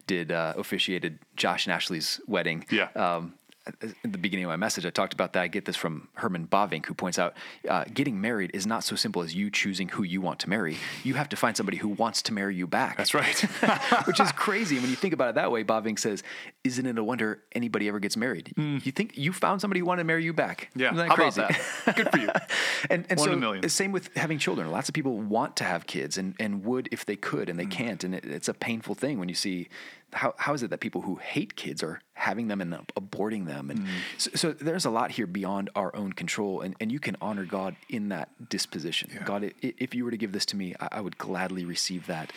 did 0.08 0.32
uh, 0.32 0.54
officiated 0.58 1.20
Josh 1.36 1.66
and 1.66 1.74
Ashley's 1.74 2.20
wedding. 2.28 2.66
Yeah. 2.70 2.90
Um, 2.96 3.36
at 3.68 3.80
the 4.12 4.18
beginning 4.18 4.46
of 4.46 4.50
my 4.50 4.56
message, 4.56 4.86
I 4.86 4.90
talked 4.90 5.14
about 5.14 5.34
that. 5.34 5.44
I 5.44 5.48
get 5.48 5.66
this 5.66 5.76
from 5.76 6.08
Herman 6.16 6.48
Bavinck, 6.48 6.86
who 6.88 6.94
points 6.94 7.20
out 7.20 7.36
uh, 7.70 7.84
getting 7.94 8.20
married 8.20 8.52
is 8.54 8.66
not 8.66 8.84
so 8.84 8.96
simple 8.96 9.22
as 9.22 9.36
you 9.36 9.52
choosing 9.52 9.88
who 9.90 10.04
you 10.04 10.20
want 10.20 10.40
to 10.40 10.50
marry. 10.50 10.78
You 11.04 11.14
have 11.14 11.30
to 11.30 11.36
find 11.36 11.56
somebody 11.56 11.78
who 11.78 11.90
wants 11.90 12.22
to 12.24 12.34
marry 12.34 12.56
you 12.56 12.66
back. 12.66 12.98
That's 12.98 13.14
right. 13.14 13.40
Which 14.06 14.20
is 14.20 14.32
crazy 14.32 14.80
when 14.80 14.90
you 14.90 14.96
think 14.96 15.14
about 15.14 15.30
it 15.30 15.36
that 15.36 15.52
way. 15.52 15.64
Bavinck 15.64 16.00
says, 16.00 16.24
"Isn't 16.64 16.86
it 16.86 16.98
a 16.98 17.04
wonder 17.04 17.44
anybody 17.54 17.88
ever 17.88 18.00
gets 18.00 18.18
married? 18.18 18.54
You 18.58 18.92
think 18.92 19.18
you 19.18 19.32
found 19.34 19.62
somebody 19.62 19.80
who 19.80 19.86
wanted 19.86 20.02
to 20.02 20.06
marry 20.08 20.24
you 20.24 20.34
back? 20.34 20.70
Yeah. 20.76 20.88
Isn't 20.88 20.98
that 20.98 21.08
How 21.10 21.14
about 21.16 21.36
that? 21.36 21.96
Good 21.96 22.12
for 22.12 22.18
you. 22.18 22.30
and 22.90 23.06
and 23.10 23.20
One 23.20 23.30
in 23.30 23.34
so 23.34 23.38
a 23.38 23.40
million. 23.40 23.70
same 23.70 23.92
with 23.92 24.10
having 24.16 24.40
children. 24.40 24.72
Lots 24.72 24.90
of 24.90 24.94
people 24.96 25.18
want 25.18 25.56
to 25.58 25.64
have 25.64 25.86
kids 25.86 26.18
and, 26.18 26.36
and 26.40 26.64
would 26.66 26.90
if 26.92 27.06
they 27.06 27.16
could 27.16 27.48
and 27.50 27.60
they 27.60 27.66
Mm. 27.66 27.72
can't. 27.72 28.04
And 28.04 28.16
it, 28.16 28.26
it's 28.26 28.48
a 28.50 28.54
painful 28.54 28.96
thing 28.96 29.20
when 29.20 29.30
you 29.30 29.36
see 29.36 29.70
how 30.14 30.34
how 30.38 30.54
is 30.54 30.62
it 30.64 30.70
that 30.70 30.80
people 30.80 31.02
who 31.02 31.16
hate 31.16 31.56
kids 31.56 31.82
are 31.84 32.02
having 32.14 32.48
them 32.48 32.62
and 32.62 32.74
aborting 32.96 33.46
them. 33.48 33.72
And 33.72 33.80
Mm. 33.82 33.88
so, 34.18 34.32
so 34.36 34.52
there's 34.54 34.86
a 34.86 34.90
lot 34.92 35.12
here 35.12 35.26
beyond 35.26 35.70
our 35.76 35.96
own 35.96 36.14
control. 36.14 36.62
And, 36.62 36.76
and 36.80 36.92
you 36.92 37.00
can 37.00 37.18
honor 37.22 37.46
God 37.46 37.76
in 37.90 38.10
that 38.10 38.30
disposition. 38.50 39.10
God, 39.26 39.52
if 39.62 39.96
you 39.96 40.06
were 40.06 40.12
to 40.12 40.18
give 40.18 40.32
this 40.32 40.46
to 40.48 40.56
me, 40.56 40.76
I, 40.80 40.88
I 40.98 41.02
would 41.02 41.18
gladly 41.18 41.66
receive 41.66 42.06
that. 42.08 42.32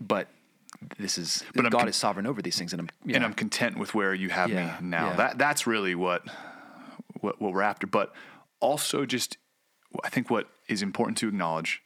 But 0.00 0.28
this 0.98 1.16
is 1.16 1.44
But 1.54 1.64
God 1.70 1.78
con- 1.80 1.88
is 1.88 1.96
sovereign 1.96 2.26
over 2.26 2.42
these 2.42 2.58
things, 2.58 2.72
and 2.72 2.80
I'm 2.80 2.88
yeah, 3.04 3.16
and 3.16 3.24
I'm 3.24 3.32
content 3.34 3.78
with 3.78 3.94
where 3.94 4.12
you 4.14 4.28
have 4.30 4.50
Yeah, 4.50 4.76
me 4.80 4.86
now. 4.88 5.10
yeah. 5.10 5.16
That 5.16 5.38
that's 5.38 5.66
really 5.66 5.94
what, 5.94 6.22
what 7.20 7.40
what 7.40 7.52
we're 7.52 7.62
after. 7.62 7.86
But 7.86 8.12
also, 8.60 9.06
just 9.06 9.38
I 10.04 10.08
think 10.10 10.28
what 10.30 10.48
is 10.68 10.82
important 10.82 11.18
to 11.18 11.28
acknowledge, 11.28 11.82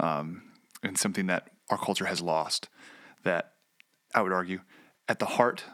um, 0.00 0.42
and 0.82 0.96
something 0.98 1.26
that 1.26 1.50
our 1.70 1.78
culture 1.78 2.06
has 2.06 2.20
lost, 2.20 2.68
that 3.24 3.52
I 4.14 4.22
would 4.22 4.32
argue, 4.32 4.60
at 5.08 5.18
the 5.18 5.26
heart 5.26 5.64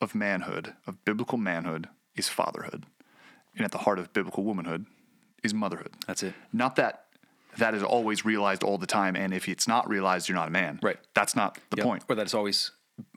of 0.00 0.14
manhood, 0.14 0.74
of 0.86 1.04
biblical 1.04 1.38
manhood, 1.38 1.88
is 2.16 2.28
fatherhood, 2.28 2.86
and 3.56 3.64
at 3.64 3.70
the 3.72 3.78
heart 3.78 3.98
of 3.98 4.12
biblical 4.12 4.44
womanhood 4.44 4.86
is 5.42 5.52
motherhood. 5.54 5.92
That's 6.06 6.22
it. 6.22 6.34
Not 6.52 6.76
that 6.76 7.04
that 7.58 7.74
is 7.74 7.82
always 7.82 8.24
realized 8.24 8.62
all 8.62 8.78
the 8.78 8.86
time, 8.86 9.14
and 9.14 9.34
if 9.34 9.46
it's 9.46 9.68
not 9.68 9.86
realized, 9.88 10.26
you're 10.28 10.36
not 10.36 10.48
a 10.48 10.50
man. 10.52 10.78
Right. 10.82 10.98
That's 11.14 11.36
not 11.36 11.58
the 11.70 11.76
Yep. 11.78 11.86
point. 11.86 12.04
or 12.08 12.14
that 12.14 12.22
it's 12.22 12.32
always 12.34 12.70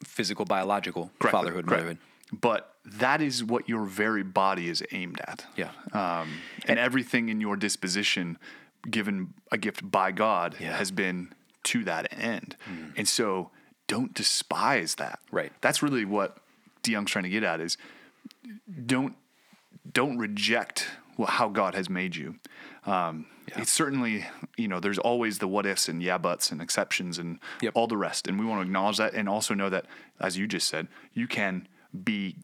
physical, 0.04 0.44
biological 0.46 1.10
Correctly, 1.20 1.32
fatherhood, 1.32 1.66
correct. 1.68 1.84
motherhood. 1.84 1.98
But 2.42 2.76
that 2.86 3.22
is 3.22 3.44
what 3.46 3.70
your 3.70 3.86
very 3.86 4.24
body 4.24 4.68
is 4.68 4.84
aimed 4.92 5.22
at. 5.22 5.46
Yeah. 5.56 5.72
Um, 5.94 6.40
and 6.66 6.78
everything 6.80 7.30
in 7.30 7.40
your 7.40 7.56
disposition, 7.56 8.38
given 8.90 9.34
a 9.54 9.58
gift 9.58 9.90
by 9.90 10.12
God, 10.12 10.58
Yeah. 10.60 10.76
has 10.78 10.92
been 10.92 11.34
to 11.66 11.84
that 11.86 12.08
end. 12.12 12.58
And 12.98 13.08
so 13.08 13.52
don't 13.88 14.14
despise 14.14 14.96
that. 14.96 15.20
Right. 15.32 15.52
That's 15.62 15.82
really 15.84 16.06
what 16.06 16.38
DeYoung's 16.84 17.12
trying 17.12 17.24
to 17.24 17.30
get 17.30 17.44
at 17.44 17.60
is 17.60 17.78
don't 18.86 19.16
don't 19.92 20.18
reject 20.18 20.88
how 21.28 21.48
God 21.50 21.76
has 21.76 21.90
made 21.90 22.16
you. 22.16 22.36
Um, 22.86 23.28
It's 23.48 23.72
certainly, 23.72 24.26
you 24.58 24.68
know, 24.68 24.80
there's 24.80 24.98
always 24.98 25.38
the 25.38 25.48
what 25.48 25.66
ifs 25.66 25.88
and 25.88 26.02
yeah 26.02 26.18
buts 26.18 26.52
and 26.52 26.62
exceptions 26.62 27.18
and 27.20 27.40
Yep. 27.62 27.74
all 27.76 27.88
the 27.88 27.98
rest. 27.98 28.28
And 28.28 28.40
we 28.40 28.46
want 28.46 28.60
to 28.62 28.66
acknowledge 28.66 28.98
that 28.98 29.14
and 29.14 29.30
also 29.30 29.54
know 29.54 29.70
that, 29.70 29.86
as 30.20 30.38
you 30.38 30.48
just 30.48 30.68
said, 30.68 30.88
you 31.14 31.28
can 31.28 31.68
be 32.04 32.38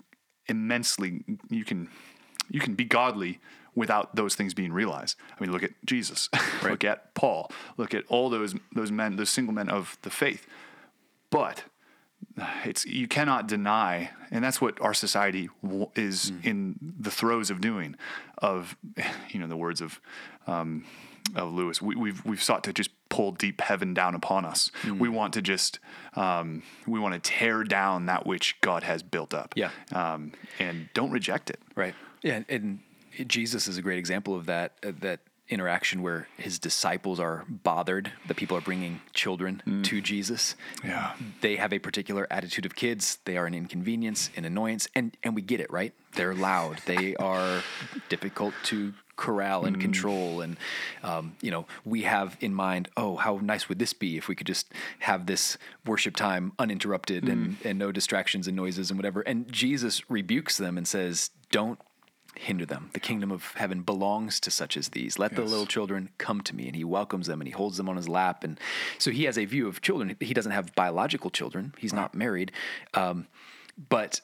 immensely, 0.47 1.23
you 1.49 1.65
can, 1.65 1.89
you 2.49 2.59
can 2.59 2.75
be 2.75 2.85
godly 2.85 3.39
without 3.75 4.15
those 4.15 4.35
things 4.35 4.53
being 4.53 4.71
realized. 4.71 5.17
I 5.37 5.41
mean, 5.43 5.51
look 5.51 5.63
at 5.63 5.71
Jesus, 5.85 6.29
look 6.63 6.83
at 6.83 7.13
Paul, 7.15 7.51
look 7.77 7.93
at 7.93 8.03
all 8.07 8.29
those 8.29 8.53
those 8.75 8.91
men, 8.91 9.15
those 9.15 9.29
single 9.29 9.53
men 9.53 9.69
of 9.69 9.97
the 10.03 10.09
faith. 10.09 10.45
But 11.31 11.63
it's 12.63 12.85
you 12.85 13.07
cannot 13.07 13.47
deny, 13.47 14.11
and 14.29 14.43
that's 14.43 14.61
what 14.61 14.79
our 14.79 14.93
society 14.93 15.49
is 15.95 16.31
in 16.43 16.75
the 16.99 17.11
throes 17.11 17.49
of 17.49 17.61
doing. 17.61 17.95
Of 18.37 18.77
you 19.29 19.39
know 19.39 19.47
the 19.47 19.57
words 19.57 19.81
of 19.81 19.99
um, 20.45 20.85
of 21.35 21.53
Lewis, 21.53 21.81
we, 21.81 21.95
we've 21.95 22.23
we've 22.25 22.43
sought 22.43 22.63
to 22.65 22.73
just 22.73 22.91
pull 23.09 23.31
deep 23.31 23.61
heaven 23.61 23.93
down 23.93 24.15
upon 24.15 24.45
us. 24.45 24.71
We 24.85 25.09
want 25.09 25.33
to 25.33 25.41
just 25.41 25.79
um, 26.15 26.63
we 26.87 26.99
want 26.99 27.13
to 27.13 27.19
tear 27.19 27.63
down 27.63 28.05
that 28.07 28.25
which 28.25 28.59
God 28.61 28.83
has 28.83 29.03
built 29.03 29.33
up. 29.33 29.53
Yeah. 29.55 29.71
Um, 29.93 30.33
and 30.59 30.89
don't 30.93 31.11
reject 31.11 31.49
it. 31.49 31.59
Right. 31.75 31.93
Yeah, 32.21 32.41
and, 32.49 32.79
and 33.17 33.27
Jesus 33.29 33.67
is 33.67 33.77
a 33.77 33.81
great 33.81 33.99
example 33.99 34.35
of 34.35 34.45
that. 34.45 34.73
Uh, 34.83 34.91
that 34.99 35.19
interaction 35.51 36.01
where 36.01 36.27
his 36.37 36.57
disciples 36.57 37.19
are 37.19 37.45
bothered 37.47 38.11
that 38.27 38.37
people 38.37 38.57
are 38.57 38.61
bringing 38.61 39.01
children 39.13 39.61
mm. 39.67 39.83
to 39.83 40.01
Jesus. 40.01 40.55
Yeah. 40.83 41.13
They 41.41 41.57
have 41.57 41.73
a 41.73 41.79
particular 41.79 42.25
attitude 42.31 42.65
of 42.65 42.75
kids. 42.75 43.19
They 43.25 43.37
are 43.37 43.45
an 43.45 43.53
inconvenience, 43.53 44.29
an 44.35 44.45
annoyance, 44.45 44.87
and 44.95 45.15
and 45.23 45.35
we 45.35 45.41
get 45.41 45.59
it, 45.59 45.71
right? 45.71 45.93
They're 46.13 46.33
loud. 46.33 46.79
They 46.85 47.15
are 47.19 47.61
difficult 48.09 48.53
to 48.65 48.93
corral 49.17 49.65
and 49.65 49.77
mm. 49.77 49.81
control. 49.81 50.41
And 50.41 50.57
um, 51.03 51.35
you 51.41 51.51
know, 51.51 51.67
we 51.85 52.03
have 52.03 52.37
in 52.39 52.53
mind, 52.53 52.89
oh, 52.97 53.17
how 53.17 53.39
nice 53.41 53.69
would 53.69 53.77
this 53.77 53.93
be 53.93 54.17
if 54.17 54.27
we 54.27 54.35
could 54.35 54.47
just 54.47 54.73
have 54.99 55.27
this 55.27 55.57
worship 55.85 56.15
time 56.15 56.53
uninterrupted 56.57 57.27
and 57.29 57.57
mm. 57.57 57.65
and 57.65 57.77
no 57.77 57.91
distractions 57.91 58.47
and 58.47 58.55
noises 58.55 58.89
and 58.89 58.97
whatever. 58.97 59.21
And 59.21 59.51
Jesus 59.51 60.09
rebukes 60.09 60.57
them 60.57 60.77
and 60.77 60.87
says, 60.87 61.29
don't 61.51 61.79
hinder 62.35 62.65
them. 62.65 62.89
The 62.93 62.99
kingdom 62.99 63.31
of 63.31 63.53
heaven 63.55 63.81
belongs 63.81 64.39
to 64.41 64.51
such 64.51 64.77
as 64.77 64.89
these. 64.89 65.19
Let 65.19 65.35
the 65.35 65.41
little 65.41 65.65
children 65.65 66.09
come 66.17 66.41
to 66.41 66.55
me. 66.55 66.67
And 66.67 66.75
he 66.75 66.83
welcomes 66.83 67.27
them 67.27 67.41
and 67.41 67.47
he 67.47 67.51
holds 67.51 67.77
them 67.77 67.89
on 67.89 67.97
his 67.97 68.07
lap. 68.07 68.43
And 68.43 68.59
so 68.97 69.11
he 69.11 69.25
has 69.25 69.37
a 69.37 69.45
view 69.45 69.67
of 69.67 69.81
children. 69.81 70.15
He 70.19 70.33
doesn't 70.33 70.51
have 70.51 70.73
biological 70.75 71.29
children, 71.29 71.73
he's 71.77 71.93
not 71.93 72.15
married. 72.15 72.51
Um, 72.93 73.27
but 73.89 74.21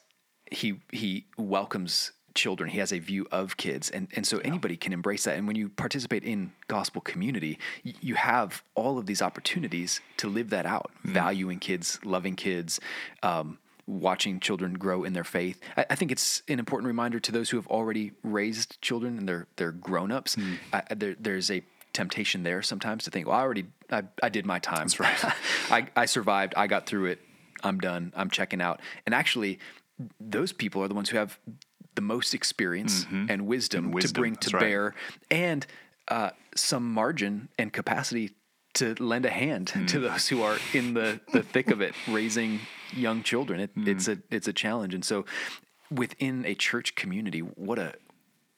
he, 0.50 0.80
he 0.92 1.26
welcomes 1.36 2.12
children. 2.34 2.70
He 2.70 2.78
has 2.78 2.92
a 2.92 2.98
view 2.98 3.26
of 3.32 3.56
kids. 3.56 3.90
And, 3.90 4.08
and 4.14 4.26
so 4.26 4.38
anybody 4.38 4.76
can 4.76 4.92
embrace 4.92 5.24
that. 5.24 5.36
And 5.36 5.46
when 5.46 5.56
you 5.56 5.68
participate 5.68 6.24
in 6.24 6.52
gospel 6.68 7.00
community, 7.00 7.58
you 7.82 8.14
have 8.14 8.62
all 8.74 8.98
of 8.98 9.06
these 9.06 9.20
opportunities 9.20 10.00
to 10.18 10.28
live 10.28 10.50
that 10.50 10.64
out, 10.64 10.90
valuing 11.02 11.58
kids, 11.58 11.98
loving 12.04 12.36
kids, 12.36 12.80
um, 13.22 13.58
watching 13.88 14.38
children 14.38 14.74
grow 14.74 15.02
in 15.02 15.14
their 15.14 15.24
faith. 15.24 15.58
I, 15.76 15.86
I 15.90 15.94
think 15.94 16.12
it's 16.12 16.42
an 16.46 16.58
important 16.58 16.86
reminder 16.86 17.18
to 17.18 17.32
those 17.32 17.50
who 17.50 17.56
have 17.56 17.66
already 17.68 18.12
raised 18.22 18.80
children 18.82 19.18
and 19.18 19.28
they're 19.28 19.46
they're 19.56 19.72
grown 19.72 20.12
ups. 20.12 20.36
I- 20.72 20.94
there, 20.94 21.16
there's 21.18 21.50
a 21.50 21.62
temptation 21.94 22.42
there 22.42 22.62
sometimes 22.62 23.04
to 23.04 23.10
think, 23.10 23.26
well, 23.26 23.36
I 23.36 23.40
already 23.40 23.66
I, 23.90 24.02
I 24.22 24.28
did 24.28 24.44
my 24.46 24.58
time. 24.58 24.86
That's 24.88 25.00
right. 25.00 25.18
I, 25.70 25.86
I 25.96 26.04
survived. 26.06 26.54
I 26.56 26.66
got 26.66 26.86
through 26.86 27.06
it. 27.06 27.18
I'm 27.64 27.80
done. 27.80 28.12
I'm 28.14 28.30
checking 28.30 28.60
out. 28.60 28.80
And 29.06 29.14
actually, 29.14 29.58
those 30.20 30.52
people 30.52 30.82
are 30.82 30.88
the 30.88 30.94
ones 30.94 31.08
who 31.08 31.16
have 31.16 31.38
the 31.96 32.02
most 32.02 32.34
experience 32.34 33.04
and 33.10 33.46
wisdom, 33.46 33.86
to 33.86 33.90
wisdom, 33.90 34.20
bring 34.22 34.34
that's 34.34 34.50
to 34.50 34.56
right. 34.56 34.60
bear, 34.60 34.94
and 35.32 35.66
uh, 36.06 36.30
some 36.54 36.92
margin 36.92 37.48
and 37.58 37.72
capacity 37.72 38.30
to 38.78 38.94
lend 39.02 39.24
a 39.26 39.30
hand 39.30 39.66
Mm. 39.74 39.86
to 39.88 40.00
those 40.00 40.28
who 40.28 40.42
are 40.42 40.58
in 40.72 40.94
the, 40.94 41.20
the 41.32 41.42
thick 41.42 41.70
of 41.70 41.80
it, 41.80 41.94
raising 42.08 42.60
young 42.92 43.22
children. 43.22 43.60
It, 43.60 43.74
Mm. 43.76 43.86
It's 43.88 44.08
a 44.08 44.18
it's 44.30 44.48
a 44.48 44.52
challenge, 44.52 44.94
and 44.94 45.04
so 45.04 45.24
within 45.90 46.44
a 46.46 46.54
church 46.54 46.94
community, 46.94 47.40
what 47.40 47.78
a 47.78 47.94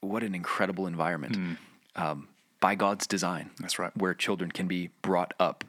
what 0.01 0.23
an 0.23 0.35
incredible 0.35 0.87
environment 0.87 1.59
um, 1.97 2.29
by 2.61 2.75
God's 2.75 3.07
design. 3.07 3.51
Mm. 3.55 3.57
That's 3.59 3.79
right. 3.79 3.93
where 3.97 4.15
children 4.15 4.51
can 4.51 4.67
be 4.67 4.91
brought 5.03 5.33
up 5.39 5.65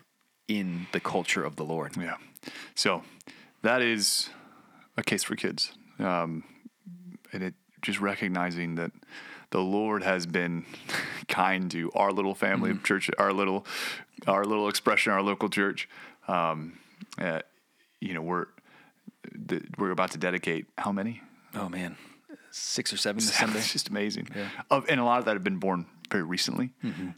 in 0.47 0.87
the 0.91 0.99
culture 0.99 1.43
of 1.43 1.55
the 1.55 1.63
Lord. 1.65 1.95
Yeah. 1.97 2.15
So 2.75 3.03
that 3.61 3.81
is 3.81 4.29
a 4.97 5.03
case 5.03 5.23
for 5.23 5.35
kids. 5.35 5.71
Um, 5.99 6.43
and 7.33 7.43
it 7.43 7.53
just 7.81 7.99
recognizing 8.01 8.75
that 8.75 8.91
the 9.51 9.59
Lord 9.61 10.03
has 10.03 10.25
been 10.25 10.65
kind 11.31 11.71
to 11.71 11.91
our 11.95 12.11
little 12.11 12.35
family 12.35 12.69
of 12.69 12.83
church, 12.83 13.09
our 13.17 13.33
little, 13.33 13.65
our 14.27 14.45
little 14.45 14.69
expression, 14.69 15.11
our 15.11 15.23
local 15.23 15.49
church. 15.49 15.89
Um, 16.27 16.77
uh, 17.17 17.39
you 17.99 18.13
know, 18.13 18.21
we're, 18.21 18.45
the, 19.33 19.63
we're 19.77 19.91
about 19.91 20.11
to 20.11 20.19
dedicate 20.19 20.67
how 20.77 20.91
many? 20.91 21.21
Oh 21.55 21.69
man, 21.69 21.97
six 22.51 22.93
or 22.93 22.97
seven 22.97 23.17
this 23.17 23.33
Sunday. 23.39 23.57
It's 23.57 23.73
just 23.73 23.89
amazing. 23.89 24.27
Of, 24.69 24.85
and 24.89 24.99
a 24.99 25.03
lot 25.03 25.19
of 25.19 25.25
that 25.25 25.33
have 25.33 25.43
been 25.43 25.57
born 25.57 25.87
very 26.11 26.23
recently. 26.23 26.71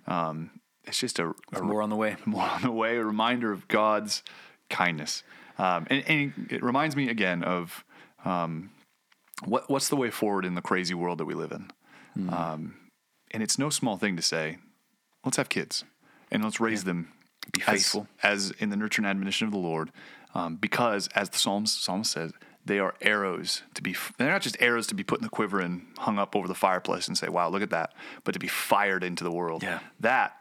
Um, 0.08 0.52
it's 0.86 1.00
just 1.00 1.20
a, 1.20 1.34
a 1.54 1.62
More 1.62 1.82
on 1.82 1.90
the 1.90 1.96
way. 1.96 2.16
more 2.26 2.48
on 2.48 2.62
the 2.62 2.72
way, 2.72 2.98
a 2.98 3.04
reminder 3.04 3.52
of 3.52 3.68
God's 3.68 4.24
kindness. 4.70 5.24
Um, 5.58 5.88
and, 5.90 6.04
and 6.08 6.48
it 6.52 6.64
reminds 6.64 6.96
me 6.96 7.10
again 7.10 7.44
of 7.44 7.84
um, 8.26 8.72
what, 9.46 9.70
what's 9.70 9.90
the 9.90 9.96
way 9.96 10.10
forward 10.10 10.46
in 10.46 10.56
the 10.56 10.62
crazy 10.62 10.94
world 10.94 11.20
that 11.20 11.26
we 11.26 11.34
live 11.34 11.52
in. 11.52 11.72
Um, 12.30 12.76
and 13.34 13.44
it's 13.44 13.58
no 13.58 13.70
small 13.70 13.98
thing 13.98 14.16
to 14.16 14.22
say, 14.22 14.58
let's 15.26 15.38
have 15.38 15.50
kids 15.50 15.84
and 16.32 16.44
let's 16.44 16.60
raise 16.60 16.84
them 16.84 17.12
Be 17.52 17.62
faithful. 17.62 18.08
as, 18.22 18.52
in 18.60 18.70
the 18.70 18.76
nurture 18.78 19.02
and 19.02 19.08
admonition 19.08 19.48
of 19.48 19.52
the 19.52 19.60
Lord. 19.60 19.92
Um, 20.36 20.56
because 20.56 21.10
as 21.16 21.30
the 21.30 21.38
Psalms, 21.38 21.72
psalmist 21.72 22.12
says, 22.12 22.32
they 22.66 22.80
are 22.80 22.96
arrows 23.02 23.64
to 23.74 23.82
be, 23.82 23.96
they're 24.18 24.32
not 24.32 24.42
just 24.42 24.56
arrows 24.60 24.88
to 24.88 24.96
be 24.96 25.04
put 25.04 25.20
in 25.20 25.24
the 25.24 25.30
quiver 25.30 25.60
and 25.60 25.86
hung 25.98 26.18
up 26.18 26.36
over 26.36 26.48
the 26.48 26.56
fireplace 26.56 27.08
and 27.08 27.18
say, 27.18 27.28
wow, 27.28 27.50
look 27.50 27.62
at 27.62 27.72
that, 27.72 27.94
but 28.24 28.32
to 28.32 28.40
be 28.40 28.48
fired 28.48 29.04
into 29.04 29.24
the 29.24 29.32
world. 29.32 29.64
Yeah. 29.64 29.80
That 30.00 30.34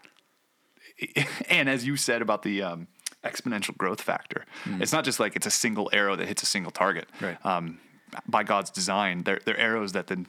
and 1.49 1.68
as 1.68 1.86
you 1.86 1.97
said 1.97 2.22
about 2.22 2.43
the 2.43 2.62
um, 2.62 2.86
exponential 3.24 3.76
growth 3.76 4.01
factor, 4.01 4.45
it's 4.80 4.93
not 4.93 5.05
just 5.05 5.20
like 5.20 5.36
it's 5.36 5.47
a 5.47 5.51
single 5.51 5.90
arrow 5.93 6.16
that 6.16 6.28
hits 6.28 6.43
a 6.43 6.47
single 6.47 6.72
target. 6.72 7.09
Mm. 7.18 7.26
Right. 7.26 7.47
Um, 7.47 7.80
by 8.28 8.43
God's 8.43 8.70
design, 8.70 9.22
they're, 9.22 9.40
they're 9.45 9.59
arrows 9.59 9.93
that 9.93 10.07
then, 10.09 10.26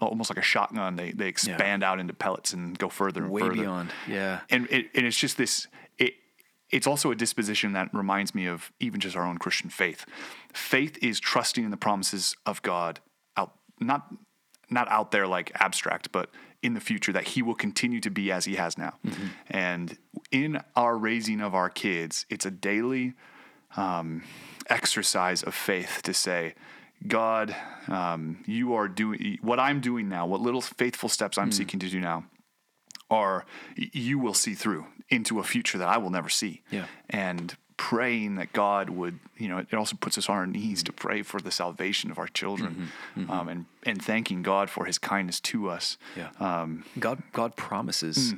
almost 0.00 0.30
like 0.30 0.38
a 0.38 0.42
shotgun, 0.42 0.96
they 0.96 1.12
they 1.12 1.28
expand 1.28 1.82
out 1.82 1.98
into 2.00 2.14
pellets 2.14 2.52
and 2.52 2.78
go 2.78 2.88
further 2.88 3.22
and 3.22 3.30
Way 3.30 3.42
further. 3.42 3.54
beyond. 3.54 3.90
Yeah. 4.08 4.40
And 4.50 4.66
it, 4.70 4.86
and 4.94 5.06
it's 5.06 5.18
just 5.18 5.36
this. 5.36 5.66
It 5.98 6.14
it's 6.70 6.86
also 6.86 7.10
a 7.10 7.14
disposition 7.16 7.72
that 7.72 7.92
reminds 7.92 8.34
me 8.34 8.46
of 8.46 8.72
even 8.80 9.00
just 9.00 9.16
our 9.16 9.24
own 9.26 9.38
Christian 9.38 9.70
faith. 9.70 10.06
Faith 10.52 10.98
is 11.02 11.18
trusting 11.20 11.64
in 11.64 11.70
the 11.70 11.76
promises 11.76 12.36
of 12.46 12.62
God 12.62 13.00
out 13.36 13.54
not 13.80 14.12
not 14.70 14.88
out 14.88 15.10
there 15.10 15.26
like 15.26 15.50
abstract, 15.54 16.12
but 16.12 16.30
in 16.62 16.74
the 16.74 16.80
future 16.80 17.12
that 17.12 17.24
He 17.28 17.42
will 17.42 17.54
continue 17.54 18.00
to 18.00 18.10
be 18.10 18.30
as 18.30 18.44
He 18.44 18.56
has 18.56 18.76
now. 18.76 18.94
And 19.48 19.96
in 20.30 20.60
our 20.76 20.96
raising 20.98 21.40
of 21.40 21.54
our 21.54 21.70
kids, 21.70 22.26
it's 22.28 22.44
a 22.44 22.50
daily 22.50 23.14
um, 23.76 24.24
exercise 24.68 25.42
of 25.42 25.54
faith 25.54 26.00
to 26.02 26.12
say, 26.12 26.54
God, 27.06 27.54
um, 27.86 28.42
you 28.46 28.74
are 28.74 28.88
doing 28.88 29.38
what 29.40 29.60
I'm 29.60 29.80
doing 29.80 30.08
now, 30.08 30.26
what 30.26 30.40
little 30.40 30.60
faithful 30.60 31.08
steps 31.08 31.38
I'm 31.38 31.52
seeking 31.52 31.80
to 31.80 31.88
do 31.88 32.00
now 32.00 32.24
are 33.10 33.46
you 33.76 34.18
will 34.18 34.34
see 34.34 34.54
through 34.54 34.86
into 35.08 35.38
a 35.38 35.42
future 35.42 35.78
that 35.78 35.88
I 35.88 35.96
will 35.96 36.10
never 36.10 36.28
see. 36.28 36.62
Yeah. 36.70 36.86
And 37.08 37.56
praying 37.78 38.34
that 38.34 38.52
God 38.52 38.90
would, 38.90 39.18
you 39.38 39.48
know, 39.48 39.58
it 39.58 39.72
also 39.72 39.96
puts 39.96 40.18
us 40.18 40.28
on 40.28 40.36
our 40.36 40.46
knees 40.46 40.82
to 40.82 40.92
pray 40.92 41.22
for 41.22 41.40
the 41.40 41.50
salvation 41.50 42.10
of 42.10 42.18
our 42.18 42.26
children, 42.28 42.90
Um, 43.28 43.48
and 43.48 43.66
and 43.84 44.04
thanking 44.04 44.42
God 44.42 44.68
for 44.68 44.84
His 44.84 44.98
kindness 44.98 45.40
to 45.40 45.70
us. 45.70 45.96
Yeah. 46.16 46.30
Um, 46.40 46.84
God 46.98 47.22
God 47.32 47.56
promises 47.56 48.34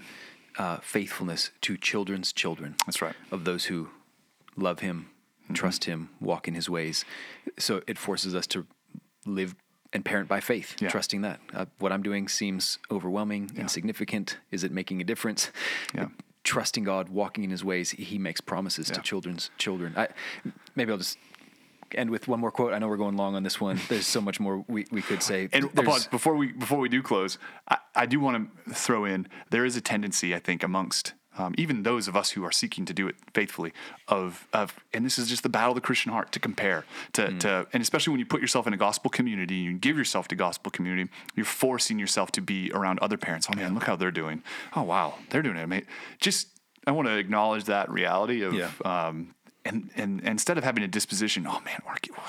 uh, 0.59 0.77
faithfulness 0.83 1.51
to 1.63 1.77
children's 1.77 2.33
children. 2.33 2.77
That's 2.87 3.01
right. 3.03 3.17
Of 3.31 3.45
those 3.45 3.65
who 3.65 3.89
love 4.57 4.81
Him, 4.81 5.09
trust 5.55 5.85
Him, 5.85 6.11
walk 6.21 6.49
in 6.49 6.55
His 6.55 6.69
ways. 6.69 7.05
So 7.59 7.83
it 7.87 7.99
forces 7.99 8.35
us 8.35 8.47
to 8.49 8.67
live 9.27 9.55
and 9.93 10.05
parent 10.05 10.29
by 10.29 10.41
faith, 10.41 10.77
Yeah. 10.81 10.89
trusting 10.89 11.23
that 11.23 11.41
uh, 11.53 11.67
what 11.79 11.91
I'm 11.93 12.03
doing 12.03 12.29
seems 12.29 12.79
overwhelming, 12.91 13.51
insignificant. 13.57 14.39
Is 14.53 14.63
it 14.65 14.71
making 14.73 15.01
a 15.01 15.05
difference? 15.05 15.51
Yeah. 15.95 16.07
Trusting 16.45 16.85
God, 16.85 17.09
walking 17.09 17.45
in 17.45 17.51
His 17.51 17.65
ways, 17.65 17.91
He 17.91 18.19
makes 18.19 18.41
promises 18.41 18.87
to 18.91 19.01
children's 19.03 19.51
children. 19.59 19.95
I, 19.97 20.09
maybe 20.77 20.91
I'll 20.93 20.99
just. 20.99 21.19
end 21.95 22.09
with 22.11 22.29
one 22.29 22.39
more 22.39 22.53
quote. 22.53 22.73
I 22.73 22.79
know 22.79 22.87
we're 22.89 22.97
going 22.97 23.17
long 23.17 23.35
on 23.35 23.43
this 23.43 23.61
one. 23.61 23.81
There's 23.89 24.07
so 24.07 24.21
much 24.21 24.39
more 24.39 24.65
we, 24.69 24.87
we 24.93 25.03
could 25.03 25.23
say. 25.25 25.49
And 25.53 25.69
There's- 25.75 26.07
before 26.07 26.37
we 26.37 26.53
before 26.53 26.79
we 26.79 26.89
do 26.89 27.03
close, 27.03 27.37
I, 27.69 27.79
I 27.97 28.07
do 28.07 28.21
want 28.21 28.49
to 28.69 28.75
throw 28.75 29.05
in 29.05 29.27
there 29.51 29.65
is 29.65 29.77
a 29.77 29.81
tendency 29.81 30.35
I 30.35 30.39
think 30.39 30.63
amongst 30.63 31.15
um, 31.39 31.55
even 31.57 31.83
those 31.85 32.09
of 32.09 32.17
us 32.17 32.31
who 32.31 32.45
are 32.45 32.51
seeking 32.53 32.85
to 32.85 32.93
do 32.93 33.07
it 33.09 33.15
faithfully 33.35 33.73
of 34.09 34.47
of 34.53 34.75
and 34.93 35.05
this 35.07 35.19
is 35.19 35.29
just 35.29 35.43
the 35.43 35.49
battle 35.49 35.71
of 35.71 35.75
the 35.77 35.81
Christian 35.81 36.13
heart 36.13 36.33
to 36.33 36.41
compare 36.41 36.85
to 37.13 37.23
Mm. 37.23 37.41
to 37.41 37.67
and 37.73 37.83
especially 37.83 38.11
when 38.13 38.21
you 38.21 38.27
put 38.27 38.41
yourself 38.41 38.67
in 38.67 38.73
a 38.73 38.77
gospel 38.77 39.11
community 39.11 39.55
you 39.57 39.73
give 39.79 39.97
yourself 39.97 40.27
to 40.29 40.35
gospel 40.35 40.71
community 40.71 41.11
you're 41.37 41.47
forcing 41.47 41.99
yourself 41.99 42.33
to 42.33 42.41
be 42.41 42.71
around 42.75 42.99
other 43.01 43.17
parents. 43.17 43.47
Oh 43.51 43.57
man, 43.57 43.75
look 43.75 43.85
how 43.85 43.97
they're 43.97 44.11
doing. 44.11 44.43
Oh 44.75 44.83
wow, 44.83 45.15
they're 45.31 45.43
doing 45.43 45.57
it. 45.57 45.67
Mate. 45.69 45.87
Just 46.21 46.49
I 46.87 46.93
want 46.93 47.09
to 47.09 47.17
acknowledge 47.17 47.65
that 47.65 47.91
reality 47.91 48.43
of 48.43 48.55
Yeah. 48.55 48.71
um, 48.85 49.35
and, 49.71 49.91
and 49.97 50.21
and 50.21 50.29
instead 50.29 50.59
of 50.59 50.65
having 50.65 50.83
a 50.85 50.89
disposition, 50.89 51.47
oh 51.47 51.61
man, 51.65 51.81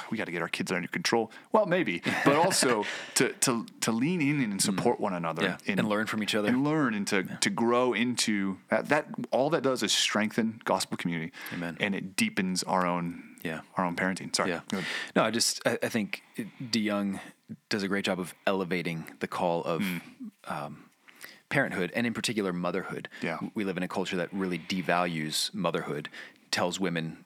we 0.09 0.17
got 0.17 0.25
to 0.25 0.31
get 0.31 0.41
our 0.41 0.47
kids 0.47 0.71
under 0.71 0.87
control. 0.87 1.31
Well, 1.51 1.65
maybe, 1.65 2.01
but 2.25 2.35
also 2.35 2.85
to 3.15 3.29
to 3.41 3.65
to 3.81 3.91
lean 3.91 4.21
in 4.21 4.41
and 4.51 4.61
support 4.61 4.99
one 4.99 5.13
another, 5.13 5.41
Mm. 5.41 5.45
Yeah, 5.65 5.73
in- 5.73 5.79
and 5.79 5.89
learn 5.89 6.07
from 6.07 6.21
each 6.23 6.35
other. 6.35 6.47
and 6.49 6.63
learn 6.63 6.93
and 6.93 7.07
to 7.07 7.23
to 7.23 7.49
grow 7.49 7.93
into 7.93 8.57
that. 8.69 8.89
That 8.89 9.07
all 9.31 9.49
that 9.51 9.61
does 9.63 9.83
is 9.83 9.91
strengthen 9.91 10.61
gospel 10.63 10.97
community, 10.97 11.31
Amen. 11.53 11.77
and 11.79 11.95
it 11.95 12.15
deepens 12.15 12.63
our 12.63 12.85
own 12.85 13.23
Yeah. 13.43 13.61
our 13.77 13.85
own 13.85 13.95
parenting. 13.95 14.35
Sorry, 14.35 14.49
Yeah. 14.51 14.61
No, 15.15 15.23
I 15.23 15.31
just 15.31 15.61
I, 15.65 15.77
I 15.83 15.89
think 15.89 16.21
DeYoung 16.61 17.19
does 17.69 17.83
a 17.83 17.87
great 17.87 18.05
job 18.05 18.19
of 18.19 18.33
elevating 18.45 19.05
the 19.19 19.27
call 19.27 19.63
of 19.63 19.81
Hmm. 19.81 19.97
um, 20.47 20.85
parenthood 21.49 21.91
and 21.95 22.07
in 22.07 22.13
particular 22.13 22.53
motherhood. 22.53 23.09
Yeah. 23.21 23.37
We 23.53 23.63
live 23.65 23.75
in 23.77 23.83
a 23.83 23.87
culture 23.87 24.15
that 24.17 24.29
really 24.31 24.57
devalues 24.59 25.53
motherhood, 25.53 26.07
tells 26.49 26.79
women 26.79 27.25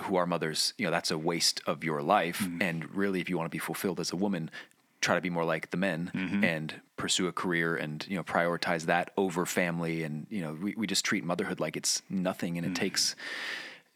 who 0.00 0.16
are 0.16 0.26
mothers, 0.26 0.74
you 0.78 0.84
know, 0.84 0.90
that's 0.90 1.10
a 1.10 1.18
waste 1.18 1.60
of 1.66 1.82
your 1.84 2.02
life. 2.02 2.40
Mm-hmm. 2.40 2.62
And 2.62 2.94
really, 2.94 3.20
if 3.20 3.28
you 3.30 3.36
want 3.38 3.46
to 3.50 3.54
be 3.54 3.58
fulfilled 3.58 3.98
as 4.00 4.12
a 4.12 4.16
woman, 4.16 4.50
try 5.00 5.14
to 5.14 5.20
be 5.20 5.30
more 5.30 5.44
like 5.44 5.70
the 5.70 5.76
men 5.76 6.10
Mm-hmm. 6.14 6.44
and 6.44 6.74
pursue 6.96 7.26
a 7.28 7.32
career 7.32 7.76
and, 7.76 8.04
you 8.08 8.16
know, 8.16 8.24
prioritize 8.24 8.86
that 8.86 9.10
over 9.16 9.44
family. 9.46 10.02
And, 10.02 10.26
you 10.30 10.40
know, 10.40 10.56
we, 10.60 10.74
we 10.76 10.86
just 10.86 11.04
treat 11.04 11.24
motherhood 11.24 11.60
like 11.60 11.76
it's 11.76 12.02
nothing 12.08 12.56
and 12.56 12.66
it 12.66 12.72
Mm. 12.72 12.76
takes 12.76 13.14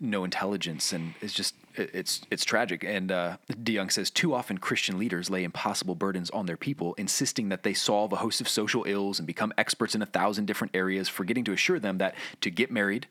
no 0.03 0.25
intelligence 0.25 0.95
and 0.95 1.13
it's 1.21 1.35
just 1.35 1.55
it's 1.77 2.23
it's 2.31 2.43
tragic 2.43 2.83
and 2.83 3.13
uh, 3.13 3.37
DeYoung 3.53 3.93
says 3.93 4.09
too 4.11 4.33
often 4.33 4.57
Christian 4.57 4.99
leaders 4.99 5.29
lay 5.29 5.45
impossible 5.45 5.95
burdens 5.95 6.31
on 6.31 6.47
their 6.47 6.57
people 6.57 6.95
insisting 6.95 7.51
that 7.51 7.65
they 7.65 7.75
solve 7.75 8.11
a 8.11 8.17
host 8.17 8.41
of 8.41 8.49
social 8.49 8.85
ills 8.87 9.19
and 9.19 9.27
become 9.27 9.53
experts 9.59 9.95
in 9.95 10.01
a 10.01 10.07
thousand 10.07 10.47
different 10.47 10.75
areas 10.75 11.07
forgetting 11.11 11.45
to 11.45 11.53
assure 11.53 11.79
them 11.79 11.99
that 11.99 12.15
to 12.41 12.51
get 12.51 12.71
married 12.71 13.09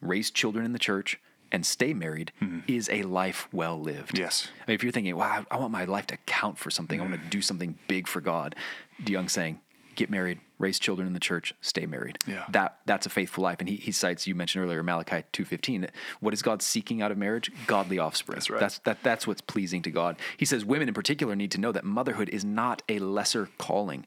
raise 0.00 0.32
children 0.32 0.64
in 0.64 0.72
the 0.72 0.80
church 0.80 1.20
and 1.52 1.64
stay 1.64 1.92
married 1.92 2.32
hmm. 2.38 2.60
is 2.66 2.88
a 2.90 3.02
life 3.02 3.48
well 3.52 3.80
lived. 3.80 4.18
Yes. 4.18 4.48
I 4.66 4.70
mean, 4.70 4.74
if 4.74 4.82
you're 4.82 4.92
thinking 4.92 5.16
wow 5.16 5.44
I 5.50 5.56
want 5.56 5.72
my 5.72 5.84
life 5.84 6.06
to 6.08 6.16
count 6.26 6.58
for 6.58 6.70
something. 6.70 7.00
I 7.00 7.02
want 7.02 7.14
to 7.14 7.20
hmm. 7.20 7.28
do 7.28 7.42
something 7.42 7.78
big 7.88 8.06
for 8.06 8.20
God. 8.20 8.54
DeYoung 9.02 9.30
saying 9.30 9.60
get 9.96 10.08
married 10.08 10.40
raise 10.58 10.78
children 10.78 11.06
in 11.06 11.14
the 11.14 11.20
church 11.20 11.54
stay 11.60 11.84
married. 11.86 12.18
Yeah. 12.26 12.44
that 12.50 12.78
that's 12.86 13.06
a 13.06 13.10
faithful 13.10 13.42
life. 13.42 13.58
And 13.60 13.68
he, 13.68 13.76
he 13.76 13.92
cites 13.92 14.26
you 14.26 14.34
mentioned 14.34 14.64
earlier 14.64 14.82
malachi 14.82 15.24
2.15 15.32 15.88
what 16.20 16.32
is 16.32 16.42
god 16.42 16.62
seeking 16.62 17.02
out 17.02 17.10
of 17.10 17.18
marriage? 17.18 17.50
Godly 17.66 17.98
offspring. 17.98 18.36
That's 18.36 18.50
right. 18.50 18.60
that's 18.60 18.78
that, 18.80 19.02
that's 19.02 19.26
what's 19.26 19.40
pleasing 19.40 19.82
to 19.82 19.90
god. 19.90 20.16
He 20.36 20.44
says 20.44 20.64
women 20.64 20.88
in 20.88 20.94
particular 20.94 21.34
need 21.34 21.50
to 21.52 21.60
know 21.60 21.72
that 21.72 21.84
motherhood 21.84 22.28
is 22.28 22.44
not 22.44 22.82
a 22.88 22.98
lesser 22.98 23.48
calling 23.58 24.06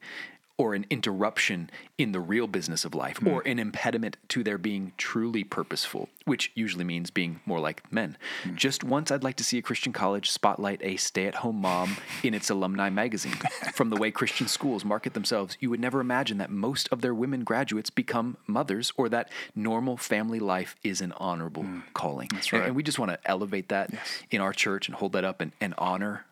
or 0.58 0.76
an 0.76 0.86
interruption 0.90 1.70
in 1.98 2.12
the 2.12 2.20
real 2.20 2.48
business 2.48 2.86
of 2.86 2.94
life 2.94 3.20
or 3.26 3.42
mm. 3.44 3.52
an 3.52 3.60
impediment 3.60 4.18
to 4.28 4.44
their 4.44 4.58
being 4.58 4.92
truly 4.98 5.44
purposeful 5.44 6.10
which 6.26 6.52
usually 6.56 6.86
means 6.86 7.12
being 7.12 7.42
more 7.46 7.60
like 7.60 7.92
men. 7.92 8.18
Mm. 8.44 8.56
Just 8.56 8.84
once 8.84 9.12
i'd 9.12 9.24
like 9.24 9.36
to 9.38 9.44
see 9.44 9.58
a 9.58 9.62
christian 9.62 9.92
college 9.94 10.30
spotlight 10.30 10.80
a 10.84 10.96
stay-at-home 10.96 11.58
mom 11.58 11.98
in 12.24 12.34
its 12.34 12.50
alumni 12.50 12.90
magazine. 12.90 13.34
From 13.74 13.90
the 13.90 13.98
way 13.98 14.12
christian 14.12 14.48
schools 14.48 14.86
market 14.86 15.14
themselves 15.14 15.58
you 15.60 15.70
would 15.70 15.80
never 15.80 16.00
imagine 16.00 16.38
that 16.38 16.50
most 16.52 16.88
of 16.92 17.02
their 17.02 17.14
women 17.14 17.44
graduates 17.44 17.90
become 17.90 18.38
mothers 18.48 18.92
or 18.98 19.10
that 19.10 19.30
normal 19.56 19.98
family 19.98 20.40
life 20.40 20.76
is 20.84 21.02
an 21.02 21.12
honorable 21.14 21.64
mm. 21.64 21.84
calling. 21.94 22.30
That's 22.32 22.52
And- 22.52 22.64
and 22.64 22.76
we 22.76 22.84
just 22.84 23.00
want 23.00 23.12
to 23.12 23.20
elevate 23.26 23.70
that 23.70 23.90
Yes. 23.92 24.24
in 24.32 24.42
our 24.42 24.54
church 24.54 24.88
and 24.88 24.96
hold 24.96 25.14
that 25.14 25.24
up 25.26 25.42
and, 25.42 25.52
and 25.60 25.74
honor 25.78 26.26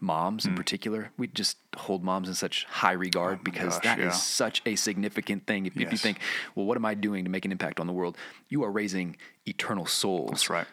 moms 0.00 0.44
Hmm. 0.44 0.50
in 0.50 0.56
particular. 0.56 1.12
We 1.16 1.26
just 1.28 1.58
hold 1.76 2.02
moms 2.02 2.28
in 2.28 2.34
such 2.34 2.64
high 2.64 2.92
regard 2.92 3.44
because 3.44 3.74
gosh, 3.74 3.84
that 3.84 3.98
is 3.98 4.04
yeah. 4.06 4.10
such 4.12 4.62
a 4.66 4.76
significant 4.76 5.46
thing. 5.46 5.66
If, 5.66 5.76
if 5.76 5.92
you 5.92 5.98
think, 5.98 6.20
well, 6.54 6.66
what 6.66 6.76
am 6.76 6.84
I 6.84 6.94
doing 6.94 7.24
to 7.24 7.30
make 7.30 7.44
an 7.44 7.52
impact 7.52 7.80
on 7.80 7.86
the 7.86 7.92
world? 7.92 8.16
You 8.48 8.64
are 8.64 8.70
raising 8.70 9.16
eternal 9.46 9.86
souls. 9.86 10.30
That's 10.30 10.50
right. 10.50 10.66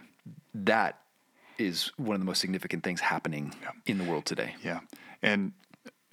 That 0.53 0.99
is 1.57 1.91
one 1.97 2.15
of 2.15 2.21
the 2.21 2.25
most 2.25 2.39
significant 2.39 2.83
things 2.83 3.01
happening 3.01 3.53
in 3.85 3.97
the 3.97 4.03
world 4.03 4.25
today. 4.25 4.55
Yeah. 4.63 4.81
And 5.21 5.53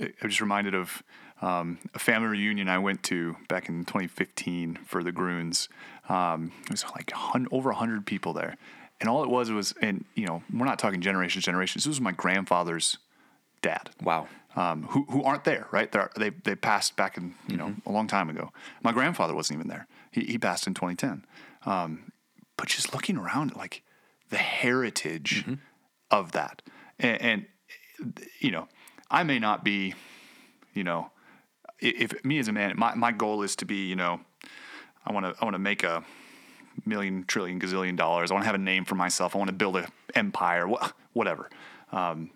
I 0.00 0.10
was 0.22 0.40
reminded 0.40 0.74
of 0.74 1.02
um, 1.42 1.78
a 1.94 1.98
family 1.98 2.28
reunion 2.28 2.68
I 2.68 2.78
went 2.78 3.02
to 3.04 3.36
back 3.48 3.68
in 3.68 3.84
2015 3.84 4.78
for 4.86 5.04
the 5.04 5.12
Groons. 5.12 5.68
Um, 6.08 6.52
it 6.64 6.70
was 6.70 6.84
like 6.94 7.12
over 7.52 7.70
100 7.70 8.06
people 8.06 8.32
there. 8.32 8.56
And 9.04 9.10
all 9.10 9.22
it 9.22 9.28
was 9.28 9.50
was, 9.50 9.74
and 9.82 10.06
you 10.14 10.24
know, 10.24 10.42
we're 10.50 10.64
not 10.64 10.78
talking 10.78 11.02
generations, 11.02 11.44
generations. 11.44 11.84
This 11.84 11.90
was 11.90 12.00
my 12.00 12.12
grandfather's 12.12 12.96
dad. 13.60 13.90
Wow. 14.02 14.28
Um, 14.56 14.84
who, 14.84 15.04
who 15.10 15.22
aren't 15.22 15.44
there, 15.44 15.66
right? 15.72 15.92
They're, 15.92 16.08
they 16.16 16.30
they 16.30 16.54
passed 16.54 16.96
back 16.96 17.18
in 17.18 17.34
you 17.46 17.58
know 17.58 17.74
a 17.84 17.92
long 17.92 18.06
time 18.06 18.30
ago. 18.30 18.50
My 18.82 18.92
grandfather 18.92 19.34
wasn't 19.34 19.58
even 19.58 19.68
there. 19.68 19.86
He, 20.10 20.22
he 20.24 20.38
passed 20.38 20.66
in 20.66 20.72
2010. 20.72 21.26
Um, 21.66 22.12
but 22.56 22.68
just 22.68 22.94
looking 22.94 23.18
around 23.18 23.50
at 23.50 23.58
like 23.58 23.82
the 24.30 24.38
heritage 24.38 25.44
of 26.10 26.32
that, 26.32 26.62
and, 26.98 27.20
and 27.20 27.46
you 28.40 28.52
know, 28.52 28.68
I 29.10 29.22
may 29.22 29.38
not 29.38 29.64
be, 29.64 29.92
you 30.72 30.82
know, 30.84 31.10
i- 31.82 31.92
if 31.98 32.24
me 32.24 32.38
as 32.38 32.48
a 32.48 32.52
man, 32.52 32.72
my, 32.78 32.94
my 32.94 33.12
goal 33.12 33.42
is 33.42 33.54
to 33.56 33.66
be, 33.66 33.86
you 33.86 33.96
know, 33.96 34.20
I 35.04 35.12
want 35.12 35.26
to 35.26 35.34
I 35.38 35.44
want 35.44 35.56
to 35.56 35.58
make 35.58 35.82
a 35.84 36.02
million 36.84 37.24
trillion 37.26 37.60
gazillion 37.60 37.96
dollars. 37.96 38.30
I 38.30 38.34
want 38.34 38.44
to 38.44 38.46
have 38.46 38.54
a 38.54 38.58
name 38.58 38.84
for 38.84 38.94
myself. 38.94 39.34
I 39.34 39.38
want 39.38 39.48
to 39.48 39.54
build 39.54 39.76
an 39.76 39.86
empire, 40.14 40.68
wha- 40.68 40.90
whatever. 41.12 41.50
Um, 41.92 42.30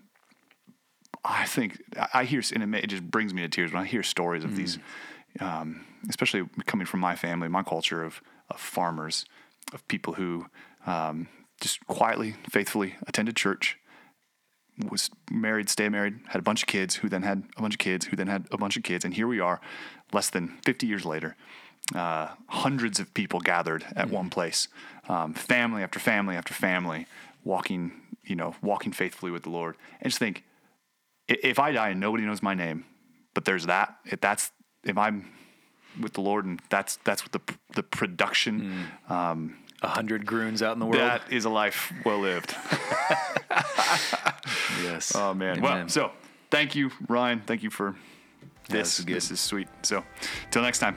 I 1.24 1.46
think 1.46 1.82
I 2.14 2.24
hear, 2.24 2.42
and 2.54 2.74
it, 2.74 2.86
just 2.86 3.02
brings 3.02 3.34
me 3.34 3.42
to 3.42 3.48
tears 3.48 3.72
when 3.72 3.82
I 3.82 3.86
hear 3.86 4.02
stories 4.02 4.44
of 4.44 4.56
these, 4.56 4.78
um, 5.40 5.84
especially 6.08 6.48
coming 6.66 6.86
from 6.86 7.00
my 7.00 7.16
family, 7.16 7.48
my 7.48 7.62
culture 7.62 8.04
of, 8.04 8.22
of 8.50 8.60
farmers, 8.60 9.24
of 9.72 9.86
people 9.88 10.14
who 10.14 10.46
um, 10.86 11.28
just 11.60 11.84
quietly, 11.86 12.36
faithfully 12.48 12.94
attended 13.06 13.36
church, 13.36 13.78
was 14.90 15.10
married, 15.30 15.68
stay 15.68 15.88
married, 15.88 16.20
had 16.28 16.38
a 16.38 16.42
bunch 16.42 16.62
of 16.62 16.68
kids, 16.68 16.96
who 16.96 17.08
then 17.08 17.22
had 17.22 17.44
a 17.56 17.62
bunch 17.62 17.74
of 17.74 17.78
kids, 17.78 18.06
who 18.06 18.16
then 18.16 18.28
had 18.28 18.46
a 18.52 18.58
bunch 18.58 18.76
of 18.76 18.82
kids, 18.82 19.04
and 19.04 19.14
here 19.14 19.26
we 19.26 19.40
are, 19.40 19.60
less 20.12 20.30
than 20.30 20.58
50 20.64 20.86
years 20.86 21.04
later, 21.04 21.36
uh, 21.94 22.28
hundreds 22.48 23.00
of 23.00 23.12
people 23.14 23.40
gathered 23.40 23.84
at 23.96 24.10
one 24.10 24.30
place, 24.30 24.68
um, 25.08 25.34
family 25.34 25.82
after 25.82 25.98
family 25.98 26.36
after 26.36 26.54
family, 26.54 27.06
walking, 27.44 27.92
you 28.24 28.36
know, 28.36 28.54
walking 28.62 28.92
faithfully 28.92 29.30
with 29.32 29.42
the 29.44 29.50
Lord, 29.50 29.76
and 30.00 30.10
just 30.10 30.18
think, 30.18 30.44
if 31.28 31.58
I 31.58 31.72
die 31.72 31.90
and 31.90 32.00
nobody 32.00 32.24
knows 32.24 32.42
my 32.42 32.54
name, 32.54 32.84
but 33.34 33.44
there's 33.44 33.66
that, 33.66 33.96
if 34.04 34.20
that's 34.20 34.50
if 34.84 34.96
I'm 34.96 35.30
with 36.00 36.12
the 36.14 36.20
Lord 36.20 36.44
and 36.44 36.60
that's 36.70 36.96
that's 37.04 37.22
what 37.22 37.32
the 37.32 37.40
the 37.74 37.82
production 37.82 38.86
A 39.82 39.88
hundred 39.88 40.26
groons 40.26 40.62
out 40.62 40.72
in 40.72 40.80
the 40.80 40.86
world. 40.86 40.98
that 40.98 41.22
is 41.30 41.44
a 41.44 41.50
life 41.50 41.92
well 42.04 42.18
lived. 42.18 42.54
yes. 44.82 45.14
Oh 45.14 45.34
man. 45.34 45.58
Amen. 45.58 45.62
Well, 45.62 45.88
so 45.88 46.10
thank 46.50 46.74
you, 46.74 46.90
Ryan. 47.08 47.40
Thank 47.46 47.62
you 47.62 47.70
for 47.70 47.94
this. 48.68 48.96
this 48.96 48.98
is. 48.98 49.04
This 49.04 49.30
is 49.30 49.40
sweet. 49.40 49.68
So, 49.82 50.04
till 50.50 50.62
next 50.62 50.78
time. 50.80 50.96